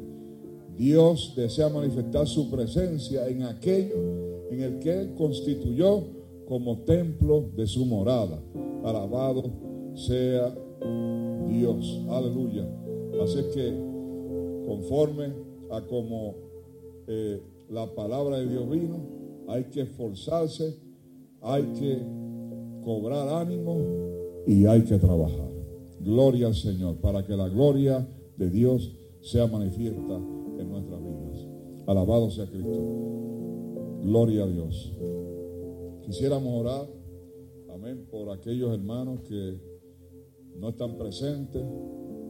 Dios 0.77 1.35
desea 1.37 1.69
manifestar 1.69 2.27
su 2.27 2.51
presencia 2.51 3.29
en 3.29 3.45
aquello 3.45 3.95
en 4.51 4.61
el 4.61 4.79
que 4.79 5.01
Él 5.01 5.15
constituyó 5.17 6.03
como 6.47 6.79
templo 6.81 7.49
de 7.57 7.67
su 7.67 7.85
morada. 7.87 8.41
Alabado 8.85 9.45
sea 9.95 10.55
Dios. 11.49 12.01
Aleluya. 12.09 12.67
Así 13.23 13.43
que 13.55 13.73
conforme 14.67 15.33
a 15.71 15.81
como 15.83 16.35
eh, 17.07 17.41
la 17.71 17.87
palabra 17.95 18.39
de 18.39 18.49
Dios 18.49 18.69
vino, 18.69 18.99
hay 19.49 19.65
que 19.65 19.83
esforzarse, 19.83 20.77
hay 21.43 21.63
que 21.79 21.99
cobrar 22.85 23.29
ánimo 23.29 23.79
y 24.47 24.67
hay 24.67 24.83
que 24.83 24.99
trabajar. 24.99 25.51
Gloria 26.01 26.49
al 26.49 26.55
Señor, 26.55 26.97
para 26.97 27.25
que 27.25 27.37
la 27.37 27.49
gloria 27.49 28.07
de 28.37 28.51
Dios 28.51 28.93
sea 29.23 29.47
manifiesta 29.47 30.17
en 30.59 30.69
nuestras 30.69 31.01
vidas. 31.01 31.47
Alabado 31.87 32.31
sea 32.31 32.47
Cristo. 32.47 33.05
Gloria 34.03 34.45
a 34.45 34.47
Dios. 34.47 34.93
Quisiéramos 36.05 36.61
orar, 36.61 36.87
amén, 37.73 38.07
por 38.11 38.31
aquellos 38.31 38.73
hermanos 38.75 39.21
que 39.21 39.59
no 40.57 40.69
están 40.71 40.97
presentes, 40.97 41.65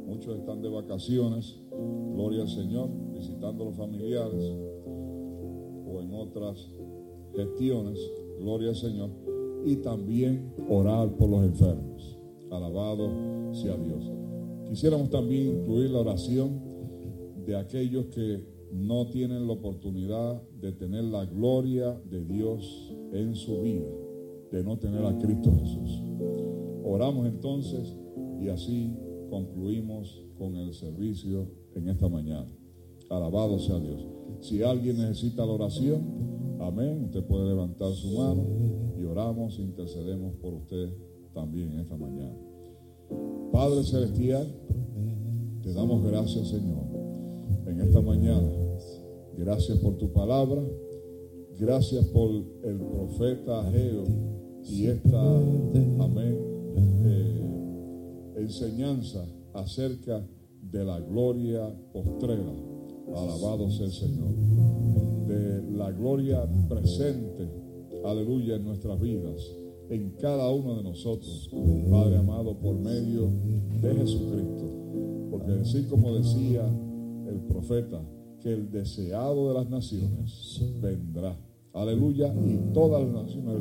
muchos 0.06 0.36
están 0.36 0.62
de 0.62 0.68
vacaciones, 0.68 1.60
gloria 2.12 2.42
al 2.42 2.48
Señor, 2.48 2.90
visitando 3.12 3.64
a 3.64 3.66
los 3.66 3.76
familiares 3.76 4.52
o 5.86 6.00
en 6.00 6.14
otras 6.14 6.68
gestiones, 7.34 7.98
gloria 8.38 8.70
al 8.70 8.76
Señor 8.76 9.10
y 9.64 9.76
también 9.76 10.52
orar 10.68 11.10
por 11.16 11.30
los 11.30 11.44
enfermos. 11.44 12.18
Alabado 12.50 13.08
sea 13.54 13.76
Dios. 13.76 14.10
Quisiéramos 14.68 15.10
también 15.10 15.60
incluir 15.60 15.90
la 15.90 16.00
oración 16.00 16.60
de 17.46 17.56
aquellos 17.56 18.06
que 18.06 18.44
no 18.72 19.06
tienen 19.06 19.46
la 19.46 19.52
oportunidad 19.52 20.42
de 20.60 20.72
tener 20.72 21.04
la 21.04 21.24
gloria 21.26 21.92
de 22.10 22.24
Dios 22.24 22.94
en 23.12 23.34
su 23.34 23.62
vida, 23.62 23.86
de 24.50 24.64
no 24.64 24.78
tener 24.78 25.04
a 25.04 25.16
Cristo 25.18 25.52
Jesús. 25.56 26.02
Oramos 26.84 27.26
entonces 27.26 27.96
y 28.40 28.48
así 28.48 28.92
concluimos 29.30 30.22
con 30.38 30.54
el 30.56 30.74
servicio 30.74 31.48
en 31.74 31.88
esta 31.88 32.08
mañana. 32.08 32.48
Alabado 33.10 33.58
sea 33.58 33.78
Dios. 33.78 34.06
Si 34.40 34.62
alguien 34.62 34.98
necesita 34.98 35.44
la 35.44 35.52
oración, 35.52 36.24
Amén. 36.60 37.04
Usted 37.04 37.24
puede 37.24 37.48
levantar 37.48 37.92
su 37.92 38.16
mano 38.16 38.42
y 38.98 39.04
oramos, 39.04 39.58
intercedemos 39.58 40.34
por 40.36 40.54
usted 40.54 40.88
también 41.34 41.78
esta 41.78 41.96
mañana. 41.96 42.34
Padre 43.52 43.82
Celestial, 43.82 44.46
te 45.62 45.72
damos 45.72 46.02
gracias, 46.04 46.48
Señor, 46.48 46.84
en 47.66 47.80
esta 47.80 48.00
mañana. 48.00 48.48
Gracias 49.36 49.78
por 49.78 49.98
tu 49.98 50.12
palabra. 50.12 50.62
Gracias 51.58 52.04
por 52.06 52.30
el 52.30 52.80
profeta 52.80 53.60
Ageo 53.60 54.04
y 54.64 54.86
esta, 54.86 55.36
amén, 56.00 56.38
eh, 57.04 57.43
enseñanza 58.44 59.24
acerca 59.52 60.24
de 60.70 60.84
la 60.84 61.00
gloria 61.00 61.74
postrera. 61.92 62.52
Alabado 63.14 63.70
sea 63.70 63.86
el 63.86 63.92
Señor 63.92 64.34
de 65.26 65.62
la 65.76 65.90
gloria 65.90 66.46
presente, 66.68 67.48
aleluya, 68.04 68.56
en 68.56 68.64
nuestras 68.64 69.00
vidas, 69.00 69.56
en 69.88 70.10
cada 70.20 70.50
uno 70.50 70.76
de 70.76 70.82
nosotros, 70.82 71.50
Padre 71.90 72.18
amado, 72.18 72.58
por 72.58 72.76
medio 72.76 73.30
de 73.80 73.94
Jesucristo. 73.94 74.64
Porque 75.30 75.52
así 75.60 75.84
como 75.84 76.14
decía 76.14 76.66
el 77.28 77.40
profeta, 77.48 78.02
que 78.40 78.52
el 78.52 78.70
deseado 78.70 79.48
de 79.48 79.54
las 79.54 79.70
naciones 79.70 80.62
vendrá. 80.82 81.38
Aleluya. 81.72 82.32
Y 82.34 82.72
todas 82.74 83.02
las 83.02 83.24
naciones 83.24 83.60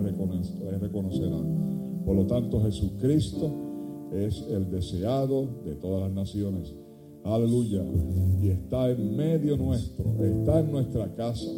le 0.59 0.77
reconocerán. 0.77 2.03
Por 2.05 2.15
lo 2.17 2.27
tanto, 2.27 2.61
Jesucristo 2.61 3.72
es 4.13 4.45
el 4.49 4.69
deseado 4.69 5.47
de 5.65 5.75
todas 5.75 6.01
las 6.01 6.11
naciones. 6.11 6.73
Aleluya. 7.23 7.83
Y 8.41 8.49
está 8.49 8.89
en 8.91 9.15
medio 9.15 9.57
nuestro, 9.57 10.05
está 10.23 10.59
en 10.59 10.71
nuestra 10.71 11.13
casa, 11.15 11.49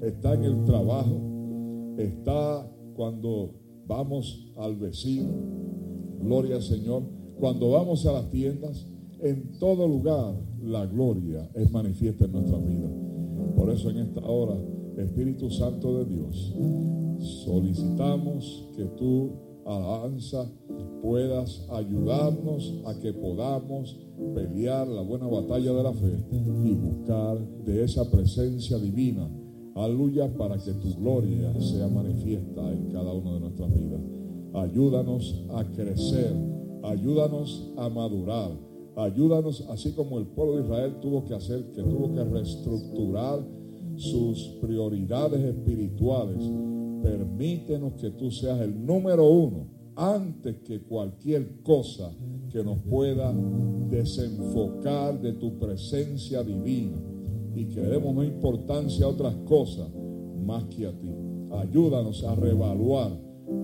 está 0.00 0.34
en 0.34 0.44
el 0.44 0.64
trabajo, 0.64 1.96
está 1.98 2.70
cuando 2.94 3.54
vamos 3.86 4.52
al 4.56 4.76
vecino. 4.76 5.32
Gloria 6.20 6.56
al 6.56 6.62
Señor. 6.62 7.02
Cuando 7.38 7.72
vamos 7.72 8.06
a 8.06 8.12
las 8.12 8.30
tiendas, 8.30 8.86
en 9.20 9.58
todo 9.58 9.88
lugar 9.88 10.34
la 10.62 10.86
gloria 10.86 11.50
es 11.54 11.70
manifiesta 11.72 12.24
en 12.24 12.32
nuestra 12.32 12.58
vida. 12.58 12.88
Por 13.56 13.70
eso 13.70 13.90
en 13.90 13.98
esta 13.98 14.20
hora, 14.20 14.56
Espíritu 14.96 15.50
Santo 15.50 15.98
de 15.98 16.04
Dios, 16.04 16.54
solicitamos 17.44 18.68
que 18.76 18.84
tú, 18.96 19.30
alabanza, 19.66 20.50
puedas 21.02 21.66
ayudarnos 21.70 22.82
a 22.86 22.94
que 23.00 23.12
podamos 23.12 23.98
pelear 24.34 24.86
la 24.88 25.02
buena 25.02 25.26
batalla 25.26 25.72
de 25.72 25.82
la 25.82 25.92
fe 25.92 26.24
y 26.32 26.74
buscar 26.74 27.38
de 27.64 27.84
esa 27.84 28.10
presencia 28.10 28.78
divina, 28.78 29.28
aleluya, 29.74 30.32
para 30.36 30.56
que 30.58 30.72
tu 30.74 30.94
gloria 30.94 31.52
sea 31.60 31.88
manifiesta 31.88 32.72
en 32.72 32.90
cada 32.90 33.12
una 33.12 33.34
de 33.34 33.40
nuestras 33.40 33.74
vidas. 33.74 34.00
Ayúdanos 34.54 35.44
a 35.54 35.64
crecer, 35.64 36.34
ayúdanos 36.82 37.72
a 37.76 37.88
madurar 37.88 38.72
Ayúdanos, 38.96 39.66
así 39.70 39.92
como 39.92 40.18
el 40.18 40.26
pueblo 40.26 40.56
de 40.56 40.64
Israel 40.64 40.96
tuvo 41.00 41.24
que 41.24 41.34
hacer, 41.34 41.64
que 41.72 41.82
tuvo 41.82 42.12
que 42.12 42.22
reestructurar 42.24 43.40
sus 43.96 44.58
prioridades 44.60 45.40
espirituales. 45.40 46.42
Permítenos 47.02 47.94
que 47.94 48.10
tú 48.10 48.30
seas 48.30 48.60
el 48.60 48.84
número 48.86 49.28
uno 49.28 49.66
antes 49.96 50.56
que 50.64 50.82
cualquier 50.82 51.62
cosa 51.62 52.10
que 52.50 52.62
nos 52.62 52.78
pueda 52.78 53.34
desenfocar 53.90 55.20
de 55.20 55.32
tu 55.34 55.58
presencia 55.58 56.42
divina 56.42 56.96
y 57.54 57.66
que 57.66 57.80
demos 57.80 58.14
no 58.14 58.24
importancia 58.24 59.04
a 59.04 59.08
otras 59.08 59.34
cosas 59.46 59.88
más 60.44 60.64
que 60.64 60.86
a 60.86 60.92
ti. 60.92 61.10
Ayúdanos 61.50 62.24
a 62.24 62.34
reevaluar, 62.34 63.12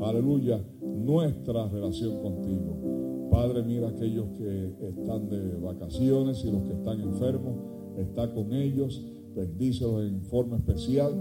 aleluya, 0.03 0.63
nuestra 0.83 1.69
relación 1.69 2.21
contigo. 2.21 3.29
Padre, 3.31 3.63
mira 3.63 3.89
aquellos 3.89 4.27
que 4.37 4.75
están 4.89 5.29
de 5.29 5.57
vacaciones 5.57 6.45
y 6.45 6.51
los 6.51 6.63
que 6.63 6.73
están 6.73 7.01
enfermos, 7.01 7.55
está 7.97 8.33
con 8.33 8.53
ellos, 8.53 9.05
bendícelos 9.35 10.05
en 10.05 10.23
forma 10.23 10.57
especial, 10.57 11.13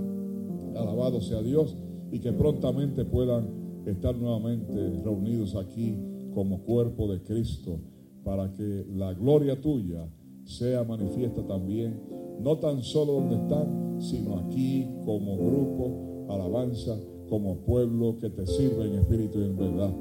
alabado 0.75 1.21
sea 1.21 1.41
Dios, 1.41 1.75
y 2.11 2.19
que 2.19 2.31
prontamente 2.33 3.05
puedan 3.05 3.47
estar 3.85 4.15
nuevamente 4.15 5.01
reunidos 5.03 5.55
aquí 5.55 5.97
como 6.33 6.61
cuerpo 6.61 7.07
de 7.07 7.21
Cristo, 7.21 7.79
para 8.23 8.51
que 8.53 8.85
la 8.95 9.13
gloria 9.13 9.59
tuya 9.59 10.07
sea 10.43 10.83
manifiesta 10.83 11.45
también, 11.45 11.99
no 12.41 12.57
tan 12.57 12.83
solo 12.83 13.13
donde 13.13 13.35
están, 13.35 14.01
sino 14.01 14.37
aquí 14.37 14.87
como 15.05 15.35
grupo, 15.37 16.27
alabanza, 16.29 16.97
como 17.29 17.57
pueblo 17.57 18.17
que 18.19 18.29
te 18.29 18.45
sirve 18.45 18.85
en 18.85 18.95
espíritu 18.99 19.39
y 19.39 19.45
en 19.45 19.57
verdad. 19.57 19.93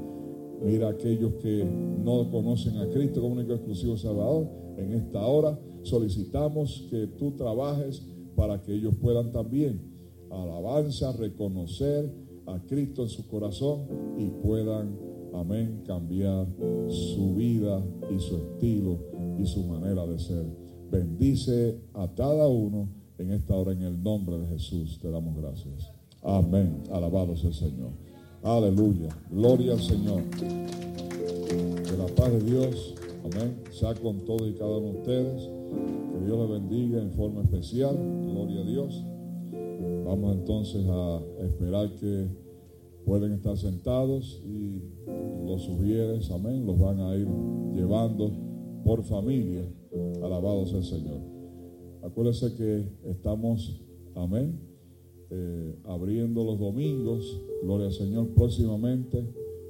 Mira 0.63 0.89
aquellos 0.89 1.33
que 1.35 1.65
no 2.03 2.29
conocen 2.31 2.77
a 2.77 2.89
Cristo 2.89 3.21
como 3.21 3.35
único 3.35 3.53
exclusivo 3.53 3.97
Salvador. 3.97 4.47
En 4.77 4.93
esta 4.93 5.25
hora 5.25 5.59
solicitamos 5.83 6.87
que 6.89 7.07
tú 7.07 7.31
trabajes 7.31 8.01
para 8.35 8.61
que 8.61 8.73
ellos 8.73 8.95
puedan 9.01 9.31
también 9.31 9.96
alabanza, 10.31 11.11
reconocer 11.13 12.11
a 12.45 12.59
Cristo 12.65 13.03
en 13.03 13.09
su 13.09 13.27
corazón 13.27 13.87
y 14.17 14.29
puedan, 14.45 14.97
amén, 15.33 15.83
cambiar 15.85 16.47
su 16.89 17.35
vida 17.35 17.83
y 18.09 18.19
su 18.19 18.37
estilo 18.37 18.97
y 19.37 19.45
su 19.45 19.63
manera 19.63 20.05
de 20.05 20.17
ser. 20.19 20.45
Bendice 20.89 21.77
a 21.93 22.07
cada 22.15 22.47
uno 22.47 22.87
en 23.17 23.31
esta 23.31 23.55
hora 23.55 23.73
en 23.73 23.81
el 23.81 24.01
nombre 24.01 24.39
de 24.39 24.47
Jesús. 24.47 24.99
Te 25.01 25.11
damos 25.11 25.35
gracias. 25.35 25.91
Amén. 26.23 26.83
Alabado 26.91 27.35
sea 27.35 27.49
el 27.49 27.55
Señor. 27.55 27.91
Aleluya. 28.43 29.09
Gloria 29.29 29.73
al 29.73 29.81
Señor. 29.81 30.23
Que 30.31 31.97
la 31.97 32.07
paz 32.15 32.31
de 32.31 32.41
Dios, 32.41 32.95
amén, 33.25 33.57
sea 33.71 33.93
con 33.95 34.19
todos 34.25 34.47
y 34.49 34.53
cada 34.53 34.77
uno 34.77 34.93
de 34.93 34.99
ustedes. 34.99 35.43
Que 35.43 36.25
Dios 36.25 36.39
les 36.39 36.49
bendiga 36.49 37.01
en 37.01 37.11
forma 37.11 37.41
especial. 37.41 37.95
Gloria 37.95 38.61
a 38.61 38.65
Dios. 38.65 39.03
Vamos 40.07 40.37
entonces 40.37 40.85
a 40.87 41.21
esperar 41.43 41.93
que 41.95 42.29
pueden 43.03 43.33
estar 43.33 43.57
sentados 43.57 44.41
y 44.45 44.81
los 45.45 45.63
sugieres, 45.63 46.31
amén, 46.31 46.65
los 46.65 46.79
van 46.79 47.01
a 47.01 47.13
ir 47.13 47.27
llevando 47.73 48.31
por 48.85 49.03
familia. 49.03 49.69
Alabado 50.23 50.65
sea 50.65 50.77
el 50.77 50.85
Señor. 50.85 51.19
Acuérdense 52.03 52.55
que 52.55 52.87
estamos, 53.09 53.81
amén, 54.15 54.57
eh, 55.29 55.75
abriendo 55.83 56.41
los 56.45 56.57
domingos. 56.57 57.41
Gloria 57.63 57.87
al 57.87 57.93
Señor. 57.93 58.29
Próximamente 58.29 59.27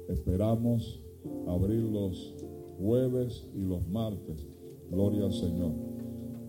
esperamos 0.08 1.02
abrir 1.48 1.82
los 1.82 2.36
jueves 2.78 3.44
y 3.56 3.62
los 3.62 3.84
martes. 3.88 4.46
Gloria 4.88 5.24
al 5.24 5.32
Señor. 5.32 5.72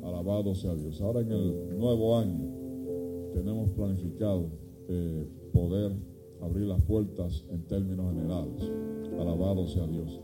Alabado 0.04 0.54
sea 0.54 0.76
Dios. 0.76 1.02
Ahora 1.02 1.22
en 1.22 1.32
el 1.32 1.80
nuevo 1.80 2.16
año 2.16 2.59
tenemos 3.40 3.70
planificado 3.70 4.50
eh, 4.90 5.26
poder 5.54 5.94
abrir 6.42 6.66
las 6.66 6.82
puertas 6.82 7.46
en 7.50 7.64
términos 7.68 8.14
generales. 8.14 8.70
Alabado 9.18 9.66
sea 9.66 9.88
Dios. 9.88 10.20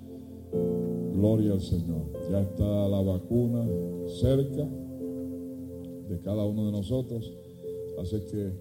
Gloria 1.14 1.54
al 1.54 1.62
Señor. 1.62 2.12
Ya 2.30 2.42
está 2.42 2.90
la 2.90 3.02
vacuna 3.02 3.66
cerca 4.08 4.68
de 6.10 6.20
cada 6.24 6.44
uno 6.44 6.66
de 6.66 6.72
nosotros. 6.74 7.34
Así 8.02 8.20
que 8.30 8.52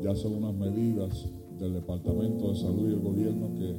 ya 0.00 0.14
son 0.14 0.36
unas 0.36 0.54
medidas 0.54 1.28
del 1.58 1.74
Departamento 1.74 2.48
de 2.48 2.56
Salud 2.56 2.88
y 2.88 2.94
el 2.94 3.00
gobierno 3.00 3.52
que 3.54 3.74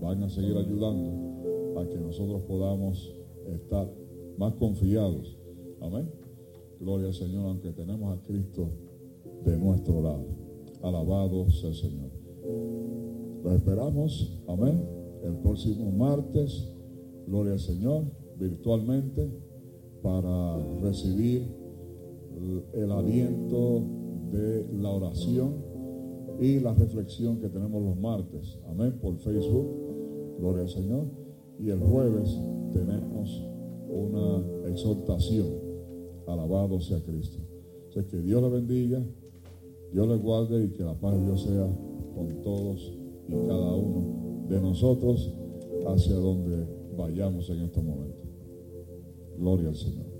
van 0.00 0.22
a 0.22 0.30
seguir 0.30 0.56
ayudando 0.56 1.78
a 1.78 1.86
que 1.86 1.98
nosotros 1.98 2.40
podamos 2.48 3.14
estar 3.46 3.86
más 4.38 4.54
confiados. 4.54 5.36
Amén. 5.82 6.10
Gloria 6.80 7.08
al 7.08 7.14
Señor, 7.14 7.46
aunque 7.46 7.72
tenemos 7.72 8.16
a 8.16 8.22
Cristo 8.22 8.87
de 9.44 9.56
nuestro 9.56 10.02
lado. 10.02 10.26
Alabado 10.82 11.50
sea 11.50 11.70
el 11.70 11.74
Señor. 11.74 12.10
Lo 13.42 13.52
esperamos, 13.52 14.42
amén, 14.48 14.84
el 15.22 15.36
próximo 15.36 15.90
martes, 15.92 16.72
gloria 17.26 17.54
al 17.54 17.60
Señor, 17.60 18.04
virtualmente, 18.38 19.30
para 20.02 20.58
recibir 20.80 21.46
el 22.72 22.92
aliento 22.92 23.82
de 24.30 24.66
la 24.80 24.90
oración 24.90 25.68
y 26.40 26.60
la 26.60 26.72
reflexión 26.74 27.38
que 27.40 27.48
tenemos 27.48 27.82
los 27.82 27.98
martes. 27.98 28.58
Amén. 28.68 28.98
Por 29.00 29.16
Facebook. 29.16 29.66
Gloria 30.38 30.62
al 30.62 30.68
Señor. 30.68 31.04
Y 31.58 31.70
el 31.70 31.80
jueves 31.80 32.38
tenemos 32.72 33.44
una 33.88 34.68
exhortación. 34.68 35.46
Alabado 36.26 36.80
sea 36.80 37.00
Cristo. 37.00 37.38
O 37.88 38.06
que 38.06 38.20
Dios 38.20 38.40
le 38.40 38.48
bendiga, 38.48 39.02
Dios 39.92 40.08
le 40.08 40.16
guarde 40.16 40.64
y 40.64 40.68
que 40.70 40.82
la 40.82 40.94
paz 40.94 41.14
de 41.14 41.24
Dios 41.24 41.42
sea 41.42 41.66
con 42.14 42.42
todos 42.42 42.92
y 43.28 43.32
cada 43.46 43.74
uno 43.74 44.46
de 44.48 44.60
nosotros 44.60 45.32
hacia 45.86 46.14
donde 46.14 46.66
vayamos 46.96 47.48
en 47.50 47.62
estos 47.62 47.84
momentos. 47.84 48.28
Gloria 49.38 49.68
al 49.68 49.76
Señor. 49.76 50.17